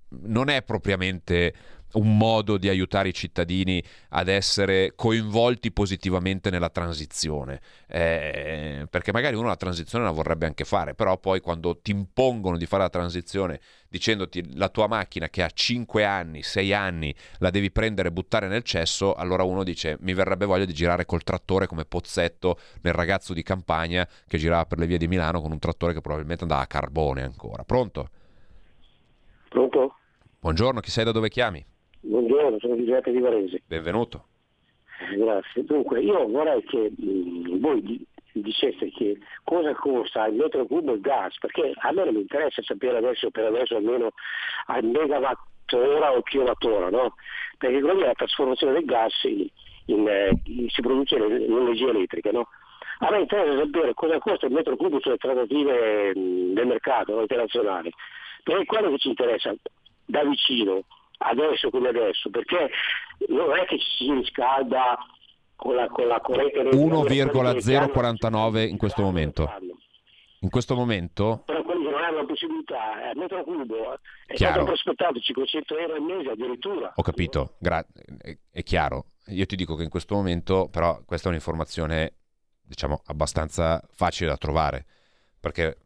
non 0.10 0.50
è 0.50 0.62
propriamente 0.62 1.54
un 1.94 2.18
modo 2.18 2.58
di 2.58 2.70
aiutare 2.70 3.10
i 3.10 3.14
cittadini 3.14 3.84
ad 4.10 4.28
essere 4.28 4.94
coinvolti 4.96 5.72
positivamente 5.72 6.50
nella 6.50 6.70
transizione. 6.70 7.62
Eh, 7.88 8.88
perché 8.90 9.12
magari 9.12 9.36
uno 9.36 9.48
la 9.48 9.56
transizione 9.56 10.04
la 10.04 10.12
vorrebbe 10.12 10.46
anche 10.46 10.66
fare, 10.66 10.94
però 10.94 11.18
poi 11.18 11.40
quando 11.40 11.80
ti 11.80 11.92
impongono 11.92 12.58
di 12.58 12.66
fare 12.66 12.84
la 12.84 12.90
transizione 12.90 13.60
dicendoti 13.90 14.58
la 14.58 14.70
tua 14.70 14.88
macchina 14.88 15.30
che 15.30 15.44
ha 15.44 15.50
5 15.50 16.04
anni, 16.04 16.44
6 16.44 16.74
anni, 16.74 17.16
la 17.40 17.50
devi 17.50 17.72
prendere 17.72 18.10
e 18.10 18.12
buttare 18.12 18.48
nel 18.48 18.64
cesso, 18.64 19.14
allora 19.14 19.44
uno 19.44 19.64
dice 19.64 19.98
mi 20.02 20.14
verrebbe 20.14 20.46
voglia 20.46 20.66
di 20.66 20.74
girare 20.74 21.06
col 21.06 21.24
trattore 21.24 21.68
come 21.68 21.86
Pozzetto 21.86 22.60
nel 22.82 22.94
ragazzo 22.94 23.34
di 23.34 23.44
campagna 23.44 24.08
che 24.28 24.38
girava 24.38 24.66
per 24.66 24.80
le 24.80 24.88
vie 24.88 24.98
di 24.98 25.08
Milano 25.08 25.42
con 25.42 25.52
un 25.52 25.60
trattore 25.60 25.94
che 25.94 26.02
probabilmente 26.02 26.44
andava 26.44 26.62
a 26.62 26.68
carbone 26.68 27.24
ancora. 27.24 27.64
Pronto? 27.64 28.10
Pronto? 29.50 29.96
Buongiorno, 30.40 30.82
chi 30.82 30.92
sei 30.92 31.06
da 31.06 31.12
dove 31.12 31.30
chiami? 31.30 31.66
Buongiorno, 32.08 32.58
sono 32.60 32.78
Giuseppe 32.78 33.12
di 33.12 33.20
Varese. 33.20 33.62
Benvenuto. 33.68 34.28
Grazie. 35.14 35.66
Dunque, 35.66 36.00
io 36.00 36.26
vorrei 36.28 36.64
che 36.64 36.90
mh, 36.96 37.60
voi 37.60 38.06
diceste 38.32 38.90
che 38.92 39.18
cosa 39.44 39.74
costa 39.74 40.26
il 40.28 40.36
metro 40.36 40.66
cubo 40.66 40.94
il 40.94 41.02
gas, 41.02 41.38
perché 41.38 41.74
a 41.76 41.92
me 41.92 42.06
non 42.06 42.14
mi 42.14 42.22
interessa 42.22 42.62
sapere 42.62 42.98
adesso 42.98 43.30
per 43.30 43.46
adesso 43.48 43.76
almeno 43.76 44.12
al 44.68 44.86
megawattora 44.86 46.16
o 46.16 46.22
kilowattora, 46.22 46.90
no? 46.90 47.16
Perché 47.58 47.82
quella 47.82 48.04
è 48.04 48.08
la 48.08 48.14
trasformazione 48.14 48.74
del 48.74 48.86
gas 48.86 49.24
in, 49.24 49.46
in, 49.88 50.40
in, 50.46 50.70
si 50.70 50.82
produce 50.82 51.16
in 51.18 51.24
energia 51.24 51.90
elettrica, 51.90 52.32
no? 52.32 52.48
A 53.00 53.12
me 53.12 53.20
interessa 53.20 53.58
sapere 53.58 53.94
cosa 53.94 54.18
costa 54.20 54.46
il 54.46 54.54
metro 54.54 54.78
cubo 54.78 55.02
sulle 55.02 55.18
trattative 55.18 56.14
del 56.14 56.68
mercato 56.68 57.14
no, 57.14 57.22
internazionale, 57.22 57.92
perché 58.44 58.62
è 58.62 58.66
quello 58.66 58.92
che 58.92 58.98
ci 58.98 59.10
interessa 59.10 59.54
da 60.06 60.24
vicino 60.24 60.84
adesso 61.18 61.70
come 61.70 61.90
adesso, 61.90 62.30
perché 62.30 62.70
non 63.28 63.54
è 63.58 63.66
che 63.66 63.78
ci 63.80 63.90
si 63.98 64.10
riscalda 64.12 64.98
con 65.56 65.76
la, 65.76 65.88
con 65.88 66.08
la 66.08 66.22
corrente 66.22 66.60
1,049 66.60 68.64
in 68.64 68.78
questo 68.78 69.02
momento. 69.02 69.52
In 70.42 70.52
questo 70.52 70.76
momento? 70.76 71.42
Però 71.46 71.64
quelli 71.64 71.86
che 71.86 71.90
non 71.90 72.04
hanno 72.04 72.18
la 72.18 72.26
possibilità, 72.26 73.10
eh, 73.10 73.16
metro 73.16 73.44
cubo, 73.44 73.94
eh, 73.94 74.00
è 74.28 74.36
stato 74.36 74.66
prospettato 74.66 75.20
500 75.20 75.78
euro 75.78 75.96
al 75.96 76.02
mese 76.02 76.30
addirittura. 76.30 76.94
Ho 76.96 77.02
capito, 77.02 77.56
Gra- 77.60 77.84
è, 78.22 78.38
è 78.52 78.62
chiaro. 78.62 79.06
Io 79.30 79.48
ti 79.48 79.56
dico 79.56 79.76
che 79.76 79.82
in 79.84 79.90
questo 79.90 80.14
momento, 80.14 80.70
però, 80.70 81.02
questa 81.06 81.26
è 81.28 81.32
un'informazione, 81.32 82.18
diciamo, 82.62 83.02
abbastanza 83.08 83.82
facile 83.92 84.30
da 84.30 84.38
trovare, 84.38 84.86
perché 85.40 85.78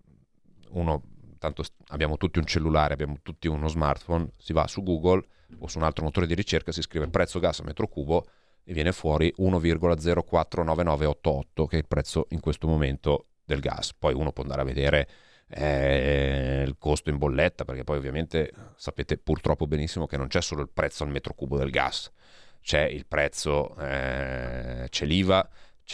uno 0.72 1.02
tanto 1.42 1.64
abbiamo 1.88 2.18
tutti 2.18 2.38
un 2.38 2.46
cellulare, 2.46 2.94
abbiamo 2.94 3.18
tutti 3.24 3.48
uno 3.48 3.68
smartphone, 3.68 4.30
si 4.38 4.54
va 4.54 4.68
su 4.68 4.84
Google 4.84 5.26
o 5.58 5.68
su 5.68 5.80
un 5.80 5.84
altro 5.84 6.04
motore 6.04 6.28
di 6.28 6.36
ricerca, 6.36 6.72
si 6.72 6.84
scrive 6.84 7.10
prezzo 7.10 7.40
gas 7.40 7.62
a 7.62 7.64
metro 7.64 7.88
cubo 7.88 8.28
e 8.64 8.74
viene 8.74 8.92
fuori 8.92 9.34
1,049988 9.40 11.66
che 11.66 11.78
è 11.78 11.80
il 11.80 11.88
prezzo 11.88 12.28
in 12.30 12.42
questo 12.42 12.68
momento 12.68 13.30
del 13.44 13.60
gas. 13.60 13.96
Poi 13.96 14.14
uno 14.14 14.32
può 14.32 14.44
andare 14.44 14.62
a 14.62 14.66
vedere 14.66 15.10
eh, 15.48 16.64
il 16.64 16.76
costo 16.78 17.10
in 17.10 17.18
bolletta, 17.18 17.66
perché 17.66 17.84
poi 17.84 17.98
ovviamente 17.98 18.54
sapete 18.76 19.18
purtroppo 19.18 19.66
benissimo 19.66 20.06
che 20.06 20.18
non 20.18 20.28
c'è 20.28 20.44
solo 20.44 20.62
il 20.62 20.70
prezzo 20.72 21.04
al 21.04 21.10
metro 21.10 21.34
cubo 21.34 21.58
del 21.58 21.72
gas, 21.72 22.12
c'è 22.62 22.84
il 22.84 23.08
prezzo, 23.08 23.76
eh, 23.80 24.86
c'è 24.90 25.06
l'IVA, 25.06 25.50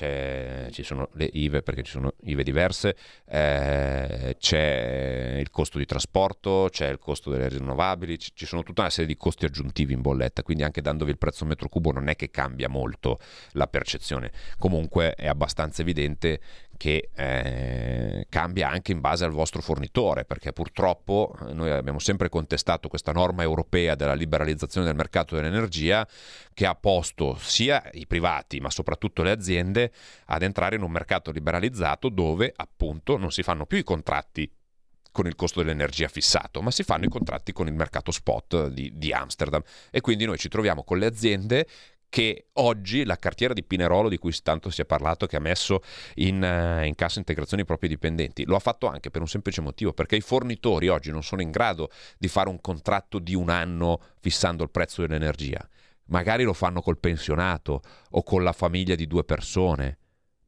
ci 0.06 0.84
sono 0.84 1.10
le 1.14 1.30
IVE 1.32 1.62
perché 1.62 1.84
ci 1.84 1.91
sono 1.91 2.14
IVE 2.24 2.43
diverse, 2.43 2.95
eh, 3.28 4.36
c'è 4.39 5.38
il 5.39 5.50
costo 5.50 5.78
di 5.78 5.86
trasporto, 5.86 6.68
c'è 6.70 6.89
il 6.89 7.00
costo 7.00 7.30
delle 7.30 7.50
rinnovabili, 7.50 8.18
ci 8.18 8.45
sono 8.45 8.64
tutta 8.64 8.82
una 8.82 8.89
serie 8.89 9.08
di 9.08 9.18
costi 9.18 9.45
aggiuntivi 9.45 9.93
in 9.93 10.02
bolletta, 10.02 10.43
quindi 10.43 10.64
anche 10.64 10.82
dandovi 10.82 11.12
il 11.12 11.18
prezzo 11.18 11.45
metro 11.45 11.70
cubo 11.70 11.91
non 11.91 12.08
è 12.08 12.16
che 12.16 12.30
cambia 12.30 12.70
molto 12.70 13.20
la 13.52 13.68
percezione. 13.68 14.32
Comunque 14.58 15.14
è 15.16 15.28
abbastanza 15.28 15.82
evidente 15.82 16.39
che 16.78 17.09
eh, 17.13 18.25
cambia 18.30 18.69
anche 18.69 18.91
in 18.91 19.01
base 19.01 19.25
al 19.25 19.32
vostro 19.32 19.61
fornitore, 19.61 20.23
perché 20.23 20.53
purtroppo 20.53 21.36
eh, 21.47 21.53
noi 21.53 21.71
abbiamo 21.71 21.99
sempre 21.99 22.30
contestato 22.30 22.88
questa 22.88 23.11
norma 23.11 23.43
europea 23.43 23.95
della 23.95 24.13
liberalizzazione 24.13 24.86
del 24.88 24.95
mercato 24.95 25.36
dell'energia 25.36 26.07
che 26.53 26.65
ha 26.65 26.75
posto 26.75 27.36
sia 27.39 27.84
i 27.93 28.07
privati 28.07 28.59
ma 28.59 28.69
soprattutto 28.69 29.23
le 29.23 29.32
aziende 29.32 29.91
ad 30.25 30.43
entrare 30.43 30.75
in 30.75 30.84
un 30.84 30.91
mercato 30.91 31.32
liberalizzato 31.32 32.09
dove 32.09 32.53
appunto 32.55 33.17
non 33.17 33.32
si 33.32 33.43
fanno 33.43 33.65
più 33.65 33.78
i 33.78 33.84
contratti 33.84 34.49
con 35.17 35.25
il 35.25 35.36
costo 35.36 35.63
dell'energia 35.63 36.07
fissato, 36.07 36.61
ma 36.61 36.69
si 36.69 36.84
fanno 36.84 37.05
i 37.05 37.09
contratti 37.09 37.51
con 37.51 37.65
il 37.65 37.73
mercato 37.73 38.11
spot 38.11 38.67
di, 38.67 38.91
di 38.93 39.11
Amsterdam. 39.11 39.63
E 39.89 39.99
quindi 39.99 40.25
noi 40.25 40.38
ci 40.38 40.47
troviamo 40.47 40.84
con 40.84 40.99
le 40.99 41.07
aziende 41.07 41.67
che 42.10 42.47
oggi 42.53 43.03
la 43.03 43.18
cartiera 43.18 43.53
di 43.53 43.64
Pinerolo 43.64 44.10
di 44.10 44.18
cui 44.18 44.34
tanto 44.41 44.70
si 44.70 44.82
è 44.82 44.86
parlato 44.86 45.26
che 45.26 45.36
ha 45.36 45.41
messo 45.41 45.82
in, 46.16 46.41
uh, 46.41 46.86
in, 46.86 46.95
cassa 46.95 47.20
integrazione 47.20 47.64
i 47.64 47.66
propri 47.66 47.88
dipendenti 47.88 48.45
lo 48.45 48.55
ha 48.55 48.60
fatto 48.60 48.88
anche 48.88 49.12
per 49.12 49.22
un 49.22 49.28
semplice 49.28 49.62
motivo 49.62 49.93
perché 49.93 50.16
i 50.16 50.22
fornitori 50.22 50.88
oggi 50.88 51.12
non 51.12 51.24
sono 51.24 51.41
in 51.41 51.51
grado 51.51 51.89
di 52.18 52.28
fare 52.28 52.49
un 52.49 52.62
contratto 52.62 53.20
di 53.20 53.36
un 53.36 53.49
anno 53.49 53.99
fissando 54.20 54.64
il 54.64 54.70
prezzo 54.70 55.01
dell'energia. 55.01 55.68
Magari 56.05 56.43
lo 56.43 56.53
fanno 56.53 56.82
col 56.82 56.99
pensionato 56.99 57.82
o 58.12 58.24
con 58.24 58.43
la 58.43 58.53
famiglia 58.53 58.95
di 58.95 59.08
due 59.08 59.24
persone. 59.24 59.97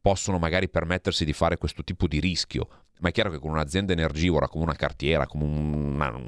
Possono 0.02 0.40
magari 0.40 0.70
permettersi 0.70 1.26
di 1.26 1.34
fare 1.34 1.58
questo 1.58 1.84
tipo 1.84 2.08
di 2.08 2.20
rischio. 2.20 2.68
Ma 3.00 3.10
è 3.10 3.12
chiaro 3.12 3.30
che 3.30 3.40
con 3.40 3.52
un'azienda 3.52 3.94
energivora 3.94 4.48
come 4.48 4.64
una 4.64 4.76
cartiera, 4.76 5.26
come 5.26 5.44
una, 5.46 6.20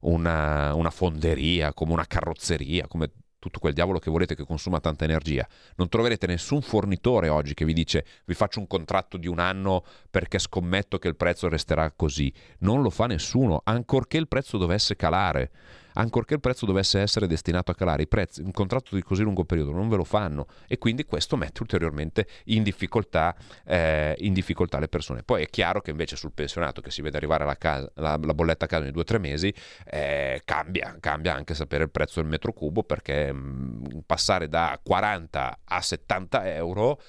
una, 0.00 0.74
una 0.74 0.90
fonderia, 0.90 1.72
come 1.72 1.92
una 1.92 2.06
carrozzeria, 2.06 2.86
come 2.88 3.10
tutto 3.42 3.58
quel 3.58 3.72
diavolo 3.72 3.98
che 3.98 4.08
volete 4.08 4.36
che 4.36 4.44
consuma 4.44 4.78
tanta 4.78 5.02
energia. 5.02 5.44
Non 5.74 5.88
troverete 5.88 6.28
nessun 6.28 6.62
fornitore 6.62 7.28
oggi 7.28 7.54
che 7.54 7.64
vi 7.64 7.72
dice 7.72 8.06
vi 8.26 8.34
faccio 8.34 8.60
un 8.60 8.68
contratto 8.68 9.16
di 9.16 9.26
un 9.26 9.40
anno 9.40 9.84
perché 10.08 10.38
scommetto 10.38 10.98
che 11.00 11.08
il 11.08 11.16
prezzo 11.16 11.48
resterà 11.48 11.90
così. 11.90 12.32
Non 12.58 12.82
lo 12.82 12.90
fa 12.90 13.06
nessuno, 13.06 13.60
ancorché 13.64 14.16
il 14.16 14.28
prezzo 14.28 14.58
dovesse 14.58 14.94
calare 14.94 15.50
ancorché 15.94 16.34
il 16.34 16.40
prezzo 16.40 16.66
dovesse 16.66 17.00
essere 17.00 17.26
destinato 17.26 17.70
a 17.70 17.74
calare, 17.74 18.02
i 18.02 18.08
prezzi, 18.08 18.40
un 18.42 18.50
contratto 18.50 18.94
di 18.94 19.02
così 19.02 19.22
lungo 19.22 19.44
periodo 19.44 19.72
non 19.72 19.88
ve 19.88 19.96
lo 19.96 20.04
fanno 20.04 20.46
e 20.66 20.78
quindi 20.78 21.04
questo 21.04 21.36
mette 21.36 21.62
ulteriormente 21.62 22.26
in 22.46 22.62
difficoltà, 22.62 23.34
eh, 23.64 24.14
in 24.18 24.32
difficoltà 24.32 24.78
le 24.78 24.88
persone. 24.88 25.22
Poi 25.22 25.42
è 25.42 25.46
chiaro 25.46 25.80
che 25.80 25.90
invece 25.90 26.16
sul 26.16 26.32
pensionato 26.32 26.80
che 26.80 26.90
si 26.90 27.02
vede 27.02 27.16
arrivare 27.16 27.44
la, 27.44 27.56
casa, 27.56 27.90
la, 27.96 28.18
la 28.20 28.34
bolletta 28.34 28.64
a 28.64 28.68
casa 28.68 28.86
in 28.86 28.92
due 28.92 29.02
o 29.02 29.04
tre 29.04 29.18
mesi 29.18 29.52
eh, 29.84 30.42
cambia, 30.44 30.96
cambia 31.00 31.34
anche 31.34 31.54
sapere 31.54 31.84
il 31.84 31.90
prezzo 31.90 32.20
del 32.20 32.28
metro 32.28 32.52
cubo 32.52 32.82
perché 32.82 33.32
mh, 33.32 33.38
mm, 33.38 33.98
passare 34.06 34.48
da 34.48 34.78
40 34.82 35.60
a 35.64 35.80
70 35.80 36.54
euro 36.54 37.00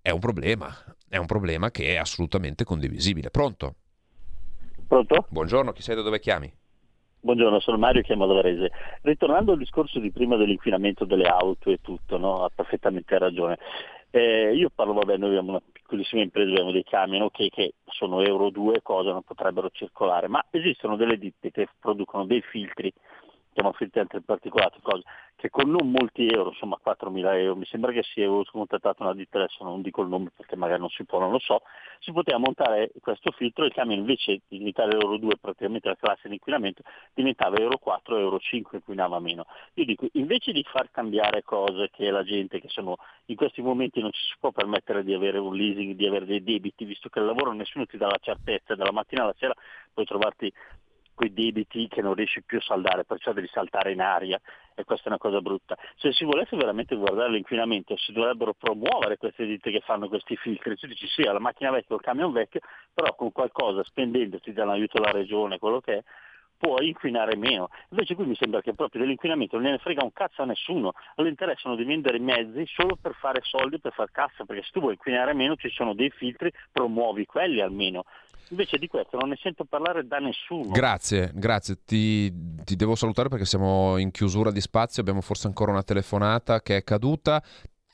è 0.00 0.10
un 0.10 0.20
problema, 0.20 0.74
è 1.08 1.16
un 1.16 1.24
problema 1.24 1.70
che 1.70 1.94
è 1.94 1.96
assolutamente 1.96 2.64
condivisibile. 2.64 3.30
Pronto? 3.30 3.76
Pronto? 4.86 5.26
Buongiorno, 5.30 5.72
chi 5.72 5.80
sei 5.80 5.96
da 5.96 6.02
dove 6.02 6.20
chiami? 6.20 6.52
Buongiorno, 7.24 7.58
sono 7.58 7.78
Mario 7.78 8.02
chiamo 8.02 8.26
Varese. 8.26 8.70
Ritornando 9.00 9.52
al 9.52 9.58
discorso 9.58 9.98
di 9.98 10.10
prima 10.10 10.36
dell'inquinamento 10.36 11.06
delle 11.06 11.26
auto 11.26 11.70
e 11.70 11.78
tutto, 11.80 12.18
no? 12.18 12.44
ha 12.44 12.50
perfettamente 12.54 13.16
ragione. 13.16 13.56
Eh, 14.10 14.54
io 14.54 14.68
parlo, 14.68 14.92
vabbè, 14.92 15.16
noi 15.16 15.30
abbiamo 15.30 15.52
una 15.52 15.62
piccolissima 15.72 16.20
impresa, 16.20 16.50
abbiamo 16.50 16.70
dei 16.70 16.84
camion 16.84 17.22
okay, 17.22 17.48
che 17.48 17.76
sono 17.86 18.20
Euro 18.20 18.50
2, 18.50 18.82
cosa 18.82 19.12
non 19.12 19.22
potrebbero 19.22 19.70
circolare, 19.72 20.28
ma 20.28 20.44
esistono 20.50 20.96
delle 20.96 21.16
ditte 21.16 21.50
che 21.50 21.66
producono 21.80 22.26
dei 22.26 22.42
filtri 22.42 22.92
chiamo 23.54 23.72
filtri 23.72 24.00
antiparticolati, 24.00 24.80
cose 24.82 25.04
che 25.36 25.50
con 25.50 25.68
non 25.68 25.90
molti 25.90 26.26
euro, 26.26 26.50
insomma 26.50 26.78
4.000 26.82 27.36
euro, 27.38 27.56
mi 27.56 27.66
sembra 27.66 27.92
che 27.92 28.02
sia 28.02 28.28
contattato 28.50 29.02
una 29.02 29.14
ditta, 29.14 29.38
adesso 29.38 29.62
non 29.62 29.82
dico 29.82 30.02
il 30.02 30.08
nome 30.08 30.30
perché 30.34 30.56
magari 30.56 30.80
non 30.80 30.88
si 30.90 31.04
può, 31.04 31.18
non 31.18 31.30
lo 31.30 31.38
so, 31.38 31.62
si 31.98 32.12
poteva 32.12 32.38
montare 32.38 32.90
questo 33.00 33.30
filtro 33.32 33.64
e 33.64 33.68
il 33.68 33.74
camion 33.74 33.98
invece 33.98 34.40
di 34.48 34.58
diventare 34.58 34.92
Euro 34.92 35.16
2 35.18 35.36
praticamente 35.40 35.88
la 35.88 35.96
classe 35.96 36.28
di 36.28 36.34
inquinamento 36.34 36.82
diventava 37.12 37.58
Euro 37.58 37.78
4, 37.78 38.16
Euro 38.16 38.38
5 38.38 38.78
inquinava 38.78 39.18
meno. 39.20 39.46
Io 39.74 39.84
dico, 39.84 40.06
invece 40.12 40.52
di 40.52 40.64
far 40.64 40.90
cambiare 40.90 41.42
cose 41.42 41.90
che 41.90 42.10
la 42.10 42.24
gente 42.24 42.60
che 42.60 42.68
sono 42.68 42.96
in 43.26 43.36
questi 43.36 43.62
momenti 43.62 44.00
non 44.00 44.12
ci 44.12 44.22
si 44.22 44.34
può 44.40 44.50
permettere 44.50 45.04
di 45.04 45.12
avere 45.12 45.38
un 45.38 45.54
leasing, 45.54 45.94
di 45.94 46.06
avere 46.06 46.26
dei 46.26 46.42
debiti, 46.42 46.84
visto 46.84 47.08
che 47.08 47.18
il 47.18 47.26
lavoro 47.26 47.52
nessuno 47.52 47.86
ti 47.86 47.96
dà 47.96 48.06
la 48.06 48.18
certezza, 48.20 48.74
dalla 48.74 48.92
mattina 48.92 49.22
alla 49.22 49.34
sera 49.36 49.54
puoi 49.92 50.04
trovarti 50.06 50.52
quei 51.14 51.32
debiti 51.32 51.88
che 51.88 52.02
non 52.02 52.14
riesci 52.14 52.42
più 52.42 52.58
a 52.58 52.62
saldare, 52.62 53.04
perciò 53.04 53.32
devi 53.32 53.48
saltare 53.48 53.92
in 53.92 54.00
aria 54.00 54.40
e 54.74 54.84
questa 54.84 55.06
è 55.06 55.08
una 55.08 55.18
cosa 55.18 55.40
brutta. 55.40 55.76
Se 55.96 56.12
si 56.12 56.24
volesse 56.24 56.56
veramente 56.56 56.96
guardare 56.96 57.30
l'inquinamento 57.30 57.96
si 57.96 58.12
dovrebbero 58.12 58.54
promuovere 58.54 59.16
queste 59.16 59.46
ditte 59.46 59.70
che 59.70 59.80
fanno 59.80 60.08
questi 60.08 60.36
filtri, 60.36 60.76
tu 60.76 60.86
dici 60.86 61.06
sì, 61.06 61.22
alla 61.22 61.38
macchina 61.38 61.70
vecchia 61.70 61.94
o 61.94 61.98
al 61.98 62.04
camion 62.04 62.32
vecchio, 62.32 62.60
però 62.92 63.14
con 63.14 63.32
qualcosa, 63.32 63.84
spendendoti 63.84 64.52
dall'aiuto 64.52 64.98
alla 64.98 65.12
regione, 65.12 65.58
quello 65.58 65.80
che 65.80 65.98
è, 65.98 66.02
puoi 66.56 66.88
inquinare 66.88 67.36
meno. 67.36 67.68
Invece 67.90 68.14
qui 68.14 68.24
mi 68.24 68.36
sembra 68.36 68.60
che 68.60 68.74
proprio 68.74 69.02
dell'inquinamento 69.02 69.58
non 69.58 69.70
ne 69.70 69.78
frega 69.78 70.02
un 70.02 70.12
cazzo 70.12 70.42
a 70.42 70.46
nessuno, 70.46 70.92
non 71.16 71.26
interessano 71.26 71.76
di 71.76 71.84
vendere 71.84 72.18
mezzi 72.18 72.64
solo 72.66 72.96
per 73.00 73.14
fare 73.14 73.40
soldi, 73.42 73.80
per 73.80 73.92
far 73.92 74.10
cassa, 74.10 74.44
perché 74.44 74.62
se 74.62 74.70
tu 74.72 74.80
vuoi 74.80 74.92
inquinare 74.92 75.34
meno 75.34 75.56
ci 75.56 75.68
sono 75.70 75.94
dei 75.94 76.10
filtri, 76.10 76.50
promuovi 76.72 77.26
quelli 77.26 77.60
almeno. 77.60 78.04
Invece 78.50 78.78
di 78.78 78.86
questo 78.86 79.16
non 79.16 79.30
ne 79.30 79.38
sento 79.40 79.64
parlare 79.64 80.06
da 80.06 80.18
nessuno. 80.18 80.70
Grazie, 80.70 81.30
grazie. 81.34 81.78
Ti, 81.84 82.32
ti, 82.64 82.76
devo 82.76 82.94
salutare 82.94 83.28
perché 83.28 83.44
siamo 83.44 83.96
in 83.96 84.10
chiusura 84.10 84.50
di 84.50 84.60
spazio, 84.60 85.00
abbiamo 85.00 85.20
forse 85.20 85.46
ancora 85.46 85.72
una 85.72 85.82
telefonata 85.82 86.60
che 86.60 86.76
è 86.76 86.84
caduta, 86.84 87.42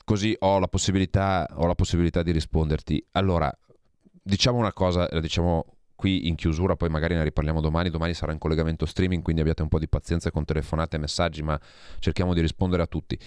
così 0.03 0.35
ho 0.39 0.59
la 0.59 0.67
possibilità, 0.67 1.47
ho 1.55 1.65
la 1.65 1.75
possibilità 1.75 2.21
di 2.21 2.31
risponderti. 2.31 3.03
Allora, 3.11 3.51
diciamo 4.21 4.57
una 4.57 4.73
cosa, 4.73 5.07
la 5.09 5.19
diciamo 5.19 5.65
qui 5.95 6.27
in 6.27 6.35
chiusura, 6.35 6.75
poi 6.75 6.89
magari 6.89 7.13
ne 7.13 7.23
riparliamo 7.23 7.61
domani, 7.61 7.91
domani 7.91 8.13
sarà 8.15 8.31
in 8.31 8.39
collegamento 8.39 8.85
streaming, 8.85 9.21
quindi 9.21 9.41
abbiate 9.41 9.61
un 9.61 9.67
po' 9.67 9.79
di 9.79 9.87
pazienza 9.87 10.31
con 10.31 10.43
telefonate 10.45 10.95
e 10.95 10.99
messaggi, 10.99 11.43
ma 11.43 11.59
cerchiamo 11.99 12.33
di 12.33 12.41
rispondere 12.41 12.81
a 12.81 12.87
tutti. 12.87 13.17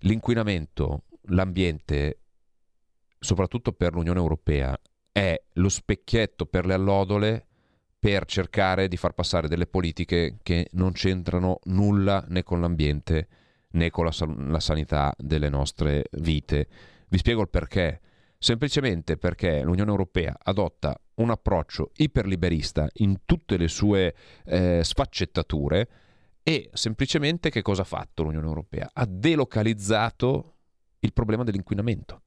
L'inquinamento, 0.00 1.04
l'ambiente, 1.28 2.18
soprattutto 3.18 3.72
per 3.72 3.94
l'Unione 3.94 4.18
Europea, 4.18 4.76
è 5.16 5.42
lo 5.54 5.70
specchietto 5.70 6.44
per 6.44 6.66
le 6.66 6.74
allodole 6.74 7.46
per 7.98 8.26
cercare 8.26 8.86
di 8.86 8.98
far 8.98 9.14
passare 9.14 9.48
delle 9.48 9.66
politiche 9.66 10.36
che 10.42 10.68
non 10.72 10.92
c'entrano 10.92 11.60
nulla 11.64 12.22
né 12.28 12.42
con 12.42 12.60
l'ambiente 12.60 13.28
né 13.70 13.88
con 13.88 14.04
la, 14.04 14.12
la 14.48 14.60
sanità 14.60 15.14
delle 15.16 15.48
nostre 15.48 16.04
vite. 16.18 16.68
Vi 17.08 17.16
spiego 17.16 17.40
il 17.40 17.48
perché. 17.48 18.00
Semplicemente 18.36 19.16
perché 19.16 19.62
l'Unione 19.62 19.90
Europea 19.90 20.36
adotta 20.38 21.00
un 21.14 21.30
approccio 21.30 21.92
iperliberista 21.96 22.86
in 22.96 23.20
tutte 23.24 23.56
le 23.56 23.68
sue 23.68 24.14
eh, 24.44 24.82
sfaccettature 24.84 25.88
e 26.42 26.68
semplicemente 26.74 27.48
che 27.48 27.62
cosa 27.62 27.80
ha 27.80 27.86
fatto 27.86 28.22
l'Unione 28.22 28.46
Europea? 28.46 28.90
Ha 28.92 29.06
delocalizzato 29.06 30.56
il 30.98 31.14
problema 31.14 31.42
dell'inquinamento, 31.42 32.20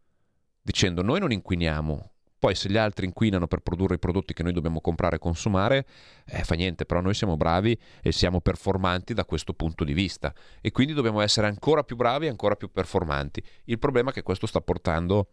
dicendo 0.63 1.03
noi 1.03 1.19
non 1.19 1.31
inquiniamo 1.31 2.13
poi 2.39 2.55
se 2.55 2.69
gli 2.69 2.77
altri 2.77 3.05
inquinano 3.05 3.47
per 3.47 3.59
produrre 3.59 3.95
i 3.95 3.99
prodotti 3.99 4.33
che 4.33 4.43
noi 4.43 4.53
dobbiamo 4.53 4.79
comprare 4.79 5.17
e 5.17 5.19
consumare, 5.19 5.85
eh, 6.25 6.43
fa 6.43 6.55
niente, 6.55 6.85
però 6.85 7.01
noi 7.01 7.13
siamo 7.13 7.35
bravi 7.35 7.77
e 8.01 8.13
siamo 8.13 8.39
performanti 8.39 9.13
da 9.13 9.25
questo 9.25 9.53
punto 9.53 9.83
di 9.83 9.93
vista 9.93 10.33
e 10.61 10.71
quindi 10.71 10.93
dobbiamo 10.93 11.19
essere 11.19 11.47
ancora 11.47 11.83
più 11.83 11.97
bravi 11.97 12.27
e 12.27 12.29
ancora 12.29 12.55
più 12.55 12.71
performanti. 12.71 13.43
Il 13.65 13.77
problema 13.77 14.11
è 14.11 14.13
che 14.13 14.23
questo 14.23 14.47
sta 14.47 14.61
portando 14.61 15.27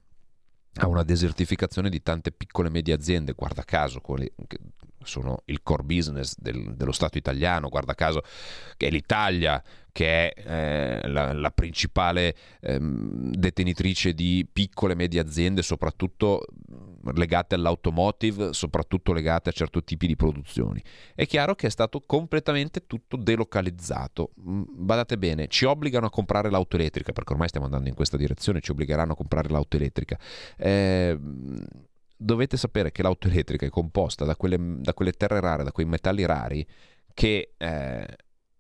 a 0.79 0.89
una 0.89 1.05
desertificazione 1.05 1.89
di 1.89 2.03
tante 2.03 2.33
piccole 2.33 2.69
e 2.69 2.71
medie 2.71 2.93
aziende, 2.93 3.33
guarda 3.33 3.63
caso, 3.63 4.01
quelle 4.01 4.33
che 4.47 4.59
sono 5.03 5.43
il 5.47 5.63
core 5.63 5.85
business 5.85 6.35
del, 6.37 6.75
dello 6.75 6.93
Stato 6.93 7.17
italiano, 7.17 7.69
guarda 7.69 7.95
caso 7.95 8.23
che 8.77 8.89
è 8.89 8.91
l'Italia 8.91 9.63
che 9.93 10.31
è 10.31 11.01
eh, 11.03 11.09
la, 11.09 11.33
la, 11.33 11.51
principale 11.51 12.35
ehm, 12.61 13.31
detenitrice 13.31 14.13
di 14.13 14.47
piccole 14.51 14.93
e 14.93 14.97
medie 14.97 15.21
aziende, 15.21 15.63
soprattutto 15.63 16.45
legate 17.15 17.55
all'automotive, 17.55 18.53
soprattutto 18.53 19.13
legate 19.13 19.51
a 19.51 19.53
certi 19.53 19.83
tipi 19.85 20.07
di 20.07 20.17
produzioni. 20.17 20.83
È 21.15 21.27
chiaro 21.27 21.55
che 21.55 21.67
è 21.67 21.71
stato 21.71 22.03
completamente 22.05 22.87
tutto 22.87 23.17
delocalizzato. 23.17 24.33
Mm, 24.41 24.63
badate 24.69 25.19
bene, 25.19 25.49
ci 25.49 25.65
obbligano 25.65 26.07
a 26.07 26.11
comprare 26.11 26.51
l'auto 26.51 26.77
elettrica, 26.77 27.13
perché 27.13 27.33
ormai 27.33 27.49
stiamo 27.49 27.67
andando 27.67 27.89
in 27.89 27.95
questa 27.95 28.17
direzione, 28.17 28.61
ci 28.61 28.71
obbligheranno 28.71 29.13
a 29.13 29.17
comprare 29.17 29.49
l'auto 29.49 29.77
elettrica. 29.77 30.19
Eh, 30.57 31.19
dovete 32.17 32.57
sapere 32.57 32.93
che 32.93 33.03
l'auto 33.03 33.29
elettrica 33.29 33.67
è 33.67 33.71
composta 33.71 34.25
da 34.25 34.37
quelle, 34.37 34.59
da 34.81 34.95
quelle 34.95 35.13
terre 35.13 35.41
rare, 35.41 35.65
da 35.65 35.73
quei 35.73 35.87
metalli 35.87 36.25
rari 36.25 36.67
che... 37.15 37.55
Eh, 37.57 38.07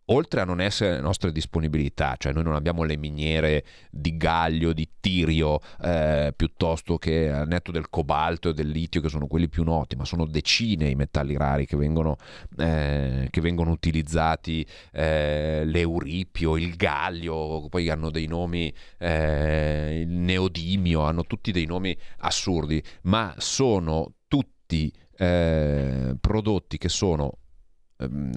oltre 0.06 0.40
a 0.40 0.44
non 0.44 0.60
essere 0.60 0.94
le 0.94 1.00
nostre 1.00 1.32
disponibilità, 1.32 2.14
cioè 2.18 2.32
noi 2.32 2.44
non 2.44 2.54
abbiamo 2.54 2.84
le 2.84 2.96
miniere 2.96 3.64
di 3.90 4.16
gaglio, 4.16 4.72
di 4.72 4.88
tirio, 5.00 5.58
eh, 5.82 6.32
piuttosto 6.36 6.98
che 6.98 7.30
al 7.30 7.48
netto 7.48 7.72
del 7.72 7.88
cobalto 7.88 8.50
e 8.50 8.54
del 8.54 8.68
litio, 8.68 9.00
che 9.00 9.08
sono 9.08 9.26
quelli 9.26 9.48
più 9.48 9.64
noti, 9.64 9.96
ma 9.96 10.04
sono 10.04 10.26
decine 10.26 10.88
i 10.88 10.94
metalli 10.94 11.36
rari 11.36 11.66
che 11.66 11.76
vengono, 11.76 12.16
eh, 12.58 13.28
che 13.30 13.40
vengono 13.40 13.70
utilizzati, 13.70 14.66
eh, 14.92 15.62
l'euripio, 15.64 16.56
il 16.56 16.76
gallio, 16.76 17.68
poi 17.68 17.88
hanno 17.88 18.10
dei 18.10 18.26
nomi, 18.26 18.72
eh, 18.98 20.00
il 20.02 20.08
neodimio, 20.08 21.02
hanno 21.02 21.24
tutti 21.24 21.50
dei 21.50 21.66
nomi 21.66 21.96
assurdi, 22.18 22.82
ma 23.02 23.34
sono 23.38 24.12
tutti 24.28 24.92
eh, 25.18 26.14
prodotti 26.20 26.78
che 26.78 26.88
sono 26.88 27.38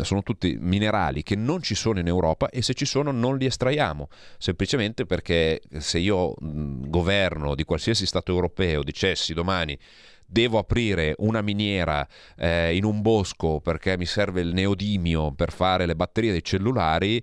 sono 0.01 0.23
tutti 0.23 0.57
minerali 0.59 1.21
che 1.23 1.35
non 1.35 1.61
ci 1.61 1.75
sono 1.75 1.99
in 1.99 2.07
Europa 2.07 2.49
e 2.49 2.61
se 2.61 2.73
ci 2.73 2.85
sono 2.85 3.11
non 3.11 3.37
li 3.37 3.45
estraiamo, 3.45 4.07
semplicemente 4.37 5.05
perché 5.05 5.61
se 5.77 5.99
io 5.99 6.33
governo 6.39 7.55
di 7.55 7.63
qualsiasi 7.63 8.05
Stato 8.05 8.31
europeo 8.31 8.83
dicessi 8.83 9.33
domani 9.33 9.77
devo 10.25 10.59
aprire 10.59 11.15
una 11.19 11.41
miniera 11.41 12.07
eh, 12.37 12.75
in 12.75 12.85
un 12.85 13.01
bosco 13.01 13.59
perché 13.61 13.97
mi 13.97 14.05
serve 14.05 14.41
il 14.41 14.53
neodimio 14.53 15.33
per 15.33 15.51
fare 15.51 15.87
le 15.87 15.95
batterie 15.95 16.31
dei 16.31 16.43
cellulari, 16.43 17.21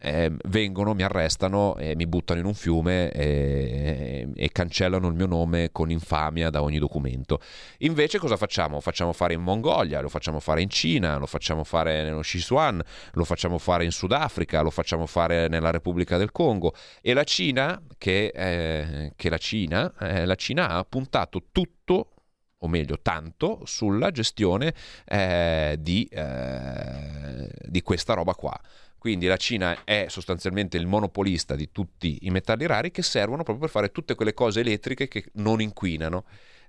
eh, 0.00 0.32
vengono, 0.44 0.94
mi 0.94 1.02
arrestano 1.02 1.76
e 1.76 1.94
mi 1.96 2.06
buttano 2.06 2.40
in 2.40 2.46
un 2.46 2.54
fiume 2.54 3.10
e, 3.10 4.28
e, 4.34 4.52
cancellano 4.52 5.08
il 5.08 5.14
mio 5.14 5.26
nome 5.26 5.70
con 5.72 5.90
infamia 5.90 6.50
da 6.50 6.62
ogni 6.62 6.78
documento. 6.78 7.40
Invece 7.78 8.18
cosa 8.18 8.36
facciamo? 8.36 8.74
Lo 8.74 8.80
facciamo 8.80 9.12
fare 9.12 9.34
in 9.34 9.42
Mongolia, 9.42 10.00
lo 10.00 10.08
facciamo 10.08 10.40
fare 10.40 10.62
in 10.62 10.70
Cina, 10.70 11.16
lo 11.16 11.26
facciamo 11.26 11.64
fare 11.64 12.02
nello 12.04 12.22
Sichuan, 12.22 12.80
lo 13.12 13.24
facciamo 13.24 13.58
fare 13.58 13.84
in 13.84 13.90
Sudafrica, 13.90 14.60
lo 14.60 14.70
facciamo 14.70 15.06
fare 15.06 15.48
nella 15.48 15.70
Repubblica 15.70 16.16
del 16.16 16.30
Congo 16.30 16.74
e 17.00 17.12
la 17.12 17.24
Cina, 17.24 17.80
che, 17.96 18.32
eh, 18.34 19.12
che 19.16 19.28
la, 19.28 19.38
Cina, 19.38 19.92
eh, 20.00 20.24
la 20.24 20.36
Cina 20.36 20.68
ha 20.70 20.84
puntato 20.84 21.46
tutto 21.50 22.12
o 22.60 22.68
meglio 22.68 22.98
tanto, 23.00 23.60
sulla 23.64 24.10
gestione 24.10 24.74
eh, 25.04 25.76
di, 25.78 26.04
eh, 26.10 27.48
di 27.66 27.82
questa 27.82 28.14
roba 28.14 28.34
qua. 28.34 28.58
Quindi 28.98 29.26
la 29.26 29.36
Cina 29.36 29.84
è 29.84 30.06
sostanzialmente 30.08 30.76
il 30.76 30.86
monopolista 30.86 31.54
di 31.54 31.70
tutti 31.70 32.18
i 32.22 32.30
metalli 32.30 32.66
rari 32.66 32.90
che 32.90 33.02
servono 33.02 33.44
proprio 33.44 33.58
per 33.66 33.70
fare 33.70 33.92
tutte 33.92 34.14
quelle 34.14 34.34
cose 34.34 34.60
elettriche 34.60 35.06
che 35.06 35.26
non 35.34 35.60
inquinano, 35.60 36.24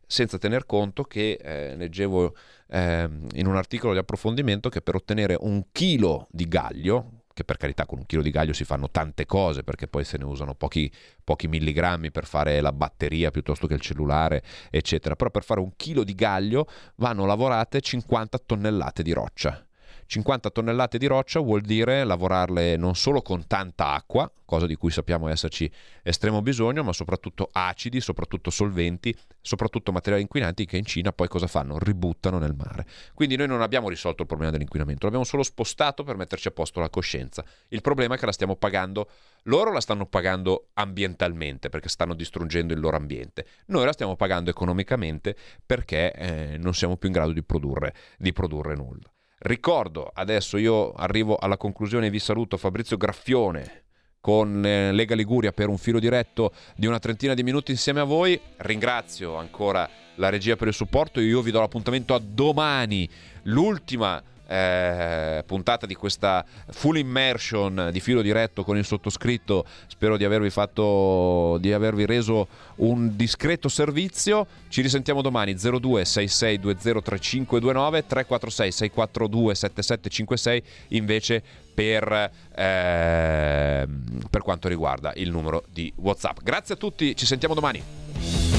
senza 0.06 0.38
tener 0.38 0.66
conto 0.66 1.04
che, 1.04 1.40
eh, 1.42 1.76
leggevo 1.76 2.36
eh, 2.68 3.10
in 3.34 3.48
un 3.48 3.56
articolo 3.56 3.94
di 3.94 4.00
approfondimento, 4.00 4.70
che 4.70 4.82
per 4.82 4.96
ottenere 4.96 5.38
un 5.40 5.66
chilo 5.72 6.28
di 6.32 6.48
gaglio, 6.48 7.24
che 7.40 7.46
per 7.46 7.58
carità 7.58 7.86
con 7.86 8.00
un 8.00 8.06
chilo 8.06 8.22
di 8.22 8.32
gaglio 8.32 8.54
si 8.54 8.66
fanno 8.66 8.90
tante 8.90 9.26
cose 9.26 9.64
perché 9.64 9.88
poi 9.88 10.04
se 10.04 10.18
ne 10.18 10.26
usano 10.26 10.56
pochi, 10.56 10.92
pochi, 11.24 11.48
milligrammi 11.48 12.12
per 12.12 12.26
fare 12.26 12.60
la 12.60 12.74
batteria 12.74 13.32
piuttosto 13.32 13.66
che 13.66 13.76
il 13.76 13.82
cellulare, 13.82 14.44
eccetera. 14.70 15.16
Però 15.16 15.30
per 15.30 15.44
fare 15.44 15.62
un 15.62 15.72
chilo 15.76 16.04
di 16.04 16.16
gaglio 16.16 16.68
vanno 16.96 17.26
lavorate 17.26 17.80
50 17.80 18.40
tonnellate 18.40 19.04
di 19.04 19.14
roccia. 19.14 19.64
50 20.10 20.50
tonnellate 20.50 20.98
di 20.98 21.06
roccia 21.06 21.40
vuol 21.40 21.62
dire 21.62 22.04
lavorarle 22.04 22.78
non 22.78 22.96
solo 22.96 23.22
con 23.22 23.46
tanta 23.46 23.94
acqua, 23.94 24.30
cosa 24.44 24.66
di 24.66 24.74
cui 24.74 24.90
sappiamo 24.90 25.28
esserci 25.28 25.72
estremo 26.02 26.42
bisogno, 26.42 26.82
ma 26.84 26.94
soprattutto 26.94 27.48
acidi, 27.52 28.02
soprattutto 28.02 28.50
solventi, 28.50 29.16
soprattutto 29.40 29.92
materiali 29.92 30.24
inquinanti 30.24 30.66
che 30.66 30.78
in 30.78 30.86
Cina 30.86 31.12
poi 31.12 31.28
cosa 31.28 31.46
fanno? 31.46 31.78
Ributtano 31.78 32.40
nel 32.40 32.56
mare. 32.58 32.88
Quindi 33.14 33.36
noi 33.36 33.46
non 33.46 33.62
abbiamo 33.62 33.88
risolto 33.88 34.24
il 34.24 34.28
problema 34.28 34.52
dell'inquinamento, 34.52 35.06
l'abbiamo 35.06 35.26
solo 35.26 35.44
spostato 35.44 36.02
per 36.02 36.16
metterci 36.16 36.48
a 36.48 36.52
posto 36.52 36.80
la 36.80 36.90
coscienza. 36.90 37.46
Il 37.68 37.82
problema 37.82 38.16
è 38.16 38.18
che 38.18 38.26
la 38.26 38.32
stiamo 38.32 38.56
pagando, 38.56 39.12
loro 39.44 39.72
la 39.72 39.80
stanno 39.80 40.08
pagando 40.08 40.70
ambientalmente 40.74 41.70
perché 41.70 41.88
stanno 41.88 42.16
distruggendo 42.16 42.74
il 42.74 42.80
loro 42.80 42.98
ambiente, 42.98 43.46
noi 43.68 43.86
la 43.86 43.94
stiamo 43.94 44.16
pagando 44.16 44.50
economicamente 44.50 45.36
perché 45.64 46.12
eh, 46.14 46.58
non 46.58 46.74
siamo 46.74 46.98
più 46.98 47.10
in 47.10 47.14
grado 47.14 47.32
di 47.32 47.44
produrre, 47.44 47.94
di 48.18 48.34
produrre 48.34 48.74
nulla. 48.74 49.08
Ricordo, 49.42 50.12
adesso 50.14 50.58
io 50.58 50.92
arrivo 50.92 51.38
alla 51.38 51.56
conclusione 51.56 52.08
e 52.08 52.10
vi 52.10 52.20
saluto 52.20 52.58
Fabrizio 52.58 52.98
Graffione 52.98 53.84
con 54.20 54.66
eh, 54.66 54.92
Lega 54.92 55.16
Liguria 55.16 55.54
per 55.54 55.70
un 55.70 55.78
filo 55.78 55.98
diretto 55.98 56.52
di 56.76 56.88
una 56.88 57.00
trentina 57.00 57.34
di 57.34 57.44
minuti 57.44 57.72
insieme 57.72 58.02
a 58.02 58.04
voi. 58.04 58.38
Ringrazio 58.58 59.36
ancora 59.36 59.90
la 60.16 60.28
regia 60.28 60.58
per 60.58 60.68
il 60.68 60.74
supporto. 60.74 61.22
Io 61.22 61.42
vi 61.42 61.52
do 61.52 61.62
l'appuntamento 61.62 62.14
a 62.14 62.20
domani, 62.20 63.10
l'ultima 63.44 64.22
eh, 64.50 65.44
puntata 65.46 65.86
di 65.86 65.94
questa 65.94 66.44
full 66.72 66.98
immersion 66.98 67.90
di 67.92 68.00
filo 68.00 68.22
diretto 68.22 68.64
con 68.64 68.78
il 68.78 68.86
sottoscritto. 68.86 69.66
Spero 69.88 70.18
di 70.18 70.26
avervi 70.26 70.50
fatto 70.50 71.58
di 71.60 71.72
avervi 71.72 72.06
reso 72.06 72.48
un 72.78 73.16
discreto 73.16 73.70
servizio. 73.70 74.48
Ci 74.68 74.82
risentiamo 74.82 75.22
domani 75.22 75.54
02 75.54 76.04
6620 76.04 77.02
3529 77.02 78.08
346 78.08 78.72
642 78.72 79.56
7756 79.56 80.64
invece 80.90 81.44
per, 81.74 82.32
eh, 82.56 83.88
per 84.30 84.42
quanto 84.42 84.68
riguarda 84.68 85.14
il 85.16 85.30
numero 85.30 85.64
di 85.72 85.92
WhatsApp. 85.96 86.40
Grazie 86.44 86.74
a 86.74 86.78
tutti, 86.78 87.16
ci 87.16 87.26
sentiamo 87.26 87.54
domani. 87.54 88.59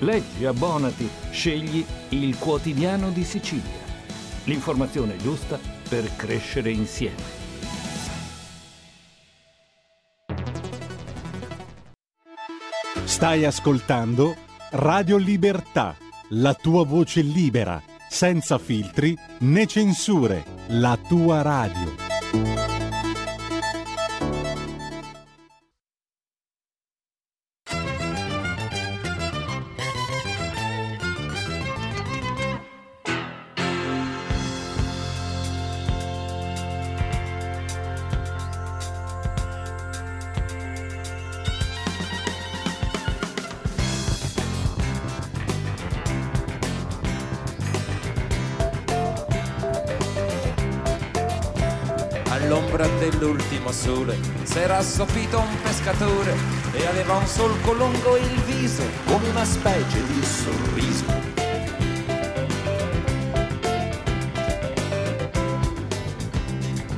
Leggi, 0.00 0.44
abbonati, 0.44 1.08
scegli 1.30 1.84
il 2.10 2.36
quotidiano 2.38 3.10
di 3.10 3.24
Sicilia. 3.24 3.82
L'informazione 4.44 5.16
giusta 5.16 5.58
per 5.88 6.14
crescere 6.16 6.70
insieme. 6.70 7.42
Stai 13.04 13.44
ascoltando 13.44 14.34
Radio 14.72 15.16
Libertà, 15.16 15.96
la 16.30 16.52
tua 16.54 16.84
voce 16.84 17.22
libera, 17.22 17.80
senza 18.08 18.58
filtri 18.58 19.16
né 19.40 19.66
censure, 19.66 20.44
la 20.68 20.98
tua 21.08 21.42
radio. 21.42 22.73
S'era 54.94 55.02
assopito 55.02 55.40
un 55.40 55.60
pescatore 55.60 56.36
e 56.72 56.86
aveva 56.86 57.14
un 57.16 57.26
solco 57.26 57.72
lungo 57.72 58.16
il 58.16 58.40
viso 58.42 58.84
come 59.06 59.28
una 59.28 59.44
specie 59.44 60.06
di 60.06 60.24
sorriso. 60.24 61.04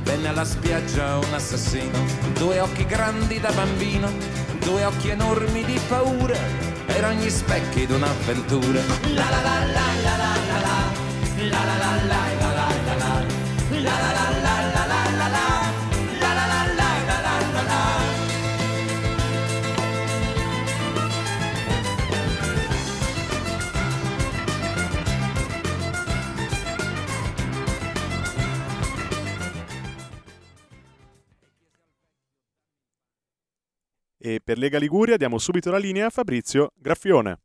Venne 0.03 0.27
alla 0.27 0.45
spiaggia 0.45 1.17
un 1.17 1.33
assassino, 1.33 1.97
due 2.33 2.59
occhi 2.59 2.85
grandi 2.85 3.39
da 3.39 3.51
bambino, 3.51 4.11
due 4.59 4.85
occhi 4.85 5.09
enormi 5.09 5.63
di 5.65 5.79
paura, 5.87 6.37
erano 6.85 7.19
gli 7.19 7.29
specchi 7.29 7.87
d'un'avventura. 7.87 8.81
La 9.15 9.29
la 9.29 9.41
la 9.41 9.65
la 9.65 9.87
la 10.03 10.17
la 10.17 10.35
la 10.55 10.85
la 11.35 11.65
la 11.65 11.65
la 11.65 11.77
la 11.77 12.05
la 12.05 12.35
la 12.45 12.65
la 12.85 13.25
la 13.69 13.81
la 13.81 14.11
la 14.11 14.41
la 14.41 14.46
per 34.47 34.57
Lega 34.57 34.79
Liguria 34.79 35.17
diamo 35.17 35.39
subito 35.39 35.69
la 35.69 35.77
linea 35.77 36.05
a 36.05 36.09
Fabrizio 36.09 36.71
Graffione. 36.77 37.37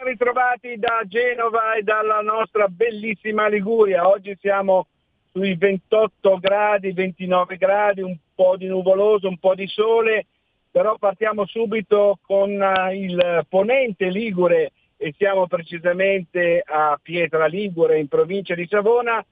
Ritrovati 0.00 0.76
da 0.76 1.00
Genova 1.06 1.72
e 1.72 1.82
dalla 1.82 2.20
nostra 2.20 2.68
bellissima 2.68 3.48
Liguria. 3.48 4.06
Oggi 4.06 4.36
siamo 4.38 4.88
sui 5.32 5.54
28 5.54 6.36
gradi, 6.40 6.92
29 6.92 7.56
gradi, 7.56 8.02
un 8.02 8.18
po' 8.34 8.58
di 8.58 8.66
nuvoloso, 8.66 9.28
un 9.28 9.38
po' 9.38 9.54
di 9.54 9.66
sole, 9.66 10.26
però 10.70 10.98
partiamo 10.98 11.46
subito 11.46 12.18
con 12.20 12.50
eh, 12.50 12.98
il 12.98 13.46
ponente 13.48 14.10
Ligure 14.10 14.72
e 14.98 15.14
siamo 15.16 15.46
precisamente 15.46 16.62
a 16.66 17.00
Pietra 17.00 17.46
Ligure 17.46 17.98
in 17.98 18.08
provincia 18.08 18.54
di 18.54 18.66
Savona 18.68 19.24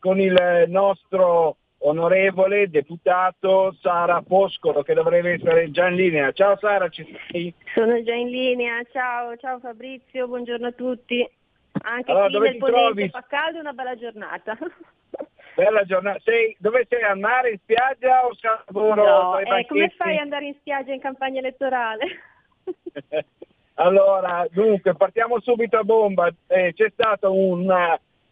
con 0.00 0.18
il 0.18 0.64
nostro 0.66 1.54
onorevole 1.82 2.68
deputato 2.68 3.74
Sara 3.80 4.22
Poscolo 4.22 4.82
che 4.82 4.94
dovrebbe 4.94 5.32
essere 5.32 5.70
già 5.70 5.88
in 5.88 5.94
linea. 5.94 6.32
Ciao 6.32 6.56
Sara, 6.58 6.88
ci 6.88 7.06
sei? 7.30 7.54
Sono 7.74 8.02
già 8.02 8.14
in 8.14 8.28
linea, 8.28 8.82
ciao, 8.92 9.36
ciao 9.36 9.58
Fabrizio, 9.60 10.26
buongiorno 10.26 10.66
a 10.66 10.72
tutti. 10.72 11.28
Anche 11.82 12.10
allora, 12.10 12.28
qui 12.28 12.40
nel 12.40 12.56
Ponente 12.58 12.80
trovi? 12.80 13.08
fa 13.08 13.24
caldo, 13.28 13.60
una 13.60 13.72
bella 13.72 13.96
giornata. 13.96 14.58
Bella 15.52 15.82
giornata. 15.84 16.20
Sei, 16.22 16.56
dove 16.58 16.86
sei? 16.88 17.02
Al 17.02 17.18
mare, 17.18 17.50
in 17.50 17.58
spiaggia 17.58 18.24
o 18.24 18.30
lavoro? 18.66 19.04
No, 19.04 19.38
eh, 19.38 19.66
come 19.66 19.92
fai 19.96 20.14
ad 20.14 20.22
andare 20.22 20.46
in 20.46 20.54
spiaggia 20.54 20.92
in 20.92 21.00
campagna 21.00 21.40
elettorale? 21.40 22.06
allora, 23.74 24.46
dunque, 24.50 24.94
partiamo 24.94 25.40
subito 25.40 25.76
a 25.76 25.82
bomba. 25.82 26.32
Eh, 26.46 26.72
c'è 26.72 26.90
stato 26.94 27.34
un, 27.34 27.68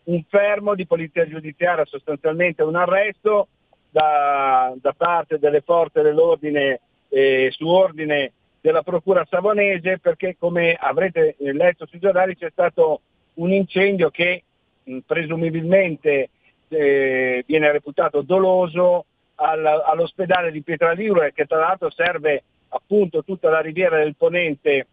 un 0.09 0.23
fermo 0.29 0.75
di 0.75 0.87
polizia 0.87 1.27
giudiziaria, 1.29 1.85
sostanzialmente 1.85 2.63
un 2.63 2.77
arresto 2.77 3.49
da, 3.91 4.73
da 4.81 4.93
parte 4.93 5.39
delle 5.39 5.61
forze 5.61 6.03
dell'ordine 6.03 6.81
eh, 7.09 7.49
su 7.51 7.67
ordine 7.67 8.33
della 8.61 8.83
Procura 8.83 9.27
Savonese 9.29 9.99
perché 9.99 10.37
come 10.39 10.75
avrete 10.75 11.37
letto 11.39 11.87
sui 11.87 11.99
giornali 11.99 12.37
c'è 12.37 12.51
stato 12.51 13.01
un 13.35 13.53
incendio 13.53 14.11
che 14.11 14.43
mh, 14.83 14.99
presumibilmente 15.07 16.31
eh, 16.69 17.45
viene 17.47 17.73
reputato 17.73 18.23
doloso 18.23 19.07
al- 19.37 19.83
all'ospedale 19.87 20.51
di 20.51 20.63
Pietraligure 20.63 21.33
che 21.33 21.47
tra 21.47 21.59
l'altro 21.59 21.91
serve 21.91 22.43
appunto 22.69 23.23
tutta 23.25 23.49
la 23.49 23.61
riviera 23.61 23.99
del 23.99 24.17
Ponente 24.17 24.87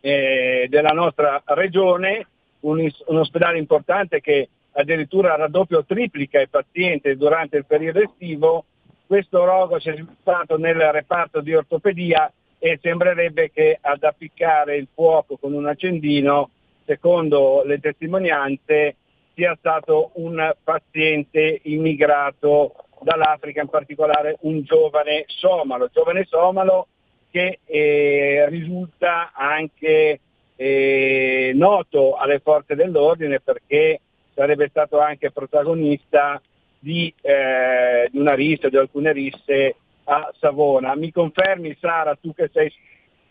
eh, 0.00 0.66
della 0.68 0.90
nostra 0.90 1.42
regione, 1.46 2.26
un, 2.60 2.88
un 3.06 3.16
ospedale 3.18 3.58
importante 3.58 4.20
che 4.20 4.48
addirittura 4.72 5.36
raddoppia 5.36 5.78
o 5.78 5.84
triplica 5.84 6.40
i 6.40 6.48
pazienti 6.48 7.16
durante 7.16 7.56
il 7.56 7.66
periodo 7.66 8.00
estivo. 8.00 8.64
Questo 9.06 9.44
rogo 9.44 9.80
si 9.80 9.88
è 9.88 9.92
sviluppato 9.92 10.56
nel 10.56 10.78
reparto 10.92 11.40
di 11.40 11.54
ortopedia 11.54 12.32
e 12.58 12.78
sembrerebbe 12.80 13.50
che 13.50 13.78
ad 13.80 14.04
appiccare 14.04 14.76
il 14.76 14.86
fuoco 14.92 15.36
con 15.36 15.52
un 15.52 15.66
accendino, 15.66 16.50
secondo 16.84 17.62
le 17.64 17.80
testimonianze, 17.80 18.96
sia 19.34 19.56
stato 19.58 20.10
un 20.14 20.54
paziente 20.62 21.60
immigrato 21.64 22.74
dall'Africa, 23.00 23.62
in 23.62 23.68
particolare 23.68 24.36
un 24.42 24.62
giovane 24.62 25.24
somalo, 25.26 25.88
giovane 25.92 26.24
somalo 26.28 26.88
che 27.30 27.60
eh, 27.64 28.46
risulta 28.48 29.32
anche 29.32 30.20
eh, 30.62 31.52
noto 31.54 32.16
alle 32.16 32.38
forze 32.40 32.74
dell'ordine 32.74 33.40
perché 33.40 33.98
sarebbe 34.34 34.68
stato 34.68 34.98
anche 34.98 35.30
protagonista 35.30 36.38
di, 36.78 37.12
eh, 37.22 38.06
di 38.10 38.18
una 38.18 38.34
rissa, 38.34 38.68
di 38.68 38.76
alcune 38.76 39.12
risse 39.12 39.76
a 40.04 40.30
Savona. 40.38 40.94
Mi 40.96 41.10
confermi 41.10 41.74
Sara, 41.80 42.14
tu 42.14 42.34
che 42.34 42.50
sei 42.52 42.70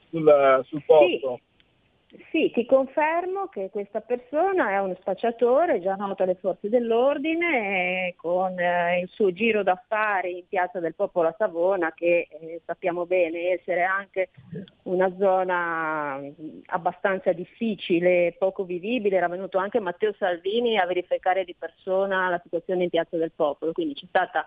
sul, 0.10 0.62
sul 0.66 0.82
posto? 0.84 1.36
Sì, 1.36 1.49
ti 2.52 2.66
confermo 2.66 3.48
che 3.50 3.70
questa 3.70 4.02
persona 4.02 4.72
è 4.72 4.80
uno 4.80 4.96
spacciatore 5.00 5.80
già 5.80 5.94
noto 5.94 6.24
alle 6.24 6.36
forze 6.36 6.68
dell'ordine 6.68 8.16
con 8.18 8.60
eh, 8.60 9.02
il 9.02 9.10
suo 9.10 9.32
giro 9.32 9.62
d'affari 9.62 10.40
in 10.40 10.48
Piazza 10.48 10.80
del 10.80 10.96
Popolo 10.96 11.28
a 11.28 11.36
Savona 11.38 11.94
che 11.94 12.28
eh, 12.32 12.62
sappiamo 12.66 13.06
bene 13.06 13.52
essere 13.52 13.84
anche 13.84 14.30
una 14.84 15.14
zona 15.20 16.18
mh, 16.18 16.62
abbastanza 16.68 17.32
difficile, 17.32 18.36
poco 18.40 18.64
vivibile. 18.64 19.18
Era 19.18 19.28
venuto 19.28 19.60
anche 19.60 19.80
Matteo 19.80 20.14
Salvini 20.18 20.80
a 20.80 20.88
verificare 20.88 21.44
di 21.46 21.56
persona 21.58 22.28
la 22.30 22.40
situazione 22.42 22.84
in 22.84 22.90
Piazza 22.90 23.18
del 23.18 23.34
Popolo, 23.36 23.72
quindi 23.72 23.94
c'è 23.94 24.08
stata 24.08 24.46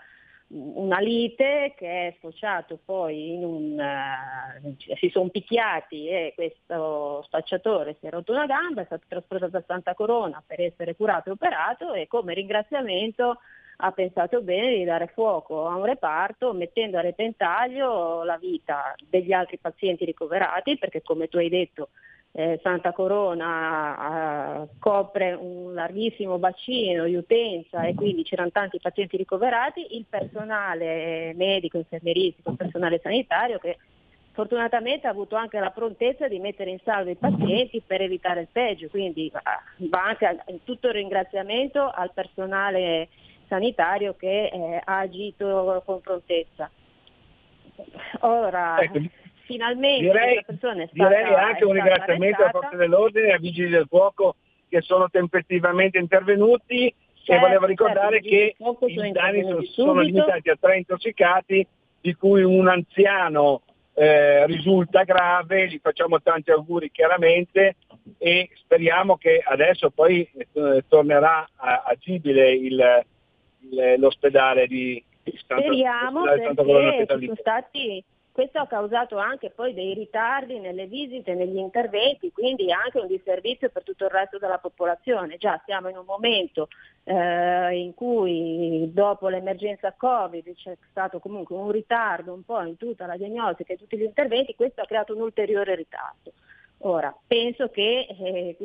una 0.54 1.00
lite 1.00 1.72
che 1.76 2.08
è 2.08 2.14
sfociato 2.18 2.78
poi 2.84 3.32
in 3.34 3.44
un 3.44 3.80
eh, 3.80 4.96
si 4.96 5.08
sono 5.08 5.30
picchiati 5.30 6.08
e 6.08 6.32
questo 6.34 7.22
spacciatore 7.24 7.96
si 7.98 8.06
è 8.06 8.10
rotto 8.10 8.32
una 8.32 8.46
gamba, 8.46 8.82
è 8.82 8.84
stato 8.84 9.04
trasportato 9.08 9.56
a 9.56 9.64
Santa 9.66 9.94
Corona 9.94 10.42
per 10.46 10.60
essere 10.60 10.94
curato 10.94 11.30
e 11.30 11.32
operato 11.32 11.94
e 11.94 12.06
come 12.06 12.34
ringraziamento 12.34 13.38
ha 13.84 13.90
pensato 13.92 14.42
bene 14.42 14.76
di 14.76 14.84
dare 14.84 15.08
fuoco 15.08 15.66
a 15.66 15.74
un 15.74 15.84
reparto 15.84 16.52
mettendo 16.52 16.98
a 16.98 17.02
repentaglio 17.02 18.22
la 18.22 18.36
vita 18.36 18.94
degli 19.08 19.32
altri 19.32 19.58
pazienti 19.58 20.04
ricoverati 20.04 20.76
perché 20.76 21.02
come 21.02 21.28
tu 21.28 21.38
hai 21.38 21.48
detto 21.48 21.88
eh, 22.32 22.58
Santa 22.62 22.92
Corona 22.92 24.62
eh, 24.62 24.68
copre 24.78 25.32
un 25.34 25.74
larghissimo 25.74 26.38
bacino 26.38 27.04
di 27.04 27.14
utenza 27.14 27.82
e 27.82 27.94
quindi 27.94 28.22
c'erano 28.22 28.50
tanti 28.50 28.80
pazienti 28.80 29.16
ricoverati, 29.18 29.96
il 29.96 30.06
personale 30.08 31.34
medico, 31.34 31.76
infermieristico, 31.76 32.50
il 32.50 32.56
personale 32.56 33.00
sanitario 33.02 33.58
che 33.58 33.76
fortunatamente 34.32 35.06
ha 35.06 35.10
avuto 35.10 35.36
anche 35.36 35.60
la 35.60 35.70
prontezza 35.70 36.26
di 36.26 36.38
mettere 36.38 36.70
in 36.70 36.78
salvo 36.82 37.10
i 37.10 37.16
pazienti 37.16 37.82
per 37.86 38.00
evitare 38.00 38.40
il 38.40 38.48
peggio, 38.50 38.88
quindi 38.88 39.30
va 39.30 40.04
anche 40.04 40.42
tutto 40.64 40.88
il 40.88 40.94
ringraziamento 40.94 41.90
al 41.90 42.12
personale 42.14 43.08
sanitario 43.46 44.16
che 44.16 44.46
eh, 44.46 44.80
ha 44.82 44.98
agito 45.00 45.82
con 45.84 46.00
prontezza. 46.00 46.70
Ora, 48.20 48.80
Ecco, 48.80 49.00
finalmente 49.52 50.02
direi, 50.02 50.42
persona 50.44 50.82
è 50.82 50.88
stata, 50.92 51.08
direi 51.08 51.34
anche 51.34 51.64
un 51.64 51.72
ringraziamento 51.72 52.42
alle 52.42 52.50
forze 52.50 52.76
dell'ordine 52.76 53.26
e 53.28 53.32
ai 53.32 53.38
vigili 53.38 53.68
del 53.68 53.86
fuoco 53.88 54.36
che 54.68 54.80
sono 54.80 55.08
tempestivamente 55.10 55.98
intervenuti 55.98 56.86
e 56.86 56.94
Certo, 57.24 57.46
volevo 57.46 57.66
ricordare 57.66 58.20
certo, 58.20 58.28
che 58.28 58.92
i 58.92 59.12
danni 59.12 59.42
sono, 59.42 59.62
sono 59.62 60.00
limitati 60.00 60.50
a 60.50 60.56
tre 60.58 60.78
intossicati, 60.78 61.64
di 62.00 62.14
cui 62.14 62.42
un 62.42 62.66
anziano 62.66 63.62
eh, 63.94 64.44
risulta 64.46 65.04
grave, 65.04 65.68
gli 65.68 65.78
facciamo 65.80 66.20
tanti 66.20 66.50
auguri 66.50 66.90
chiaramente 66.90 67.76
e 68.18 68.48
speriamo 68.54 69.16
che 69.18 69.40
adesso 69.44 69.90
poi 69.90 70.28
eh, 70.34 70.82
tornerà 70.88 71.46
agibile 71.56 72.50
il- 72.52 73.04
il- 73.70 73.94
l'ospedale 73.98 74.66
di 74.66 75.00
Santa, 75.46 75.62
Speriamo 75.62 76.20
l'ospedale 76.24 76.44
Santa 76.46 76.62
Colonna 76.64 76.80
perché 76.80 76.96
Pietralita. 76.96 77.34
sono 77.34 77.40
stati, 77.40 78.04
questo 78.32 78.58
ha 78.58 78.66
causato 78.66 79.18
anche 79.18 79.50
poi 79.50 79.74
dei 79.74 79.92
ritardi 79.92 80.58
nelle 80.58 80.86
visite, 80.86 81.34
negli 81.34 81.58
interventi, 81.58 82.32
quindi 82.32 82.72
anche 82.72 82.98
un 82.98 83.06
disservizio 83.06 83.68
per 83.68 83.82
tutto 83.82 84.04
il 84.04 84.10
resto 84.10 84.38
della 84.38 84.56
popolazione. 84.56 85.36
Già 85.36 85.60
siamo 85.66 85.90
in 85.90 85.98
un 85.98 86.06
momento 86.06 86.68
eh, 87.04 87.76
in 87.76 87.92
cui 87.94 88.90
dopo 88.90 89.28
l'emergenza 89.28 89.92
Covid 89.92 90.54
c'è 90.54 90.76
stato 90.88 91.18
comunque 91.18 91.56
un 91.56 91.70
ritardo 91.70 92.32
un 92.32 92.42
po' 92.42 92.62
in 92.62 92.78
tutta 92.78 93.04
la 93.04 93.18
diagnostica 93.18 93.74
e 93.74 93.76
tutti 93.76 93.98
gli 93.98 94.02
interventi, 94.02 94.54
questo 94.54 94.80
ha 94.80 94.86
creato 94.86 95.14
un 95.14 95.20
ulteriore 95.20 95.74
ritardo. 95.74 96.32
Ora, 96.84 97.14
penso 97.26 97.68
che 97.68 98.06
eh, 98.08 98.56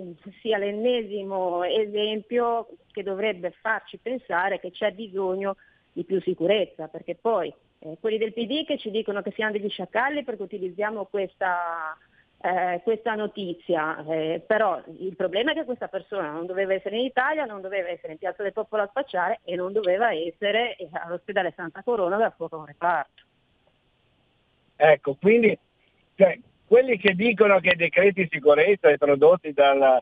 sia 0.42 0.58
l'ennesimo 0.58 1.64
esempio 1.64 2.68
che 2.92 3.04
dovrebbe 3.04 3.52
farci 3.52 3.98
pensare 3.98 4.60
che 4.60 4.72
c'è 4.72 4.92
bisogno 4.92 5.58
di 5.92 6.04
più 6.04 6.22
sicurezza, 6.22 6.88
perché 6.88 7.16
poi 7.16 7.54
eh, 7.80 7.98
quelli 8.00 8.18
del 8.18 8.34
PD 8.34 8.66
che 8.66 8.78
ci 8.78 8.92
dicono 8.92 9.22
che 9.22 9.32
siamo 9.32 9.52
degli 9.52 9.70
sciacalli 9.70 10.24
perché 10.24 10.42
utilizziamo 10.42 11.06
questa, 11.06 11.98
eh, 12.42 12.82
questa 12.84 13.16
notizia, 13.16 14.04
eh, 14.08 14.44
però 14.46 14.82
il 15.00 15.16
problema 15.16 15.52
è 15.52 15.56
che 15.56 15.66
questa 15.66 15.88
persona 15.88 16.32
non 16.32 16.46
doveva 16.46 16.74
essere 16.74 16.98
in 16.98 17.06
Italia, 17.06 17.46
non 17.46 17.62
doveva 17.62 17.90
essere 17.90 18.14
in 18.14 18.18
Piazza 18.18 18.44
del 18.44 18.54
Popolo 18.54 18.84
a 18.84 18.88
spacciare 18.88 19.40
e 19.44 19.56
non 19.56 19.74
doveva 19.74 20.12
essere 20.12 20.76
eh, 20.76 20.90
all'ospedale 20.92 21.54
Santa 21.56 21.84
Corona 21.84 22.18
da 22.18 22.32
fuoco 22.32 22.64
reparto. 22.66 23.24
Ecco, 24.76 25.16
quindi 25.16 25.58
cioè, 26.16 26.38
quelli 26.68 26.98
che 26.98 27.14
dicono 27.14 27.60
che 27.60 27.70
i 27.70 27.76
decreti 27.76 28.24
di 28.24 28.30
sicurezza 28.32 28.96
prodotti 28.98 29.54
dal, 29.54 30.02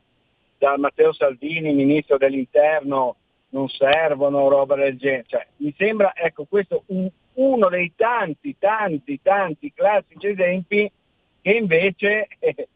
da 0.58 0.78
Matteo 0.78 1.14
Salvini, 1.14 1.74
ministro 1.74 2.18
dell'interno, 2.18 3.18
non 3.56 3.70
servono, 3.70 4.50
roba 4.50 4.76
del 4.76 4.98
genere. 4.98 5.24
Cioè, 5.28 5.48
mi 5.58 5.74
sembra, 5.78 6.12
ecco, 6.14 6.44
questo 6.44 6.84
un, 6.88 7.10
uno 7.36 7.70
dei 7.70 7.94
tanti, 7.96 8.58
tanti, 8.60 9.22
tanti 9.22 9.72
classici 9.74 10.28
esempi 10.28 10.92
che 11.42 11.52
invece 11.52 12.28
eh, 12.40 12.68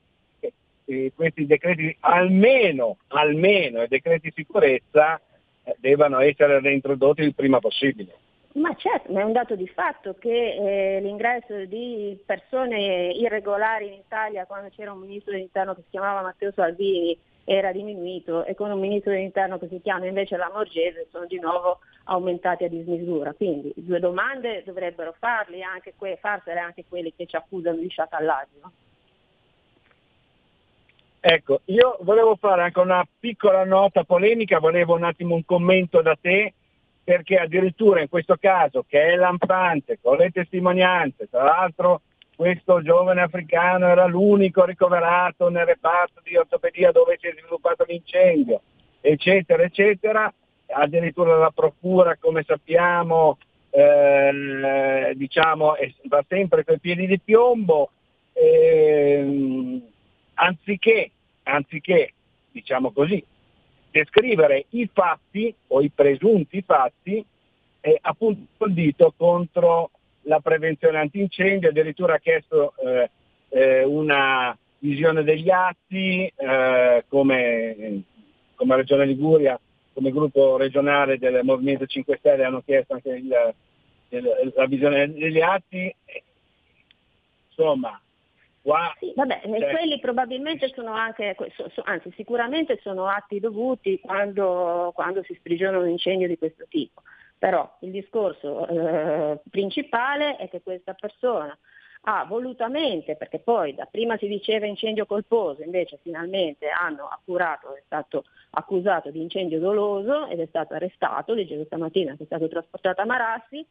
eh, 0.86 1.12
questi 1.14 1.46
decreti, 1.46 1.96
almeno, 2.00 2.98
almeno 3.08 3.84
i 3.84 3.88
decreti 3.90 4.32
sicurezza, 4.34 5.20
eh, 5.64 5.76
devono 5.80 6.20
essere 6.20 6.62
reintrodotti 6.62 7.24
il 7.24 7.36
prima 7.36 7.60
possibile. 7.60 8.16
Ma 8.54 8.74
certo, 8.76 9.12
ma 9.12 9.20
è 9.20 9.24
un 9.24 9.34
dato 9.34 9.56
di 9.56 9.68
fatto 9.68 10.16
che 10.18 10.98
eh, 10.98 11.02
l'ingresso 11.02 11.66
di 11.66 12.18
persone 12.26 13.12
irregolari 13.12 13.88
in 13.88 13.94
Italia 13.94 14.46
quando 14.46 14.70
c'era 14.76 14.92
un 14.92 15.00
ministro 15.00 15.34
dell'interno 15.34 15.76
che 15.76 15.82
si 15.82 15.92
chiamava 15.92 16.22
Matteo 16.22 16.52
Salvini 16.54 17.18
era 17.52 17.72
diminuito 17.72 18.46
e 18.46 18.54
con 18.54 18.70
un 18.70 18.80
ministro 18.80 19.12
dell'interno 19.12 19.58
che 19.58 19.68
si 19.70 19.82
chiama 19.82 20.06
invece 20.06 20.38
la 20.38 20.52
Morgese 20.54 21.08
sono 21.10 21.26
di 21.26 21.40
nuovo 21.40 21.80
aumentati 22.04 22.64
a 22.64 22.70
dismisura. 22.70 23.34
Quindi 23.34 23.74
due 23.76 24.00
domande 24.00 24.62
dovrebbero 24.64 25.16
farli 25.18 25.64
anche 25.64 25.96
que- 25.98 26.20
farsele 26.22 26.60
anche 26.60 26.86
quelli 26.88 27.12
che 27.16 27.26
ci 27.26 27.36
accusano 27.36 27.78
di 27.78 27.90
sciacallaggio. 27.90 28.72
Ecco, 31.22 31.62
io 31.66 31.98
volevo 32.02 32.36
fare 32.36 32.62
anche 32.62 32.80
una 32.80 33.06
piccola 33.20 33.66
nota 33.66 34.04
polemica, 34.04 34.60
volevo 34.60 34.94
un 34.94 35.04
attimo 35.04 35.34
un 35.34 35.44
commento 35.44 36.04
da 36.04 36.16
te 36.22 36.54
perché 37.04 37.38
addirittura 37.38 38.00
in 38.00 38.10
questo 38.10 38.38
caso 38.40 38.86
che 38.88 39.08
è 39.08 39.16
lampante 39.16 39.98
con 40.00 40.18
le 40.18 40.30
testimonianze, 40.30 41.28
tra 41.28 41.44
l'altro 41.44 42.02
questo 42.40 42.82
giovane 42.82 43.20
africano 43.20 43.86
era 43.86 44.06
l'unico 44.06 44.64
ricoverato 44.64 45.50
nel 45.50 45.66
reparto 45.66 46.22
di 46.24 46.38
ortopedia 46.38 46.90
dove 46.94 47.18
si 47.20 47.28
è 47.28 47.36
sviluppato 47.38 47.84
l'incendio, 47.86 48.62
eccetera, 49.02 49.62
eccetera, 49.64 50.34
addirittura 50.68 51.36
la 51.36 51.52
procura, 51.54 52.16
come 52.18 52.46
sappiamo, 52.48 53.38
eh, 53.72 55.12
diciamo, 55.16 55.76
va 56.04 56.26
sempre 56.30 56.64
con 56.64 56.76
i 56.76 56.80
piedi 56.80 57.08
di 57.08 57.20
piombo, 57.20 57.92
eh, 58.32 59.82
anziché, 60.36 61.12
anziché, 61.44 62.14
diciamo 62.52 62.92
così, 62.92 63.22
descrivere 63.92 64.68
i 64.70 64.90
fatti 64.94 65.54
o 65.68 65.82
i 65.82 65.92
presunti 65.94 66.62
fatti 66.62 67.22
e 67.82 67.98
appunto 68.00 68.64
il 68.64 68.74
dito 68.74 69.14
contro 69.18 69.92
la 70.30 70.40
prevenzione 70.40 71.00
antincendio, 71.00 71.70
addirittura 71.70 72.14
ha 72.14 72.20
chiesto 72.20 72.74
eh, 72.78 73.10
eh, 73.50 73.84
una 73.84 74.56
visione 74.78 75.24
degli 75.24 75.50
atti 75.50 76.32
eh, 76.34 77.04
come, 77.08 78.04
come 78.56 78.76
Regione 78.76 79.06
Liguria, 79.06 79.60
come 79.92 80.12
gruppo 80.12 80.56
regionale 80.56 81.18
del 81.18 81.44
Movimento 81.44 81.88
5 81.88 82.18
Stelle 82.20 82.44
hanno 82.46 82.62
chiesto 82.62 82.94
anche 82.94 83.10
il, 83.10 83.54
il, 84.10 84.54
la 84.56 84.66
visione 84.68 85.12
degli 85.12 85.42
atti. 85.42 85.94
Insomma, 87.50 88.00
Qua, 88.62 88.94
sì, 89.00 89.14
vabbè, 89.16 89.42
cioè, 89.42 89.72
quelli 89.72 90.00
probabilmente 90.02 90.70
sono 90.76 90.92
anche, 90.92 91.34
anzi 91.86 92.12
sicuramente 92.16 92.78
sono 92.84 93.08
atti 93.08 93.40
dovuti 93.40 94.00
quando, 94.02 94.92
quando 94.94 95.24
si 95.24 95.34
sprigiona 95.34 95.78
un 95.78 95.88
incendio 95.88 96.28
di 96.28 96.38
questo 96.38 96.66
tipo. 96.68 97.02
Però 97.40 97.78
il 97.80 97.92
discorso 97.92 98.68
eh, 98.68 99.40
principale 99.50 100.36
è 100.36 100.50
che 100.50 100.62
questa 100.62 100.94
persona 100.94 101.58
ha 102.02 102.26
volutamente, 102.26 103.16
perché 103.16 103.40
poi 103.40 103.74
da 103.74 103.86
prima 103.86 104.18
si 104.18 104.28
diceva 104.28 104.66
incendio 104.66 105.06
colposo, 105.06 105.64
invece 105.64 106.00
finalmente 106.02 106.68
hanno 106.70 107.08
accurato, 107.08 107.76
è 107.76 107.82
stato 107.86 108.26
accusato 108.52 109.10
di 109.10 109.22
incendio 109.22 109.60
doloso 109.60 110.28
ed 110.28 110.40
è 110.40 110.46
stato 110.48 110.74
arrestato, 110.74 111.34
leggevo 111.34 111.64
stamattina 111.66 112.16
che 112.16 112.24
è 112.24 112.26
stato 112.26 112.48
trasportato 112.48 113.02
a 113.02 113.06
Marassi 113.06 113.66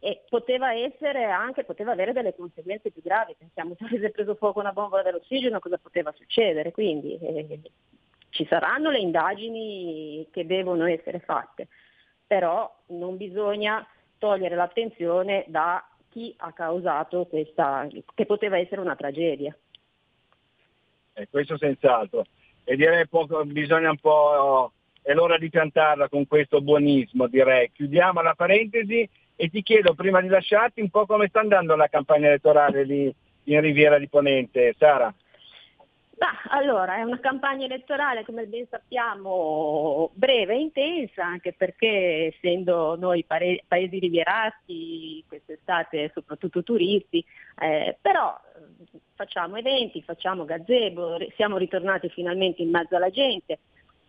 e 0.00 0.22
poteva 0.28 0.74
essere 0.74 1.24
anche, 1.26 1.62
poteva 1.62 1.92
avere 1.92 2.12
delle 2.12 2.34
conseguenze 2.34 2.90
più 2.90 3.02
gravi, 3.02 3.36
pensiamo 3.38 3.76
se 3.78 3.84
avesse 3.84 4.10
preso 4.10 4.34
fuoco 4.34 4.58
una 4.58 4.72
bombola 4.72 5.02
dell'ossigeno 5.02 5.60
cosa 5.60 5.78
poteva 5.78 6.12
succedere, 6.12 6.72
quindi 6.72 7.16
eh, 7.20 7.60
ci 8.30 8.46
saranno 8.46 8.90
le 8.90 8.98
indagini 8.98 10.26
che 10.32 10.44
devono 10.46 10.86
essere 10.86 11.20
fatte, 11.20 11.68
però 12.32 12.74
non 12.86 13.18
bisogna 13.18 13.86
togliere 14.16 14.54
l'attenzione 14.54 15.44
da 15.48 15.86
chi 16.08 16.34
ha 16.38 16.50
causato 16.54 17.26
questa, 17.26 17.86
che 18.14 18.24
poteva 18.24 18.56
essere 18.56 18.80
una 18.80 18.96
tragedia. 18.96 19.54
Eh, 21.12 21.28
questo 21.28 21.58
senz'altro. 21.58 22.24
E 22.64 22.74
direi 22.74 23.06
poco, 23.06 23.44
bisogna 23.44 23.90
un 23.90 23.98
po', 23.98 24.72
è 25.02 25.12
l'ora 25.12 25.36
di 25.36 25.50
piantarla 25.50 26.08
con 26.08 26.26
questo 26.26 26.62
buonismo, 26.62 27.26
direi. 27.26 27.70
Chiudiamo 27.70 28.22
la 28.22 28.34
parentesi 28.34 29.06
e 29.36 29.48
ti 29.50 29.62
chiedo 29.62 29.92
prima 29.92 30.22
di 30.22 30.28
lasciarti 30.28 30.80
un 30.80 30.88
po' 30.88 31.04
come 31.04 31.28
sta 31.28 31.40
andando 31.40 31.76
la 31.76 31.88
campagna 31.88 32.28
elettorale 32.28 32.84
lì 32.84 33.14
in 33.44 33.60
Riviera 33.60 33.98
di 33.98 34.08
Ponente, 34.08 34.74
Sara. 34.78 35.14
Bah, 36.22 36.40
allora, 36.50 36.98
è 36.98 37.02
una 37.02 37.18
campagna 37.18 37.64
elettorale, 37.64 38.24
come 38.24 38.46
ben 38.46 38.64
sappiamo, 38.70 40.12
breve 40.14 40.54
e 40.54 40.60
intensa, 40.60 41.24
anche 41.24 41.52
perché 41.52 42.32
essendo 42.32 42.94
noi 42.94 43.24
pare- 43.24 43.64
paesi 43.66 43.98
rivieraschi, 43.98 45.24
quest'estate 45.26 46.12
soprattutto 46.14 46.62
turisti, 46.62 47.24
eh, 47.60 47.98
però 48.00 48.40
facciamo 49.16 49.56
eventi, 49.56 50.00
facciamo 50.02 50.44
gazebo, 50.44 51.16
siamo 51.34 51.56
ritornati 51.56 52.08
finalmente 52.08 52.62
in 52.62 52.70
mezzo 52.70 52.94
alla 52.94 53.10
gente, 53.10 53.58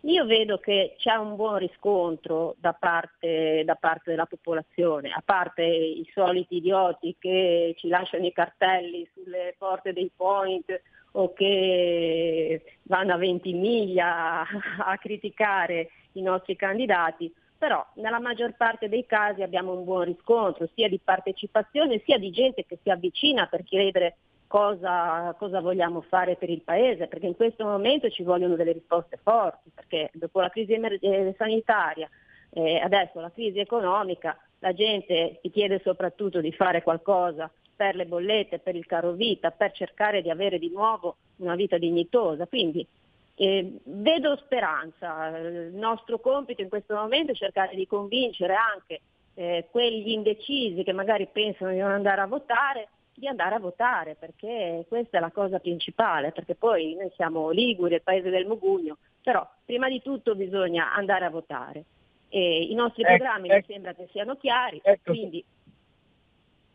io 0.02 0.24
vedo 0.24 0.58
che 0.58 0.94
c'è 0.98 1.16
un 1.16 1.34
buon 1.34 1.58
riscontro 1.58 2.54
da 2.60 2.74
parte, 2.74 3.64
da 3.64 3.74
parte, 3.74 4.10
della 4.10 4.26
popolazione, 4.26 5.10
a 5.10 5.22
parte 5.24 5.64
i 5.64 6.08
soliti 6.14 6.58
idioti 6.58 7.16
che 7.18 7.74
ci 7.76 7.88
lasciano 7.88 8.24
i 8.24 8.32
cartelli 8.32 9.04
sulle 9.12 9.56
porte 9.58 9.92
dei 9.92 10.12
point 10.14 10.80
o 11.16 11.32
che 11.32 12.62
vanno 12.82 13.14
a 13.14 13.16
20 13.16 13.52
miglia 13.52 14.46
a 14.78 14.96
criticare 14.98 15.90
i 16.12 16.22
nostri 16.22 16.56
candidati, 16.56 17.32
però 17.56 17.84
nella 17.94 18.20
maggior 18.20 18.54
parte 18.56 18.88
dei 18.88 19.06
casi 19.06 19.42
abbiamo 19.42 19.72
un 19.72 19.84
buon 19.84 20.04
riscontro 20.04 20.68
sia 20.74 20.88
di 20.88 21.00
partecipazione 21.02 22.02
sia 22.04 22.18
di 22.18 22.30
gente 22.30 22.64
che 22.66 22.78
si 22.82 22.90
avvicina 22.90 23.46
per 23.46 23.62
chiedere 23.64 24.16
cosa, 24.46 25.34
cosa, 25.38 25.60
vogliamo 25.60 26.00
fare 26.02 26.36
per 26.36 26.50
il 26.50 26.62
Paese, 26.62 27.06
perché 27.06 27.26
in 27.26 27.34
questo 27.34 27.64
momento 27.64 28.08
ci 28.10 28.22
vogliono 28.22 28.54
delle 28.54 28.72
risposte 28.72 29.18
forti, 29.22 29.70
perché 29.74 30.10
dopo 30.12 30.40
la 30.40 30.48
crisi 30.48 30.74
eh, 30.74 31.34
sanitaria, 31.36 32.08
eh, 32.50 32.78
adesso 32.78 33.20
la 33.20 33.32
crisi 33.32 33.58
economica, 33.58 34.38
la 34.60 34.72
gente 34.72 35.38
ti 35.42 35.50
chiede 35.50 35.80
soprattutto 35.82 36.40
di 36.40 36.52
fare 36.52 36.82
qualcosa 36.82 37.50
per 37.74 37.94
le 37.96 38.06
bollette, 38.06 38.58
per 38.58 38.76
il 38.76 38.86
caro 38.86 39.12
vita, 39.12 39.50
per 39.50 39.72
cercare 39.72 40.22
di 40.22 40.30
avere 40.30 40.58
di 40.58 40.70
nuovo 40.70 41.16
una 41.36 41.54
vita 41.54 41.78
dignitosa. 41.78 42.46
Quindi 42.46 42.86
eh, 43.36 43.78
vedo 43.84 44.36
speranza, 44.36 45.36
il 45.38 45.74
nostro 45.74 46.18
compito 46.18 46.62
in 46.62 46.68
questo 46.68 46.94
momento 46.94 47.32
è 47.32 47.34
cercare 47.34 47.74
di 47.74 47.86
convincere 47.86 48.54
anche 48.54 49.00
eh, 49.34 49.66
quegli 49.70 50.10
indecisi 50.10 50.82
che 50.84 50.92
magari 50.92 51.28
pensano 51.30 51.72
di 51.72 51.78
non 51.78 51.90
andare 51.90 52.20
a 52.20 52.26
votare 52.26 52.88
di 53.14 53.28
andare 53.28 53.54
a 53.54 53.60
votare 53.60 54.16
perché 54.16 54.84
questa 54.88 55.18
è 55.18 55.20
la 55.20 55.30
cosa 55.30 55.60
principale, 55.60 56.32
perché 56.32 56.54
poi 56.54 56.96
noi 56.96 57.10
siamo 57.14 57.50
Liguri, 57.50 57.94
il 57.94 58.02
paese 58.02 58.30
del 58.30 58.46
Mugugno, 58.46 58.98
però 59.22 59.48
prima 59.64 59.88
di 59.88 60.02
tutto 60.02 60.34
bisogna 60.34 60.92
andare 60.92 61.24
a 61.24 61.30
votare. 61.30 61.84
E 62.28 62.62
I 62.64 62.74
nostri 62.74 63.02
ecco, 63.02 63.14
programmi 63.14 63.48
ecco, 63.48 63.56
mi 63.56 63.72
sembra 63.72 63.94
che 63.94 64.08
siano 64.10 64.36
chiari, 64.36 64.80
ecco. 64.82 65.12
quindi... 65.12 65.44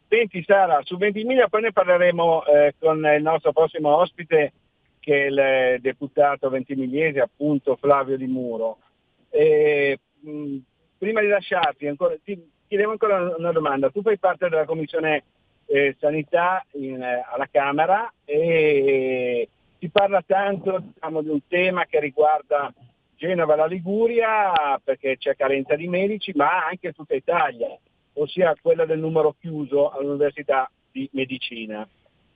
Senti 0.09 0.43
Sara, 0.43 0.81
su 0.83 0.97
Ventimiglia 0.97 1.47
poi 1.49 1.61
ne 1.61 1.71
parleremo 1.71 2.43
eh, 2.45 2.73
con 2.79 2.97
il 3.15 3.21
nostro 3.21 3.51
prossimo 3.51 3.95
ospite 3.95 4.53
che 4.99 5.25
è 5.25 5.27
il 5.27 5.37
eh, 5.37 5.77
deputato 5.79 6.49
ventimigliese 6.49 7.19
appunto 7.19 7.75
Flavio 7.75 8.17
Di 8.17 8.25
Muro. 8.25 8.79
E, 9.29 9.99
mh, 10.21 10.57
prima 10.97 11.21
di 11.21 11.27
lasciarti 11.27 11.85
ancora, 11.85 12.15
ti 12.23 12.43
chiedevo 12.67 12.89
ancora 12.89 13.35
una 13.37 13.51
domanda, 13.51 13.91
tu 13.91 14.01
fai 14.01 14.17
parte 14.17 14.49
della 14.49 14.65
commissione 14.65 15.25
eh, 15.67 15.95
sanità 15.99 16.65
in, 16.71 16.99
eh, 16.99 17.23
alla 17.31 17.47
Camera 17.51 18.11
e 18.25 19.47
si 19.77 19.89
parla 19.89 20.23
tanto 20.25 20.85
diciamo, 20.91 21.21
di 21.21 21.29
un 21.29 21.41
tema 21.47 21.85
che 21.85 21.99
riguarda 21.99 22.73
Genova 23.15 23.53
e 23.53 23.57
la 23.57 23.65
Liguria 23.67 24.81
perché 24.83 25.17
c'è 25.19 25.35
carenza 25.35 25.75
di 25.75 25.87
medici, 25.87 26.31
ma 26.33 26.65
anche 26.65 26.93
tutta 26.93 27.13
Italia, 27.13 27.77
ossia 28.21 28.55
quella 28.61 28.85
del 28.85 28.99
numero 28.99 29.35
chiuso 29.39 29.89
all'Università 29.89 30.69
di 30.91 31.09
Medicina. 31.13 31.87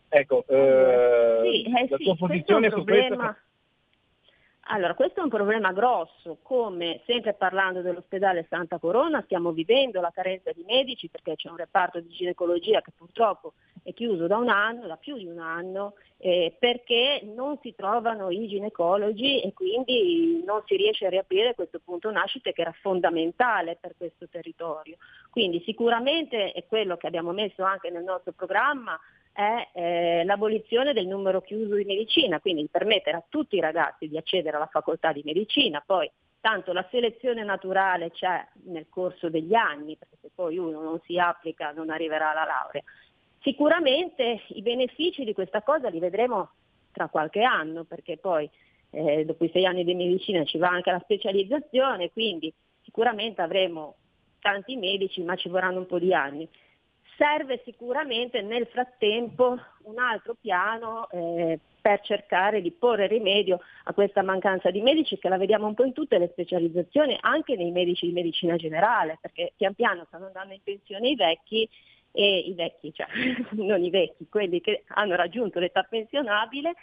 Ecco, 0.09 0.45
eh, 0.47 1.39
Sì, 1.43 1.63
eh 1.63 1.88
la 1.89 1.97
tua 1.97 2.15
posizione 2.15 2.69
su 2.69 2.75
problema- 2.75 3.15
questo? 3.15 3.41
Allora, 4.68 4.93
questo 4.93 5.20
è 5.20 5.24
un 5.24 5.30
problema 5.30 5.74
grosso, 5.74 6.38
come 6.41 7.01
sempre 7.05 7.34
parlando 7.34 7.82
dell'ospedale 7.82 8.45
Santa 8.49 8.80
Corona 8.80 9.22
stiamo 9.24 9.51
vivendo 9.51 9.99
la 9.99 10.11
carenza 10.11 10.53
di 10.53 10.64
medici 10.66 11.09
perché 11.09 11.36
c'è 11.36 11.49
un 11.49 11.57
reparto 11.57 11.99
di 11.99 12.07
ginecologia 12.07 12.82
che 12.82 12.91
purtroppo 12.95 13.53
è 13.84 13.93
chiuso 13.93 14.26
da 14.26 14.38
un 14.38 14.47
anno, 14.47 14.88
da 14.88 14.95
più 14.95 15.18
di 15.18 15.26
un 15.26 15.39
anno, 15.39 15.95
eh, 16.18 16.55
perché 16.57 17.22
non 17.24 17.59
si 17.61 17.76
trovano 17.76 18.30
i 18.30 18.47
ginecologi 18.47 19.41
e 19.41 19.51
quindi 19.51 20.41
non 20.45 20.64
si 20.66 20.78
riesce 20.78 21.07
a 21.07 21.09
riaprire 21.09 21.55
questo 21.55 21.82
punto 21.84 22.09
nascite 22.09 22.53
che 22.53 22.61
era 22.61 22.74
fondamentale 22.82 23.78
per 23.80 23.95
questo 23.97 24.30
territorio. 24.30 24.95
Quindi 25.30 25.61
sicuramente 25.66 26.53
è 26.53 26.66
quello 26.66 26.95
che 26.95 27.07
abbiamo 27.07 27.34
messo 27.34 27.64
anche 27.64 27.89
nel 27.89 28.03
nostro 28.03 28.32
programma, 28.32 28.97
è 29.34 29.69
eh, 29.73 30.23
l'abolizione 30.23 30.93
del 30.93 31.07
numero 31.07 31.41
chiuso 31.41 31.75
di 31.75 31.86
medicina, 31.86 32.39
quindi 32.39 32.67
permettere 32.71 33.17
a 33.17 33.23
tutti 33.27 33.55
i 33.55 33.59
ragazzi 33.59 34.07
di 34.07 34.15
accedere 34.15 34.55
alla 34.55 34.69
facoltà 34.71 35.11
di 35.11 35.23
medicina, 35.25 35.84
poi 35.86 36.09
tanto 36.39 36.71
la 36.71 36.88
selezione 36.91 37.43
naturale 37.43 38.11
c'è 38.11 38.45
nel 38.65 38.86
corso 38.89 39.29
degli 39.29 39.55
anni, 39.55 39.97
perché 39.97 40.17
se 40.21 40.29
poi 40.34 40.57
uno 40.57 40.81
non 40.81 40.99
si 41.05 41.17
applica 41.17 41.71
non 41.71 41.89
arriverà 41.89 42.31
alla 42.31 42.45
laurea. 42.45 42.84
Sicuramente 43.41 44.41
i 44.49 44.61
benefici 44.61 45.23
di 45.23 45.34
questa 45.34 45.61
cosa 45.61 45.89
li 45.89 45.99
vedremo 45.99 46.51
tra 46.91 47.07
qualche 47.07 47.41
anno, 47.41 47.86
perché 47.86 48.17
poi 48.17 48.49
eh, 48.91 49.25
dopo 49.25 49.43
i 49.45 49.49
sei 49.51 49.65
anni 49.65 49.84
di 49.84 49.95
medicina 49.95 50.43
ci 50.43 50.57
va 50.57 50.69
anche 50.69 50.91
la 50.91 50.99
specializzazione, 50.99 52.11
quindi 52.11 52.53
sicuramente 52.84 53.41
avremo 53.41 53.95
tanti 54.39 54.75
medici, 54.75 55.23
ma 55.23 55.36
ci 55.36 55.49
vorranno 55.49 55.79
un 55.79 55.86
po' 55.88 55.97
di 55.97 56.13
anni. 56.13 56.47
Serve 57.18 57.61
sicuramente 57.64 58.41
nel 58.41 58.68
frattempo 58.68 59.57
un 59.84 59.99
altro 59.99 60.36
piano 60.39 61.07
eh, 61.09 61.59
per 61.82 62.01
cercare 62.01 62.61
di 62.61 62.72
porre 62.72 63.07
rimedio 63.07 63.59
a 63.84 63.93
questa 63.93 64.24
mancanza 64.24 64.72
di 64.72 64.82
medici 64.82 65.20
che 65.20 65.30
la 65.30 65.38
vediamo 65.38 65.68
un 65.68 65.74
po' 65.74 65.84
in 65.84 65.93
tutte 65.93 66.18
le 66.18 66.30
specializzazioni, 66.32 67.18
anche 67.22 67.55
nei 67.55 67.72
medici 67.72 68.07
di 68.07 68.14
medicina 68.14 68.55
generale, 68.55 69.18
perché 69.22 69.53
pian 69.55 69.74
piano 69.74 70.05
stanno 70.07 70.28
andando 70.28 70.53
in 70.53 70.61
pensione 70.64 71.09
i 71.09 71.16
vecchi 71.16 71.70
e 72.11 72.39
i 72.39 72.53
vecchi, 72.53 72.93
cioè 72.93 73.07
non 73.51 73.84
i 73.84 73.89
vecchi, 73.89 74.28
quelli 74.30 74.61
che 74.61 74.84
hanno 74.88 75.16
raggiunto 75.16 75.59
l'età 75.59 75.84
pensionabile 75.84 76.74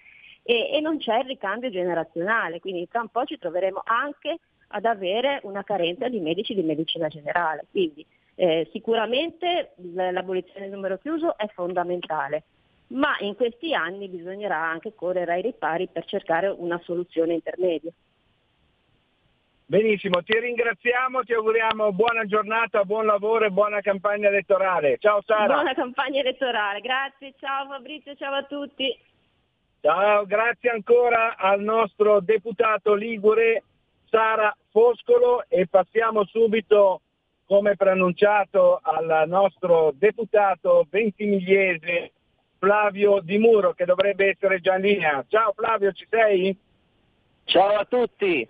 e, 0.42 0.70
e 0.72 0.80
non 0.80 0.98
c'è 0.98 1.18
il 1.18 1.26
ricambio 1.26 1.70
generazionale, 1.70 2.60
quindi 2.60 2.86
tra 2.88 3.00
un 3.00 3.08
po' 3.08 3.24
ci 3.24 3.38
troveremo 3.38 3.82
anche 3.84 4.38
ad 4.68 4.84
avere 4.84 5.40
una 5.44 5.64
carenza 5.64 6.08
di 6.08 6.20
medici 6.20 6.54
di 6.54 6.62
medicina 6.62 7.08
generale. 7.08 7.64
Quindi 7.70 8.04
eh, 8.40 8.66
sicuramente 8.72 9.74
l'abolizione 9.92 10.60
del 10.60 10.70
numero 10.70 10.96
chiuso 10.96 11.36
è 11.36 11.46
fondamentale, 11.48 12.44
ma 12.88 13.14
in 13.18 13.36
questi 13.36 13.74
anni 13.74 14.08
bisognerà 14.08 14.56
anche 14.56 14.94
correre 14.94 15.34
ai 15.34 15.42
ripari 15.42 15.88
per 15.88 16.06
cercare 16.06 16.48
una 16.48 16.80
soluzione 16.82 17.34
intermedia. 17.34 17.92
Benissimo, 19.66 20.22
ti 20.22 20.38
ringraziamo, 20.38 21.22
ti 21.22 21.34
auguriamo 21.34 21.92
buona 21.92 22.24
giornata, 22.24 22.82
buon 22.84 23.04
lavoro 23.04 23.44
e 23.44 23.50
buona 23.50 23.82
campagna 23.82 24.28
elettorale. 24.28 24.96
Ciao 24.98 25.20
Sara. 25.20 25.52
Buona 25.52 25.74
campagna 25.74 26.20
elettorale, 26.20 26.80
grazie, 26.80 27.34
ciao 27.38 27.66
Fabrizio, 27.66 28.14
ciao 28.14 28.32
a 28.32 28.44
tutti. 28.44 28.98
Ciao, 29.82 30.24
grazie 30.24 30.70
ancora 30.70 31.36
al 31.36 31.60
nostro 31.60 32.20
deputato 32.20 32.94
Ligure 32.94 33.64
Sara 34.08 34.56
Foscolo 34.70 35.44
e 35.46 35.66
passiamo 35.66 36.24
subito, 36.24 37.02
come 37.50 37.74
preannunciato, 37.74 38.78
al 38.80 39.24
nostro 39.26 39.92
deputato 39.96 40.86
ventimigliese 40.88 42.12
Flavio 42.60 43.18
Di 43.20 43.38
Muro 43.38 43.72
che 43.72 43.84
dovrebbe 43.84 44.28
essere 44.28 44.60
già 44.60 44.76
in 44.76 44.82
linea. 44.82 45.24
Ciao 45.26 45.52
Flavio, 45.56 45.90
ci 45.90 46.06
sei? 46.08 46.56
Ciao 47.46 47.74
a 47.74 47.84
tutti. 47.86 48.48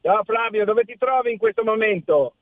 Ciao 0.00 0.22
Flavio, 0.22 0.64
dove 0.64 0.84
ti 0.84 0.96
trovi 0.96 1.32
in 1.32 1.38
questo 1.38 1.64
momento? 1.64 2.34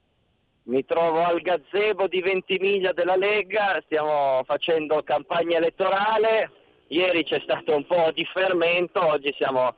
Mi 0.64 0.84
trovo 0.84 1.24
al 1.24 1.40
gazebo 1.40 2.06
di 2.06 2.20
Ventimiglia 2.20 2.92
della 2.92 3.16
Lega, 3.16 3.80
stiamo 3.86 4.42
facendo 4.44 5.02
campagna 5.04 5.56
elettorale, 5.56 6.50
ieri 6.88 7.24
c'è 7.24 7.40
stato 7.40 7.74
un 7.74 7.86
po' 7.86 8.10
di 8.12 8.26
fermento, 8.26 9.02
oggi 9.02 9.32
siamo 9.38 9.74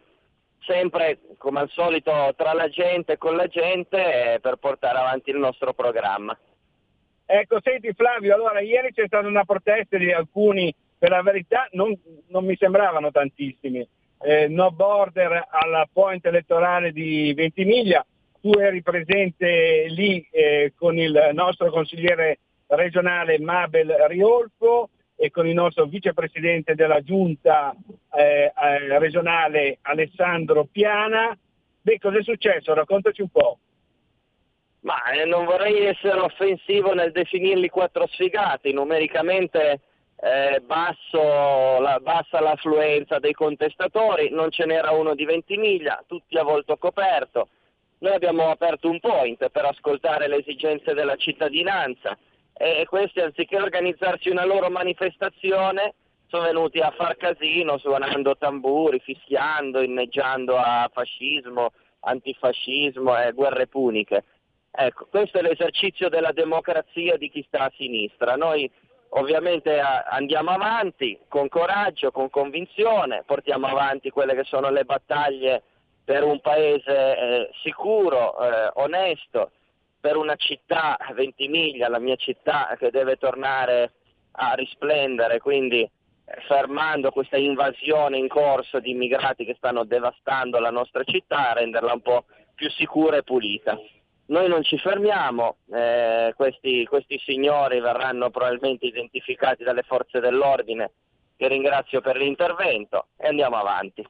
sempre 0.61 1.19
come 1.39 1.61
al 1.61 1.71
solito 1.71 2.35
tra 2.37 2.53
la 2.53 2.69
gente 2.69 3.13
e 3.13 3.19
con 3.19 3.37
la 3.37 3.47
gente 3.47 4.35
eh, 4.35 4.41
per 4.41 4.57
portare 4.57 4.99
avanti 4.99 5.31
il 5.31 5.39
nostro 5.39 5.73
programma. 5.73 6.37
Ecco, 7.27 7.59
senti 7.63 7.93
Flavio, 7.93 8.35
allora 8.35 8.61
ieri 8.61 8.93
c'è 8.93 9.07
stata 9.07 9.27
una 9.27 9.45
protesta 9.45 9.99
di 9.99 10.11
alcuni, 10.11 10.75
per 10.99 11.11
la 11.11 11.23
verità 11.23 11.69
non, 11.73 11.95
non 12.29 12.45
mi 12.45 12.57
sembravano 12.57 13.11
tantissimi, 13.11 13.87
eh, 14.21 14.49
no 14.49 14.71
border 14.71 15.47
alla 15.51 15.87
point 15.93 16.25
elettorale 16.25 16.91
di 16.91 17.33
Ventimiglia, 17.35 18.05
tu 18.41 18.51
eri 18.53 18.83
presente 18.83 19.87
lì 19.89 20.27
eh, 20.31 20.73
con 20.77 20.97
il 20.97 21.31
nostro 21.33 21.71
consigliere 21.71 22.39
regionale 22.69 23.39
Mabel 23.39 23.95
Riolfo 24.09 24.91
e 25.21 25.31
con 25.33 25.49
il 25.49 25.55
nostro 25.55 25.87
vicepresidente 25.87 26.77
della 26.77 27.03
giunta 27.03 27.75
eh, 28.14 28.53
eh, 28.55 28.99
regionale 29.01 29.79
Alessandro 29.83 30.69
Piana. 30.71 31.37
Beh, 31.81 31.99
cosa 31.99 32.19
è 32.19 32.23
successo? 32.23 32.73
Raccontaci 32.73 33.23
un 33.23 33.29
po'. 33.29 33.59
Ma 34.83 35.11
eh, 35.11 35.25
non 35.25 35.45
vorrei 35.45 35.87
essere 35.87 36.21
offensivo 36.21 36.95
nel 36.95 37.11
definirli 37.11 37.69
quattro 37.69 38.07
sfigati, 38.07 38.73
numericamente 38.73 39.81
eh, 40.21 40.61
basso, 40.64 41.81
la, 41.81 41.99
bassa 42.01 42.41
l'affluenza 42.41 43.19
dei 43.19 43.33
contestatori, 43.33 44.31
non 44.31 44.53
ce 44.53 44.66
n'era 44.66 44.93
uno 44.93 45.16
di 45.16 45.25
Ventimiglia, 45.25 46.01
tutti 46.07 46.39
a 46.39 46.45
volto 46.45 46.77
coperto. 46.77 47.49
Noi 47.99 48.14
abbiamo 48.14 48.51
aperto 48.51 48.89
un 48.89 49.01
point 49.01 49.49
per 49.49 49.64
ascoltare 49.64 50.29
le 50.29 50.37
esigenze 50.37 50.95
della 50.95 51.16
cittadinanza 51.16 52.16
e 52.59 52.85
questi 52.87 53.21
anziché 53.21 53.57
organizzarsi 53.57 54.29
una 54.31 54.45
loro 54.45 54.69
manifestazione 54.69 55.95
sono 56.27 56.43
venuti 56.43 56.81
a 56.81 56.91
far 56.91 57.17
casino 57.17 57.79
suonando 57.79 58.37
tamburi, 58.37 58.99
fischiando, 58.99 59.81
inneggiando 59.81 60.57
a 60.57 60.91
fascismo, 60.93 61.71
antifascismo 62.01 63.17
e 63.17 63.33
guerre 63.33 63.69
puniche. 63.69 64.25
Ecco, 64.71 65.07
questo 65.07 65.39
è 65.39 65.43
l'esercizio 65.43 66.09
della 66.09 66.33
democrazia 66.33 67.17
di 67.17 67.31
chi 67.31 67.45
sta 67.47 67.65
a 67.65 67.73
sinistra. 67.77 68.35
Noi 68.35 68.71
ovviamente 69.11 69.81
andiamo 69.81 70.51
avanti 70.51 71.19
con 71.29 71.49
coraggio, 71.49 72.11
con 72.11 72.29
convinzione, 72.29 73.23
portiamo 73.25 73.67
avanti 73.67 74.11
quelle 74.11 74.35
che 74.35 74.45
sono 74.45 74.69
le 74.71 74.85
battaglie 74.85 75.63
per 76.05 76.25
un 76.25 76.41
paese 76.41 77.17
eh, 77.17 77.51
sicuro, 77.63 78.39
eh, 78.39 78.71
onesto, 78.75 79.53
per 80.01 80.16
una 80.16 80.36
città, 80.36 80.96
Ventimiglia, 81.14 81.88
la 81.88 81.99
mia 81.99 82.16
città, 82.16 82.76
che 82.78 82.90
deve 82.90 83.16
tornare 83.16 83.92
a 84.32 84.53
risplendere, 84.55 85.40
quindi 85.40 85.80
eh, 85.80 85.90
fermando 86.46 87.11
questa 87.11 87.36
invasione 87.36 88.18
in 88.18 88.28
corso 88.28 88.78
di 88.78 88.90
immigrati 88.90 89.44
che 89.44 89.55
stanno 89.57 89.84
devastando 89.84 90.59
la 90.59 90.70
nostra 90.70 91.03
città, 91.05 91.53
renderla 91.53 91.92
un 91.92 92.03
po' 92.03 92.24
più 92.55 92.70
sicura 92.70 93.16
e 93.16 93.22
pulita. 93.22 93.78
Noi 94.26 94.46
non 94.49 94.62
ci 94.62 94.76
fermiamo, 94.78 95.57
eh, 95.72 96.34
questi, 96.36 96.84
questi 96.84 97.18
signori 97.18 97.80
verranno 97.80 98.30
probabilmente 98.30 98.86
identificati 98.86 99.64
dalle 99.64 99.82
forze 99.82 100.20
dell'ordine, 100.20 100.92
che 101.36 101.49
ringrazio 101.49 102.01
per 102.01 102.16
l'intervento, 102.16 103.07
e 103.16 103.28
andiamo 103.28 103.57
avanti. 103.57 104.07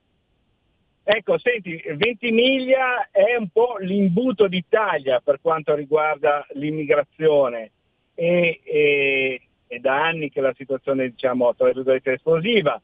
Ecco, 1.11 1.39
senti, 1.39 1.83
Ventimiglia 1.97 3.09
è 3.11 3.35
un 3.35 3.49
po' 3.49 3.79
l'imbuto 3.79 4.47
d'Italia 4.47 5.23
per 5.25 5.39
quanto 5.41 5.75
riguarda 5.75 6.47
l'immigrazione 6.53 7.71
e, 8.15 8.61
e- 8.63 9.41
è 9.67 9.79
da 9.79 10.05
anni 10.05 10.29
che 10.29 10.43
la 10.43 10.53
situazione 10.55 11.09
diciamo, 11.09 11.55
tra 11.55 11.73
virgolette, 11.73 12.11
è 12.11 12.15
esplosiva. 12.17 12.79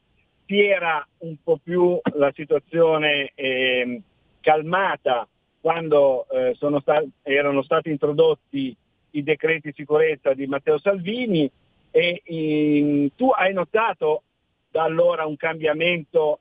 Si 0.47 0.59
era 0.59 1.07
un 1.19 1.35
po' 1.43 1.59
più 1.61 1.99
la 2.15 2.31
situazione 2.33 3.29
ehm, 3.35 4.01
calmata 4.41 5.27
quando 5.61 6.25
eh, 6.31 6.55
sono 6.57 6.79
sta- 6.79 7.05
erano 7.21 7.61
stati 7.61 7.91
introdotti 7.91 8.75
i 9.11 9.21
decreti 9.21 9.71
sicurezza 9.71 10.33
di 10.33 10.47
Matteo 10.47 10.79
Salvini 10.79 11.47
e 11.91 12.21
in- 12.25 13.09
tu 13.15 13.29
hai 13.29 13.53
notato 13.53 14.23
da 14.71 14.81
allora 14.81 15.27
un 15.27 15.35
cambiamento 15.35 16.39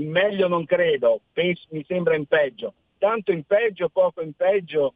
in 0.00 0.10
meglio 0.10 0.48
non 0.48 0.64
credo, 0.64 1.20
pens- 1.32 1.66
mi 1.70 1.84
sembra 1.86 2.16
in 2.16 2.26
peggio. 2.26 2.74
Tanto 2.98 3.32
in 3.32 3.44
peggio, 3.44 3.88
poco 3.88 4.22
in 4.22 4.32
peggio. 4.34 4.94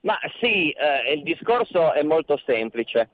Ma 0.00 0.18
sì, 0.40 0.70
eh, 0.70 1.12
il 1.12 1.22
discorso 1.22 1.92
è 1.92 2.02
molto 2.02 2.36
semplice. 2.44 3.08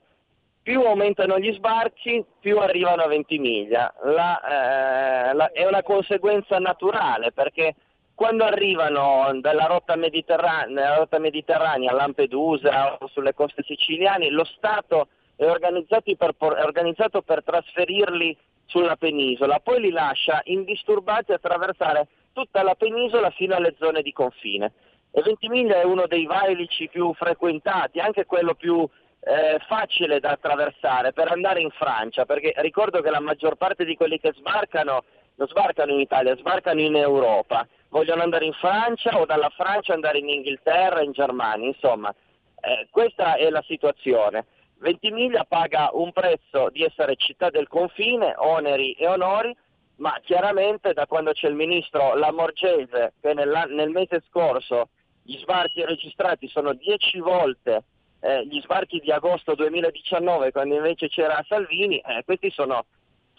più 0.63 0.81
aumentano 0.81 1.39
gli 1.39 1.51
sbarchi, 1.53 2.23
più 2.39 2.59
arrivano 2.59 3.01
a 3.01 3.07
Ventimiglia. 3.07 3.91
La, 4.03 5.31
eh, 5.31 5.33
la, 5.33 5.51
è 5.51 5.65
una 5.65 5.81
conseguenza 5.81 6.59
naturale 6.59 7.31
perché 7.31 7.73
quando 8.13 8.43
arrivano 8.43 9.31
dalla 9.39 9.65
rotta, 9.65 9.95
mediterranea, 9.95 10.97
rotta 10.97 11.17
mediterranea 11.17 11.89
a 11.89 11.95
Lampedusa 11.95 12.97
o 12.99 13.07
sulle 13.07 13.33
coste 13.33 13.63
siciliane, 13.63 14.29
lo 14.29 14.43
Stato 14.43 15.07
è 15.35 15.45
per, 16.15 16.35
è 16.37 16.63
organizzato 16.63 17.23
per 17.23 17.43
trasferirli 17.43 18.37
sulla 18.71 18.95
penisola, 18.95 19.59
poi 19.59 19.81
li 19.81 19.91
lascia 19.91 20.41
indisturbati 20.45 21.33
attraversare 21.33 22.07
tutta 22.31 22.63
la 22.63 22.73
penisola 22.75 23.29
fino 23.31 23.53
alle 23.55 23.75
zone 23.77 24.01
di 24.01 24.13
confine. 24.13 24.71
E 25.11 25.21
Ventimiglia 25.21 25.75
è 25.75 25.83
uno 25.83 26.07
dei 26.07 26.25
valici 26.25 26.87
più 26.87 27.13
frequentati, 27.13 27.99
anche 27.99 28.25
quello 28.25 28.55
più 28.55 28.87
eh, 29.19 29.59
facile 29.67 30.21
da 30.21 30.31
attraversare 30.31 31.11
per 31.11 31.29
andare 31.29 31.59
in 31.59 31.69
Francia, 31.71 32.25
perché 32.25 32.53
ricordo 32.57 33.01
che 33.01 33.09
la 33.09 33.19
maggior 33.19 33.55
parte 33.55 33.83
di 33.83 33.95
quelli 33.95 34.19
che 34.19 34.31
sbarcano 34.33 35.03
non 35.35 35.47
sbarcano 35.47 35.91
in 35.91 35.99
Italia, 35.99 36.35
sbarcano 36.37 36.79
in 36.79 36.95
Europa, 36.95 37.67
vogliono 37.89 38.21
andare 38.21 38.45
in 38.45 38.53
Francia 38.53 39.19
o 39.19 39.25
dalla 39.25 39.49
Francia 39.49 39.93
andare 39.93 40.19
in 40.19 40.29
Inghilterra, 40.29 41.01
in 41.01 41.11
Germania, 41.11 41.67
insomma, 41.67 42.13
eh, 42.61 42.87
questa 42.89 43.35
è 43.35 43.49
la 43.49 43.63
situazione. 43.67 44.45
Ventimiglia 44.81 45.45
paga 45.47 45.91
un 45.93 46.11
prezzo 46.11 46.69
di 46.71 46.83
essere 46.83 47.15
città 47.15 47.51
del 47.51 47.67
confine, 47.67 48.33
oneri 48.35 48.93
e 48.93 49.07
onori, 49.07 49.55
ma 49.97 50.19
chiaramente 50.23 50.93
da 50.93 51.05
quando 51.05 51.33
c'è 51.33 51.47
il 51.47 51.53
ministro 51.53 52.15
Lamorgese 52.15 53.13
che 53.21 53.33
nel, 53.35 53.89
mese 53.93 54.23
scorso 54.27 54.89
gli 55.21 55.37
sbarchi 55.37 55.85
registrati 55.85 56.47
sono 56.47 56.73
10 56.73 57.19
volte 57.19 57.83
eh, 58.21 58.43
gli 58.47 58.59
sbarchi 58.61 58.99
di 58.99 59.11
agosto 59.11 59.53
2019 59.53 60.51
quando 60.51 60.75
invece 60.75 61.09
c'era 61.09 61.45
Salvini, 61.47 61.99
eh, 61.99 62.23
questi 62.25 62.49
sono 62.49 62.85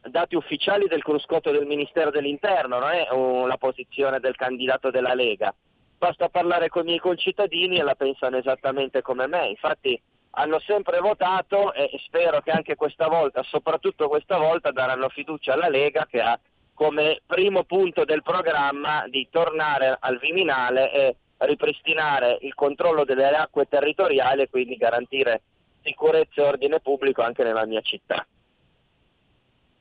dati 0.03 0.37
ufficiali 0.37 0.87
del 0.87 1.03
cruscotto 1.03 1.51
del 1.51 1.67
Ministero 1.67 2.11
dell'Interno, 2.11 2.79
non 2.79 2.91
è 2.91 3.07
la 3.47 3.57
posizione 3.57 4.21
del 4.21 4.37
candidato 4.37 4.91
della 4.91 5.15
Lega. 5.15 5.53
Basta 5.99 6.29
parlare 6.29 6.69
con 6.69 6.83
i 6.83 6.87
miei 6.87 6.99
concittadini 6.99 7.79
e 7.79 7.83
la 7.83 7.97
pensano 7.97 8.37
esattamente 8.37 9.03
come 9.03 9.27
me, 9.27 9.49
infatti 9.49 10.01
hanno 10.35 10.59
sempre 10.61 10.99
votato 11.01 11.73
e 11.73 11.91
spero 12.05 12.41
che 12.41 12.51
anche 12.51 12.75
questa 12.75 13.09
volta, 13.09 13.43
soprattutto 13.43 14.09
questa 14.09 14.39
volta, 14.39 14.71
daranno 14.71 15.09
fiducia 15.09 15.53
alla 15.53 15.69
Lega 15.69 16.07
che 16.09 16.21
ha 16.21 16.39
come 16.75 17.21
primo 17.27 17.65
punto 17.65 18.05
del 18.05 18.23
programma 18.23 19.07
di 19.09 19.29
tornare 19.31 19.97
al 20.01 20.19
Viminale 20.19 20.93
e 20.93 21.17
ripristinare 21.39 22.39
il 22.43 22.55
controllo 22.55 23.05
delle 23.05 23.29
acque 23.29 23.67
territoriali 23.69 24.43
e 24.43 24.49
quindi 24.49 24.77
garantire 24.77 25.43
sicurezza 25.83 26.43
e 26.43 26.47
ordine 26.47 26.81
pubblico 26.81 27.23
anche 27.23 27.43
nella 27.43 27.67
mia 27.67 27.81
città. 27.81 28.27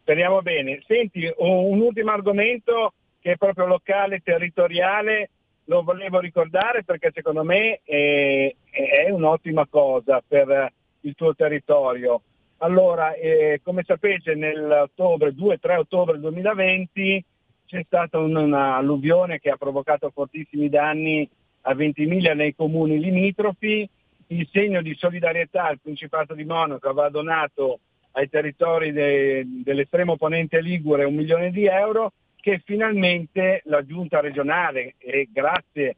Speriamo 0.01 0.41
bene. 0.41 0.81
Senti, 0.85 1.31
un 1.37 1.79
ultimo 1.79 2.11
argomento 2.11 2.93
che 3.21 3.33
è 3.33 3.37
proprio 3.37 3.67
locale, 3.67 4.21
territoriale, 4.23 5.29
lo 5.71 5.83
volevo 5.83 6.19
ricordare 6.19 6.83
perché 6.83 7.11
secondo 7.13 7.45
me 7.45 7.79
è, 7.85 8.53
è 8.69 9.09
un'ottima 9.09 9.65
cosa 9.67 10.21
per 10.25 10.69
il 11.01 11.15
tuo 11.15 11.33
territorio. 11.33 12.21
Allora, 12.57 13.13
eh, 13.13 13.61
come 13.63 13.83
sapete 13.85 14.35
nell'ottobre, 14.35 15.33
2-3 15.33 15.77
ottobre 15.77 16.19
2020 16.19 17.23
c'è 17.65 17.83
stata 17.85 18.19
un'alluvione 18.19 19.39
che 19.39 19.49
ha 19.49 19.55
provocato 19.55 20.11
fortissimi 20.13 20.67
danni 20.67 21.27
a 21.61 21.73
Ventimiglia 21.73 22.33
nei 22.33 22.53
comuni 22.53 22.99
limitrofi. 22.99 23.89
In 24.27 24.45
segno 24.51 24.81
di 24.81 24.93
solidarietà 24.95 25.69
il 25.69 25.79
Principato 25.81 26.33
di 26.33 26.43
Monaco 26.43 26.89
aveva 26.89 27.09
donato 27.09 27.79
ai 28.11 28.29
territori 28.29 28.91
de, 28.91 29.45
dell'estremo 29.63 30.17
ponente 30.17 30.59
Ligure 30.59 31.05
un 31.05 31.15
milione 31.15 31.49
di 31.49 31.65
euro 31.65 32.11
che 32.41 32.61
finalmente 32.65 33.61
la 33.65 33.85
giunta 33.85 34.19
regionale 34.19 34.95
e 34.97 35.29
grazie 35.31 35.95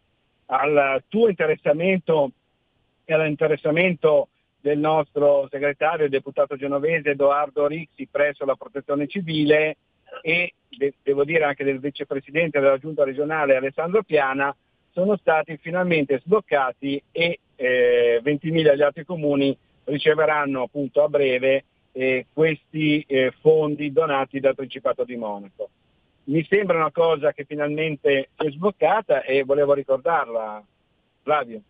al 0.48 1.04
tuo 1.08 1.30
interessamento 1.30 2.32
e 3.06 3.14
all'interessamento 3.14 4.28
del 4.62 4.78
nostro 4.78 5.48
segretario 5.50 6.06
e 6.06 6.10
deputato 6.10 6.56
genovese 6.56 7.12
Edoardo 7.12 7.68
Rixi 7.68 8.08
presso 8.10 8.46
la 8.46 8.56
protezione 8.56 9.08
civile 9.08 9.78
e 10.22 10.54
de- 10.70 10.94
devo 11.02 11.24
dire 11.24 11.44
anche 11.44 11.64
del 11.64 11.80
vicepresidente 11.80 12.60
della 12.60 12.78
giunta 12.78 13.04
regionale 13.04 13.56
Alessandro 13.56 14.04
Piana 14.04 14.56
sono 14.92 15.18
stati 15.18 15.58
finalmente 15.58 16.20
sbloccati 16.20 17.02
e 17.12 17.40
eh, 17.56 18.22
20.000 18.24 18.76
gli 18.76 18.82
altri 18.82 19.04
comuni 19.06 19.58
riceveranno 19.86 20.64
appunto 20.64 21.04
a 21.04 21.10
breve 21.10 21.66
eh, 21.94 22.28
questi 22.32 23.04
eh, 23.08 23.34
fondi 23.42 23.92
donati 23.92 24.40
dal 24.40 24.56
Principato 24.56 25.04
di 25.04 25.16
Monaco. 25.16 25.70
Mi 26.26 26.46
sembra 26.46 26.78
una 26.78 26.92
cosa 26.92 27.34
che 27.34 27.44
finalmente 27.44 28.30
è 28.36 28.50
sbloccata 28.50 29.24
e 29.24 29.44
volevo 29.44 29.74
ricordarla, 29.74 30.64
Flavio. 31.22 31.62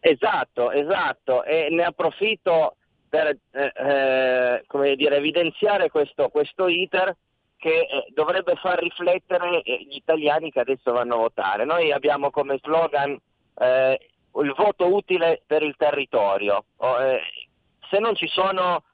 Esatto, 0.00 0.70
esatto, 0.70 1.44
e 1.44 1.68
ne 1.70 1.84
approfitto 1.84 2.76
per 3.08 3.36
eh, 3.50 3.72
eh, 3.74 4.96
dire, 4.96 5.16
evidenziare 5.16 5.90
questo, 5.90 6.28
questo 6.28 6.68
iter 6.68 7.14
che 7.56 7.80
eh, 7.80 8.06
dovrebbe 8.14 8.54
far 8.56 8.78
riflettere 8.78 9.62
eh, 9.62 9.84
gli 9.88 9.96
italiani 9.96 10.50
che 10.50 10.60
adesso 10.60 10.92
vanno 10.92 11.14
a 11.14 11.18
votare. 11.18 11.64
Noi 11.64 11.92
abbiamo 11.92 12.30
come 12.30 12.58
slogan 12.62 13.18
eh, 13.58 14.00
il 14.40 14.54
voto 14.56 14.94
utile 14.94 15.42
per 15.46 15.62
il 15.62 15.74
territorio. 15.76 16.64
Oh, 16.76 16.96
se 17.90 17.98
non 17.98 18.14
ci 18.14 18.28
sono 18.28 18.84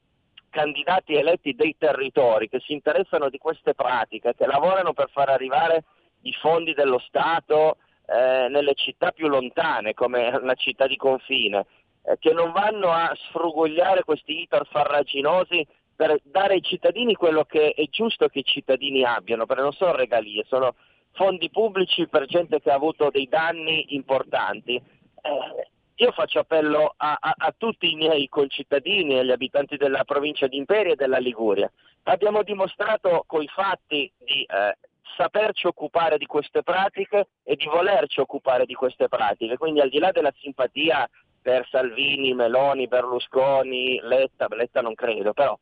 candidati 0.55 1.15
eletti 1.15 1.57
dei 1.57 1.75
territori 1.77 2.49
che 2.49 2.61
si 2.61 2.73
interessano 2.73 3.29
di 3.29 3.39
queste 3.39 3.75
pratiche, 3.75 4.37
che 4.37 4.47
lavorano 4.47 4.93
per 4.93 5.11
far 5.11 5.29
arrivare 5.29 5.83
i 6.23 6.33
fondi 6.35 6.75
dello 6.75 7.01
Stato 7.01 7.79
eh, 8.07 8.47
nelle 8.49 8.75
città 8.75 9.11
più 9.11 9.27
lontane, 9.27 9.95
come 9.95 10.31
la 10.41 10.55
città 10.55 10.87
di 10.87 10.97
confine, 10.97 11.67
eh, 12.05 12.19
che 12.21 12.33
non 12.33 12.53
vanno 12.53 12.93
a 12.93 13.13
sfrugogliare 13.29 14.05
questi 14.05 14.43
iter 14.43 14.65
farraginosi 14.71 15.67
per 15.97 16.21
dare 16.23 16.55
ai 16.55 16.63
cittadini 16.63 17.15
quello 17.15 17.45
che 17.45 17.73
è 17.73 17.85
giusto 17.91 18.29
che 18.29 18.39
i 18.39 18.45
cittadini 18.45 19.03
abbiano, 19.03 19.47
perché 19.47 19.63
non 19.63 19.73
sono 19.73 19.97
regalie, 19.97 20.45
sono 20.47 20.77
fondi 21.15 21.51
pubblici 21.51 22.07
per 22.07 22.27
gente 22.27 22.61
che 22.61 22.71
ha 22.71 22.75
avuto 22.75 23.11
dei 23.11 23.27
danni 23.29 23.97
importanti. 23.97 24.77
Eh, 24.77 25.69
io 25.97 26.11
faccio 26.13 26.41
appello 26.41 26.95
a, 26.97 27.17
a, 27.21 27.35
a, 27.37 27.55
tutti 27.57 27.91
i 27.91 27.95
miei 27.95 28.29
concittadini 28.29 29.15
e 29.15 29.19
agli 29.21 29.31
abitanti 29.31 29.77
della 29.77 30.05
provincia 30.05 30.47
di 30.47 30.57
Imperia 30.57 30.93
e 30.93 30.97
della 30.97 31.19
Liguria. 31.19 31.71
Abbiamo 32.05 32.43
dimostrato 32.43 33.25
coi 33.27 33.47
fatti 33.47 34.11
di 34.19 34.43
eh, 34.43 34.77
saperci 35.17 35.67
occupare 35.67 36.19
di 36.19 36.27
queste 36.27 36.63
pratiche 36.63 37.29
e 37.45 37.55
di 37.55 37.67
volerci 37.67 38.21
occupare 38.21 38.67
di 38.67 38.75
queste 38.75 39.09
pratiche, 39.09 39.57
quindi 39.57 39.81
al 39.81 39.89
di 39.89 39.99
là 39.99 40.11
della 40.11 40.33
simpatia 40.41 41.09
per 41.41 41.67
Salvini, 41.71 42.35
Meloni, 42.35 42.89
Berlusconi, 42.89 44.01
Letta, 44.01 44.49
Letta 44.51 44.81
non 44.81 44.95
credo, 44.95 45.33
però 45.33 45.57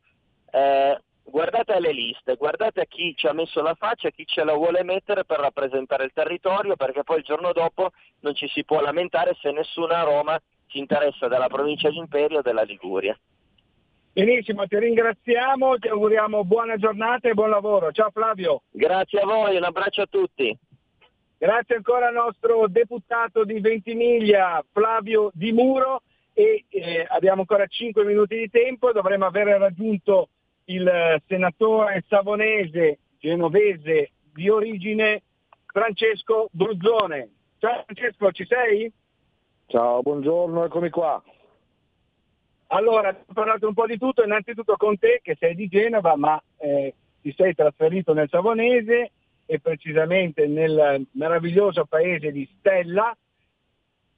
eh, 0.51 0.97
guardate 1.23 1.79
le 1.79 1.91
liste, 1.91 2.35
guardate 2.35 2.81
a 2.81 2.85
chi 2.85 3.15
ci 3.15 3.27
ha 3.27 3.33
messo 3.33 3.61
la 3.61 3.75
faccia, 3.75 4.09
a 4.09 4.11
chi 4.11 4.25
ce 4.25 4.43
la 4.43 4.53
vuole 4.53 4.83
mettere 4.83 5.25
per 5.25 5.39
rappresentare 5.39 6.05
il 6.05 6.11
territorio, 6.13 6.75
perché 6.75 7.03
poi 7.03 7.17
il 7.17 7.23
giorno 7.23 7.51
dopo 7.53 7.91
non 8.19 8.35
ci 8.35 8.47
si 8.49 8.63
può 8.63 8.81
lamentare 8.81 9.35
se 9.41 9.51
nessuna 9.51 9.99
a 9.99 10.03
Roma 10.03 10.39
si 10.67 10.77
interessa 10.77 11.27
della 11.27 11.47
provincia 11.47 11.89
di 11.89 11.97
Imperio 11.97 12.39
o 12.39 12.41
della 12.41 12.63
Liguria. 12.63 13.17
Benissimo, 14.11 14.67
ti 14.67 14.77
ringraziamo, 14.77 15.79
ti 15.79 15.87
auguriamo 15.87 16.43
buona 16.43 16.77
giornata 16.77 17.29
e 17.29 17.33
buon 17.33 17.49
lavoro. 17.49 17.91
Ciao 17.91 18.11
Flavio. 18.11 18.61
Grazie 18.69 19.21
a 19.21 19.25
voi, 19.25 19.57
un 19.57 19.63
abbraccio 19.63 20.03
a 20.03 20.07
tutti. 20.07 20.55
Grazie 21.35 21.77
ancora 21.77 22.07
al 22.07 22.13
nostro 22.13 22.67
deputato 22.67 23.43
di 23.43 23.59
Ventimiglia, 23.59 24.63
Flavio 24.71 25.31
Di 25.33 25.51
Muro, 25.51 26.03
e 26.31 26.65
eh, 26.69 27.05
abbiamo 27.09 27.41
ancora 27.41 27.65
5 27.65 28.05
minuti 28.05 28.37
di 28.37 28.49
tempo, 28.49 28.91
dovremmo 28.91 29.25
aver 29.25 29.47
raggiunto 29.47 30.29
il 30.65 31.21
senatore 31.27 32.03
savonese 32.07 32.99
genovese 33.19 34.11
di 34.33 34.49
origine 34.49 35.23
Francesco 35.65 36.47
Bruzzone. 36.51 37.29
Ciao 37.59 37.83
Francesco, 37.85 38.31
ci 38.31 38.45
sei? 38.45 38.91
Ciao, 39.67 40.01
buongiorno, 40.01 40.65
eccomi 40.65 40.89
qua. 40.89 41.21
Allora, 42.67 43.09
ho 43.09 43.33
parlato 43.33 43.67
un 43.67 43.73
po' 43.73 43.85
di 43.85 43.97
tutto, 43.97 44.23
innanzitutto 44.23 44.75
con 44.77 44.97
te 44.97 45.19
che 45.21 45.35
sei 45.39 45.55
di 45.55 45.67
Genova, 45.67 46.15
ma 46.15 46.41
eh, 46.57 46.93
ti 47.21 47.33
sei 47.35 47.53
trasferito 47.53 48.13
nel 48.13 48.29
Savonese 48.29 49.11
e 49.45 49.59
precisamente 49.59 50.47
nel 50.47 51.05
meraviglioso 51.11 51.85
paese 51.85 52.31
di 52.31 52.49
Stella. 52.57 53.15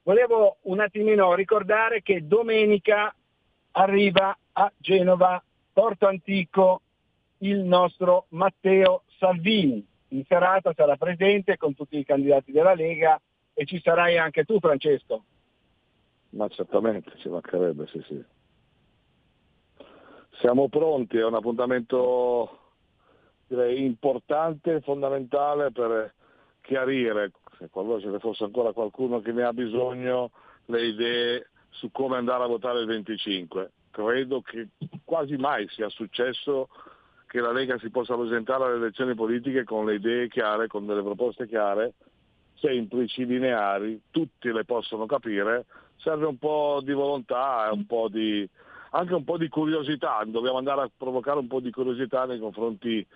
Volevo 0.02 0.58
un 0.62 0.80
attimino 0.80 1.34
ricordare 1.34 2.02
che 2.02 2.26
domenica 2.26 3.14
arriva 3.72 4.36
a 4.52 4.72
Genova 4.78 5.42
Porto 5.76 6.06
Antico 6.06 6.80
il 7.40 7.58
nostro 7.58 8.24
Matteo 8.30 9.02
Salvini. 9.18 9.86
In 10.08 10.24
serata 10.24 10.72
sarà 10.74 10.96
presente 10.96 11.58
con 11.58 11.74
tutti 11.74 11.98
i 11.98 12.04
candidati 12.04 12.50
della 12.50 12.72
Lega 12.72 13.20
e 13.52 13.66
ci 13.66 13.78
sarai 13.82 14.16
anche 14.16 14.44
tu 14.44 14.58
Francesco. 14.58 15.24
Ma 16.30 16.48
certamente, 16.48 17.12
ci 17.18 17.28
mancherebbe, 17.28 17.86
sì 17.88 18.02
sì. 18.08 18.24
Siamo 20.40 20.70
pronti, 20.70 21.18
è 21.18 21.24
un 21.26 21.34
appuntamento 21.34 22.58
direi, 23.46 23.84
importante, 23.84 24.80
fondamentale 24.80 25.72
per 25.72 26.14
chiarire, 26.62 27.32
se 27.58 27.68
qualora 27.68 28.00
ce 28.00 28.08
ne 28.08 28.18
fosse 28.18 28.44
ancora 28.44 28.72
qualcuno 28.72 29.20
che 29.20 29.32
ne 29.32 29.42
ha 29.42 29.52
bisogno, 29.52 30.30
le 30.64 30.86
idee 30.86 31.50
su 31.68 31.90
come 31.90 32.16
andare 32.16 32.44
a 32.44 32.46
votare 32.46 32.80
il 32.80 32.86
25. 32.86 33.72
Credo 33.96 34.42
che 34.42 34.68
quasi 35.04 35.36
mai 35.36 35.66
sia 35.70 35.88
successo 35.88 36.68
che 37.26 37.40
la 37.40 37.50
Lega 37.50 37.78
si 37.78 37.88
possa 37.88 38.14
presentare 38.14 38.64
alle 38.64 38.76
elezioni 38.76 39.14
politiche 39.14 39.64
con 39.64 39.86
le 39.86 39.94
idee 39.94 40.28
chiare, 40.28 40.66
con 40.66 40.84
delle 40.84 41.00
proposte 41.00 41.48
chiare, 41.48 41.94
semplici, 42.56 43.24
lineari, 43.24 43.98
tutti 44.10 44.52
le 44.52 44.66
possono 44.66 45.06
capire, 45.06 45.64
serve 45.96 46.26
un 46.26 46.36
po' 46.36 46.82
di 46.84 46.92
volontà 46.92 47.70
un 47.72 47.86
po' 47.86 48.08
di, 48.10 48.46
anche 48.90 49.14
un 49.14 49.24
po' 49.24 49.38
di 49.38 49.48
curiosità, 49.48 50.22
dobbiamo 50.26 50.58
andare 50.58 50.82
a 50.82 50.90
provocare 50.94 51.38
un 51.38 51.46
po' 51.46 51.60
di 51.60 51.70
curiosità 51.70 52.26
nei 52.26 52.38
confronti 52.38 53.06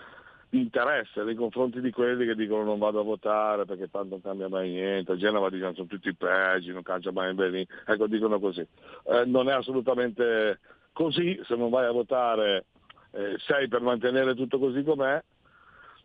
interesse 0.51 1.23
nei 1.23 1.35
confronti 1.35 1.81
di 1.81 1.91
quelli 1.91 2.27
che 2.27 2.35
dicono 2.35 2.65
non 2.65 2.79
vado 2.79 3.01
a 3.01 3.05
votare 3.05 3.65
perché 3.65 3.89
tanto 3.91 4.11
non 4.11 4.23
cambia 4.23 4.49
mai 4.49 4.71
niente, 4.71 5.13
a 5.13 5.17
Genova 5.17 5.49
dicono 5.51 5.75
sono 5.75 5.87
tutti 5.87 6.15
peggi, 6.15 6.73
non 6.73 6.83
cambia 6.83 7.13
mai 7.13 7.35
bene, 7.35 7.67
ecco 7.87 8.07
dicono 8.07 8.41
così. 8.41 8.67
Eh, 9.05 9.25
non 9.27 9.49
è 9.49 9.53
assolutamente 9.53 10.59
così, 10.93 11.41
se 11.47 11.55
non 11.55 11.71
vai 11.71 11.87
a 11.87 11.93
votare 11.93 12.67
eh, 13.13 13.37
sei 13.39 13.69
per 13.69 13.81
mantenere 13.81 14.35
tutto 14.35 14.59
così 14.59 14.83
com'è, 14.83 15.23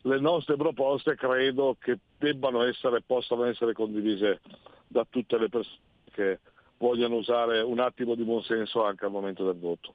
le 0.02 0.20
nostre 0.20 0.56
proposte 0.56 1.16
credo 1.16 1.76
che 1.80 1.98
debbano 2.18 2.62
essere, 2.64 3.02
possano 3.02 3.46
essere 3.46 3.74
condivise 3.74 4.42
da 4.88 5.06
tutte 5.10 5.38
le 5.38 5.50
persone 5.50 5.80
che 6.12 6.40
vogliono 6.78 7.16
usare 7.16 7.62
un 7.62 7.80
attimo 7.80 8.16
di 8.16 8.24
buonsenso 8.24 8.84
anche 8.86 9.06
al 9.06 9.12
momento 9.12 9.44
del 9.44 9.60
voto. 9.60 9.94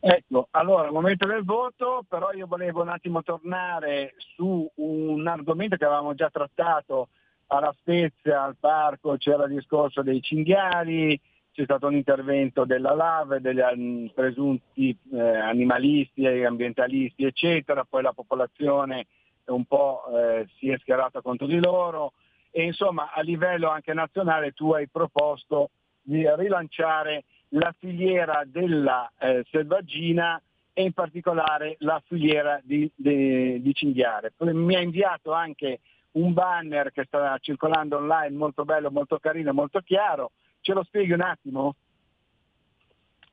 Ecco, 0.00 0.48
allora 0.52 0.86
al 0.86 0.92
momento 0.92 1.26
del 1.26 1.44
voto, 1.44 2.04
però 2.08 2.32
io 2.32 2.46
volevo 2.46 2.82
un 2.82 2.88
attimo 2.88 3.22
tornare 3.22 4.14
su 4.36 4.70
un 4.76 5.26
argomento 5.26 5.76
che 5.76 5.84
avevamo 5.84 6.14
già 6.14 6.30
trattato 6.30 7.08
alla 7.48 7.74
Spezia, 7.78 8.42
al 8.42 8.56
parco, 8.58 9.16
c'era 9.16 9.44
il 9.44 9.54
discorso 9.54 10.02
dei 10.02 10.20
cinghiali, 10.20 11.20
c'è 11.52 11.64
stato 11.64 11.88
un 11.88 11.96
intervento 11.96 12.64
della 12.64 12.94
LAV, 12.94 13.38
degli 13.38 14.12
presunti 14.12 14.96
eh, 15.12 15.18
animalisti 15.20 16.22
e 16.22 16.44
ambientalisti, 16.44 17.24
eccetera, 17.24 17.84
poi 17.84 18.02
la 18.02 18.12
popolazione 18.12 19.06
un 19.46 19.64
po' 19.64 20.04
eh, 20.14 20.46
si 20.58 20.68
è 20.68 20.78
schierata 20.78 21.22
contro 21.22 21.46
di 21.46 21.58
loro 21.58 22.12
e 22.50 22.62
insomma 22.62 23.10
a 23.12 23.22
livello 23.22 23.70
anche 23.70 23.92
nazionale 23.94 24.52
tu 24.52 24.72
hai 24.72 24.88
proposto 24.88 25.70
di 26.02 26.24
rilanciare 26.36 27.24
la 27.50 27.74
filiera 27.78 28.42
della 28.46 29.10
eh, 29.18 29.44
selvaggina 29.50 30.40
e 30.72 30.82
in 30.82 30.92
particolare 30.92 31.76
la 31.80 32.00
filiera 32.06 32.60
di, 32.62 32.90
di, 32.94 33.60
di 33.60 33.74
cinghiale. 33.74 34.32
Mi 34.38 34.76
ha 34.76 34.80
inviato 34.80 35.32
anche 35.32 35.80
un 36.12 36.32
banner 36.32 36.92
che 36.92 37.04
sta 37.04 37.36
circolando 37.40 37.96
online 37.96 38.36
molto 38.36 38.64
bello, 38.64 38.90
molto 38.90 39.18
carino, 39.18 39.52
molto 39.52 39.80
chiaro. 39.80 40.32
Ce 40.60 40.72
lo 40.72 40.84
spieghi 40.84 41.12
un 41.12 41.22
attimo? 41.22 41.74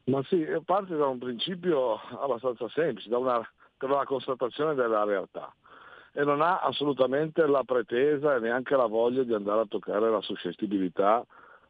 Ma 0.06 0.24
sì, 0.24 0.46
parte 0.64 0.96
da 0.96 1.08
un 1.08 1.18
principio 1.18 1.96
abbastanza 2.20 2.68
semplice, 2.70 3.10
da 3.10 3.18
una, 3.18 3.50
da 3.78 3.86
una 3.86 4.06
constatazione 4.06 4.76
della 4.76 5.04
realtà 5.04 5.54
e 6.18 6.24
non 6.24 6.42
ha 6.42 6.60
assolutamente 6.62 7.46
la 7.46 7.64
pretesa 7.66 8.36
e 8.36 8.40
neanche 8.40 8.76
la 8.78 8.86
voglia 8.86 9.24
di 9.24 9.34
andare 9.34 9.62
a 9.62 9.66
toccare 9.66 10.10
la 10.10 10.22
suscettibilità 10.22 11.26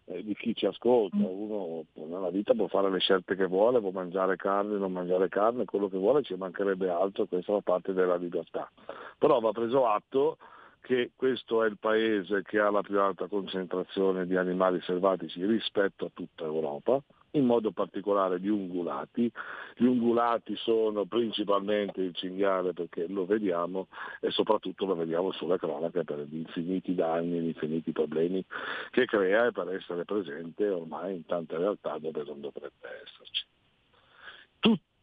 eh, 0.06 0.24
di 0.24 0.36
chi 0.36 0.56
ci 0.56 0.66
ascolta. 0.66 1.18
Mm. 1.18 1.24
Uno 1.24 1.86
nella 1.94 2.30
vita 2.30 2.54
può 2.54 2.68
fare 2.68 2.90
le 2.90 3.00
scelte 3.00 3.36
che 3.36 3.46
vuole, 3.46 3.80
può 3.80 3.92
mangiare 3.92 4.36
carne, 4.36 4.78
non 4.78 4.92
mangiare 4.92 5.30
carne, 5.30 5.66
quello 5.66 5.90
che 5.90 5.98
vuole, 5.98 6.24
ci 6.24 6.36
mancherebbe 6.36 6.90
altro, 6.90 7.26
questa 7.26 7.54
fa 7.54 7.62
parte 7.62 7.94
della 7.94 8.16
libertà. 8.16 8.70
Però 9.18 9.40
va 9.40 9.52
preso 9.52 9.88
atto 9.88 10.38
che 10.82 11.12
questo 11.16 11.64
è 11.64 11.68
il 11.68 11.78
paese 11.80 12.44
che 12.44 12.60
ha 12.60 12.70
la 12.70 12.82
più 12.82 13.00
alta 13.00 13.28
concentrazione 13.28 14.28
di 14.28 14.36
animali 14.36 14.80
selvatici 14.82 15.44
rispetto 15.44 16.06
a 16.06 16.12
tutta 16.14 16.44
Europa, 16.44 17.02
in 17.38 17.46
modo 17.46 17.72
particolare 17.72 18.40
di 18.40 18.50
ungulati. 18.50 19.32
Gli 19.76 19.86
ungulati 19.86 20.56
sono 20.56 21.06
principalmente 21.06 22.02
il 22.02 22.14
cinghiale 22.16 22.74
perché 22.74 23.08
lo 23.08 23.26
vediamo 23.26 23.88
e 24.20 24.32
soprattutto 24.32 24.86
lo 24.86 24.96
vediamo 24.96 25.32
sulle 25.32 25.58
cronache 25.58 26.04
per 26.04 26.20
gli 26.20 26.38
infiniti 26.38 26.96
danni, 26.96 27.40
gli 27.40 27.48
infiniti 27.48 27.92
problemi 27.92 28.44
che 28.92 29.06
crea 29.06 29.48
e 29.48 29.52
per 29.52 29.74
essere 29.74 30.06
presente 30.06 30.68
ormai 30.68 31.16
in 31.16 31.26
tante 31.26 31.58
realtà 31.58 31.98
dove 31.98 32.24
non 32.24 32.42
dovrebbe 32.42 32.88
esserci. 33.04 33.55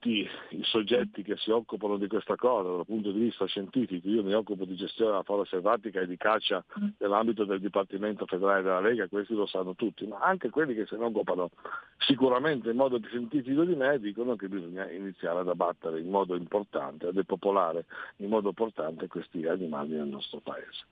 Tutti 0.02 0.28
i 0.48 0.64
soggetti 0.64 1.22
che 1.22 1.36
si 1.36 1.52
occupano 1.52 1.96
di 1.96 2.08
questa 2.08 2.34
cosa 2.34 2.68
dal 2.68 2.84
punto 2.84 3.12
di 3.12 3.20
vista 3.20 3.46
scientifico, 3.46 4.08
io 4.08 4.24
mi 4.24 4.34
occupo 4.34 4.64
di 4.64 4.74
gestione 4.74 5.12
della 5.12 5.22
fauna 5.22 5.44
selvatica 5.44 6.00
e 6.00 6.08
di 6.08 6.16
caccia 6.16 6.64
mm. 6.80 6.88
nell'ambito 6.98 7.44
del 7.44 7.60
Dipartimento 7.60 8.26
federale 8.26 8.62
della 8.62 8.80
Lega, 8.80 9.06
questi 9.06 9.32
lo 9.32 9.46
sanno 9.46 9.76
tutti, 9.76 10.04
ma 10.04 10.18
anche 10.18 10.50
quelli 10.50 10.74
che 10.74 10.86
se 10.86 10.96
ne 10.96 11.04
occupano 11.04 11.50
sicuramente 11.98 12.70
in 12.70 12.78
modo 12.78 12.98
più 12.98 13.10
scientifico 13.10 13.62
di 13.62 13.76
me 13.76 14.00
dicono 14.00 14.34
che 14.34 14.48
bisogna 14.48 14.90
iniziare 14.90 15.38
ad 15.38 15.48
abbattere 15.48 16.00
in 16.00 16.10
modo 16.10 16.34
importante, 16.34 17.06
a 17.06 17.12
depopolare 17.12 17.84
in 18.16 18.28
modo 18.28 18.48
importante 18.48 19.06
questi 19.06 19.46
animali 19.46 19.90
nel 19.90 20.08
nostro 20.08 20.40
paese. 20.40 20.84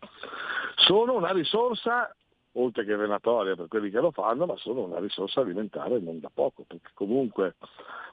Sono 0.76 1.16
una 1.16 1.32
risorsa 1.32 2.14
oltre 2.52 2.84
che 2.84 2.96
venatoria 2.96 3.54
per 3.54 3.68
quelli 3.68 3.90
che 3.90 4.00
lo 4.00 4.10
fanno, 4.10 4.46
ma 4.46 4.56
sono 4.56 4.84
una 4.84 4.98
risorsa 4.98 5.40
alimentare 5.40 5.98
non 6.00 6.20
da 6.20 6.30
poco, 6.32 6.64
perché 6.66 6.90
comunque 6.94 7.54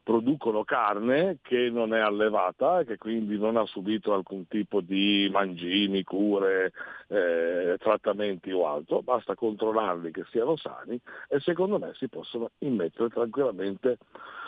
producono 0.04 0.64
carne 0.64 1.40
che 1.42 1.70
non 1.70 1.94
è 1.94 2.00
allevata 2.00 2.80
e 2.80 2.86
che 2.86 2.98
quindi 2.98 3.38
non 3.38 3.58
ha 3.58 3.66
subito 3.66 4.14
alcun 4.14 4.48
tipo 4.48 4.80
di 4.80 5.28
mangimi, 5.30 6.04
cure, 6.04 6.72
eh, 7.10 7.76
trattamenti 7.78 8.52
o 8.52 8.68
altro, 8.68 9.02
basta 9.02 9.36
controllarli 9.36 10.12
che 10.12 10.24
siano 10.32 10.56
sani 10.56 10.98
e 11.28 11.42
secondo 11.42 11.78
me 11.78 11.92
si 11.96 12.08
possono 12.08 12.52
immettere 12.60 13.10
tranquillamente 13.10 13.98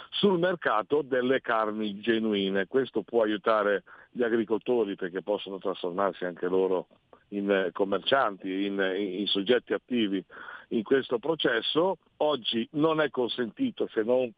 sul 0.10 0.40
mercato 0.40 1.02
delle 1.02 1.42
carni 1.42 2.00
genuine. 2.00 2.68
Questo 2.68 3.02
può 3.04 3.24
aiutare 3.24 3.84
gli 4.12 4.24
agricoltori 4.24 4.96
perché 4.96 5.22
possono 5.22 5.58
trasformarsi 5.58 6.26
anche 6.26 6.48
loro 6.48 6.88
in 7.30 7.50
eh, 7.50 7.72
commercianti, 7.72 8.66
in, 8.66 8.80
in, 8.98 9.28
soggetti 9.28 9.74
attivi 9.74 10.24
in 10.70 10.84
questo 10.84 11.20
processo. 11.20 11.98
Oggi 12.18 12.68
non 12.72 13.02
è 13.02 13.10
consentito 13.10 13.88
se 13.92 14.04
non 14.04 14.32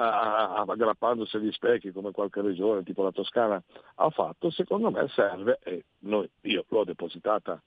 aggrappandosi 0.00 1.36
agli 1.36 1.50
specchi 1.50 1.90
come 1.90 2.12
qualche 2.12 2.40
regione, 2.40 2.84
tipo 2.84 3.02
la 3.02 3.10
Toscana, 3.10 3.60
ha 3.96 4.10
fatto, 4.10 4.50
secondo 4.50 4.90
me 4.92 5.08
serve, 5.08 5.58
e 5.64 5.84
noi, 6.00 6.28
io 6.42 6.64
l'ho 6.68 6.84
depositata 6.84 7.60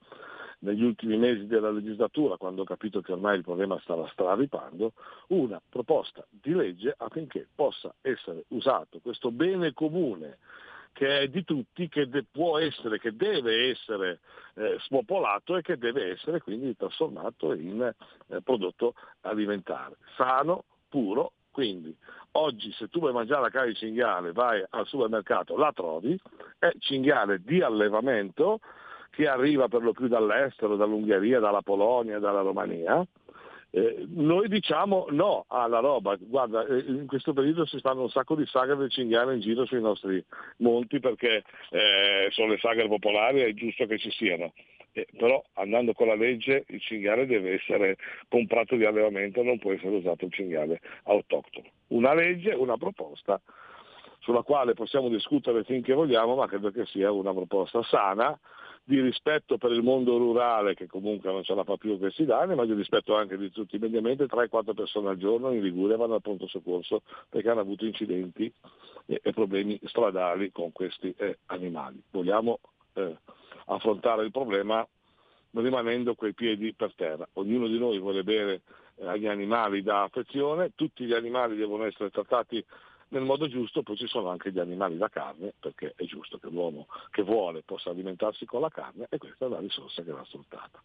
negli 0.62 0.84
ultimi 0.84 1.18
mesi 1.18 1.48
della 1.48 1.72
legislatura, 1.72 2.38
quando 2.38 2.62
ho 2.62 2.66
capito 2.66 3.02
che 3.02 3.12
ormai 3.12 3.38
il 3.38 3.44
problema 3.44 3.80
stava 3.80 4.08
straripando, 4.12 4.94
una 5.28 5.62
proposta 5.68 6.26
di 6.30 6.54
legge 6.54 6.94
affinché 6.98 7.48
possa 7.54 7.94
essere 8.02 8.46
usato 8.50 9.00
questo 9.02 9.32
bene 9.32 9.74
comune 9.74 10.38
che 10.94 11.20
è 11.20 11.28
di 11.28 11.44
tutti, 11.46 11.88
che 11.88 12.10
de- 12.10 12.26
può 12.30 12.58
essere, 12.58 13.00
che 13.00 13.16
deve 13.16 13.70
essere 13.70 14.20
eh, 14.56 14.78
spopolato 14.82 15.56
e 15.56 15.62
che 15.62 15.78
deve 15.78 16.12
essere 16.12 16.42
quindi 16.42 16.76
trasformato 16.76 17.54
in 17.54 17.82
eh, 17.82 18.42
prodotto 18.42 18.96
alimentare, 19.22 19.96
sano, 20.18 20.66
puro, 20.90 21.32
quindi 21.50 21.96
oggi 22.32 22.72
se 22.74 22.88
tu 22.90 23.00
vuoi 23.00 23.14
mangiare 23.14 23.42
la 23.42 23.50
carne 23.50 23.70
di 23.70 23.76
cinghiale 23.76 24.32
vai 24.32 24.64
al 24.70 24.86
supermercato, 24.86 25.58
la 25.58 25.72
trovi, 25.74 26.20
è 26.60 26.72
cinghiale 26.80 27.42
di 27.42 27.62
allevamento 27.62 28.60
che 29.12 29.28
arriva 29.28 29.68
per 29.68 29.84
lo 29.84 29.92
più 29.92 30.08
dall'estero, 30.08 30.76
dall'Ungheria, 30.76 31.40
dalla 31.40 31.62
Polonia, 31.62 32.18
dalla 32.18 32.42
Romania, 32.42 33.06
eh, 33.74 34.06
noi 34.10 34.50
diciamo 34.50 35.08
no 35.12 35.46
alla 35.48 35.80
roba, 35.80 36.18
guarda, 36.20 36.66
eh, 36.66 36.84
in 36.88 37.08
questo 37.08 37.32
periodo 37.32 37.66
si 37.66 37.80
fanno 37.80 38.02
un 38.02 38.10
sacco 38.10 38.36
di 38.36 38.46
sagre 38.46 38.76
del 38.76 38.92
cinghiale 38.92 39.34
in 39.36 39.40
giro 39.40 39.66
sui 39.66 39.80
nostri 39.80 40.24
monti 40.58 41.00
perché 41.00 41.44
eh, 41.70 42.28
sono 42.32 42.50
le 42.50 42.58
sagre 42.58 42.90
popolari 42.90 43.42
e 43.42 43.48
è 43.48 43.54
giusto 43.54 43.86
che 43.86 43.98
ci 43.98 44.12
siano. 44.12 44.54
Eh, 44.92 45.08
però 45.18 45.42
andando 45.54 45.94
con 45.94 46.08
la 46.08 46.16
legge 46.16 46.66
il 46.68 46.82
cinghiale 46.82 47.26
deve 47.26 47.54
essere 47.54 47.96
comprato 48.28 48.76
di 48.76 48.84
allevamento, 48.84 49.42
non 49.42 49.58
può 49.58 49.72
essere 49.72 49.96
usato 49.96 50.26
il 50.26 50.34
cinghiale 50.34 50.82
autoctono. 51.04 51.68
Una 51.88 52.14
legge, 52.14 52.52
una 52.52 52.76
proposta 52.76 53.40
sulla 54.20 54.42
quale 54.42 54.74
possiamo 54.74 55.08
discutere 55.08 55.64
finché 55.64 55.94
vogliamo, 55.94 56.36
ma 56.36 56.48
credo 56.48 56.72
che 56.72 56.86
sia 56.86 57.10
una 57.10 57.34
proposta 57.34 57.82
sana, 57.84 58.38
di 58.92 59.00
rispetto 59.00 59.58
per 59.58 59.72
il 59.72 59.84
mondo 59.84 60.18
rurale 60.18 60.74
che 60.74 60.86
comunque 60.86 61.32
non 61.32 61.44
ce 61.44 61.56
la 61.56 61.64
fa 61.64 61.78
più 61.78 61.98
questi 61.98 62.26
danni, 62.26 62.56
ma 62.56 62.66
di 62.66 62.74
rispetto 62.74 63.16
anche 63.16 63.38
di 63.38 63.50
tutti. 63.50 63.78
Mediamente 63.78 64.26
3-4 64.26 64.74
persone 64.74 65.08
al 65.08 65.18
giorno 65.18 65.54
in 65.54 65.62
Liguria 65.62 65.96
vanno 65.96 66.16
al 66.16 66.22
pronto 66.22 66.46
soccorso 66.46 67.04
perché 67.30 67.50
hanno 67.50 67.62
avuto 67.62 67.86
incidenti 67.86 68.52
e, 69.06 69.22
problemi 69.32 69.80
stradali 69.86 70.52
con 70.52 70.74
questi 70.74 71.16
eh, 71.18 71.38
animali. 71.46 72.04
Vogliamo 72.12 72.60
eh, 72.96 73.16
affrontare 73.68 74.26
il 74.26 74.32
problema 74.32 74.86
rimanendo 75.52 76.14
coi 76.14 76.34
piedi 76.34 76.74
per 76.74 76.94
terra. 76.94 77.26
Ognuno 77.34 77.68
di 77.68 77.80
noi 77.80 77.98
vuole 77.98 78.24
bere 78.24 78.64
eh, 78.96 79.08
agli 79.08 79.28
animali 79.28 79.84
da 79.84 80.04
affezione, 80.04 80.72
tutti 80.76 81.06
gli 81.06 81.14
animali 81.14 81.56
devono 81.56 81.86
essere 81.86 82.10
trattati 82.10 82.62
nel 83.12 83.24
modo 83.24 83.48
giusto 83.48 83.84
poi 83.84 83.98
ci 83.98 84.08
sono 84.08 84.30
anche 84.30 84.52
gli 84.52 84.60
animali 84.60 84.98
da 84.98 85.10
carne, 85.10 85.54
perché 85.60 85.94
è 85.96 86.04
giusto 86.06 86.38
che 86.38 86.50
l'uomo 86.50 86.88
che 87.10 87.24
vuole 87.24 87.62
possa 87.64 87.90
alimentarsi 87.90 88.46
con 88.46 88.62
la 88.62 88.70
carne 88.70 89.08
e 89.10 89.18
questa 89.18 89.46
è 89.46 89.50
la 89.50 89.60
risorsa 89.60 90.02
che 90.02 90.12
va 90.12 90.24
sfruttata. 90.24 90.82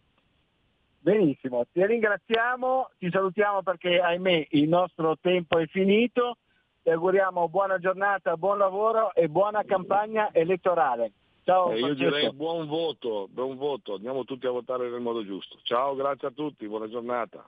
Benissimo, 0.99 1.65
ti 1.71 1.85
ringraziamo, 1.85 2.89
ti 2.97 3.09
salutiamo 3.09 3.61
perché 3.63 4.01
ahimè 4.01 4.47
il 4.51 4.67
nostro 4.67 5.17
tempo 5.21 5.57
è 5.57 5.65
finito, 5.67 6.37
ti 6.83 6.89
auguriamo 6.89 7.47
buona 7.47 7.77
giornata, 7.77 8.35
buon 8.35 8.57
lavoro 8.57 9.13
e 9.13 9.29
buona 9.29 9.63
campagna 9.63 10.33
elettorale. 10.33 11.11
Ciao. 11.45 11.71
Eh, 11.71 11.79
io 11.79 11.93
direi 11.93 12.33
buon 12.33 12.67
voto, 12.67 13.29
buon 13.29 13.55
voto, 13.55 13.93
andiamo 13.93 14.25
tutti 14.25 14.47
a 14.47 14.51
votare 14.51 14.89
nel 14.89 14.99
modo 14.99 15.23
giusto. 15.23 15.59
Ciao, 15.63 15.95
grazie 15.95 16.27
a 16.27 16.31
tutti, 16.31 16.67
buona 16.67 16.89
giornata. 16.89 17.45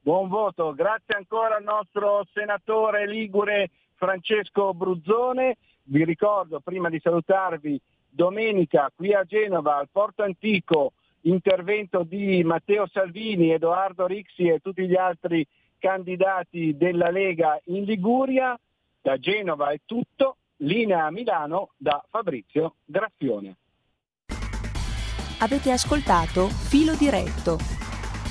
Buon 0.00 0.28
voto, 0.28 0.74
grazie 0.74 1.14
ancora 1.14 1.56
al 1.56 1.62
nostro 1.62 2.26
senatore 2.32 3.06
Ligure 3.06 3.70
Francesco 3.96 4.72
Bruzzone. 4.74 5.56
Vi 5.84 6.04
ricordo, 6.04 6.60
prima 6.60 6.88
di 6.88 7.00
salutarvi, 7.02 7.80
domenica 8.08 8.90
qui 8.94 9.12
a 9.12 9.24
Genova, 9.24 9.76
al 9.76 9.88
Porto 9.90 10.22
Antico, 10.22 10.92
intervento 11.22 12.02
di 12.02 12.42
Matteo 12.44 12.86
Salvini, 12.86 13.52
Edoardo 13.52 14.06
Rixi 14.06 14.48
e 14.48 14.60
tutti 14.60 14.86
gli 14.86 14.96
altri 14.96 15.46
candidati 15.78 16.76
della 16.76 17.10
Lega 17.10 17.60
in 17.66 17.84
Liguria. 17.84 18.58
Da 19.00 19.18
Genova 19.18 19.70
è 19.70 19.80
tutto, 19.84 20.36
linea 20.58 21.04
a 21.04 21.10
Milano 21.10 21.70
da 21.76 22.04
Fabrizio 22.08 22.76
Graffione. 22.84 23.56
Avete 25.38 25.70
ascoltato 25.70 26.46
Filo 26.48 26.94
Diretto 26.96 27.85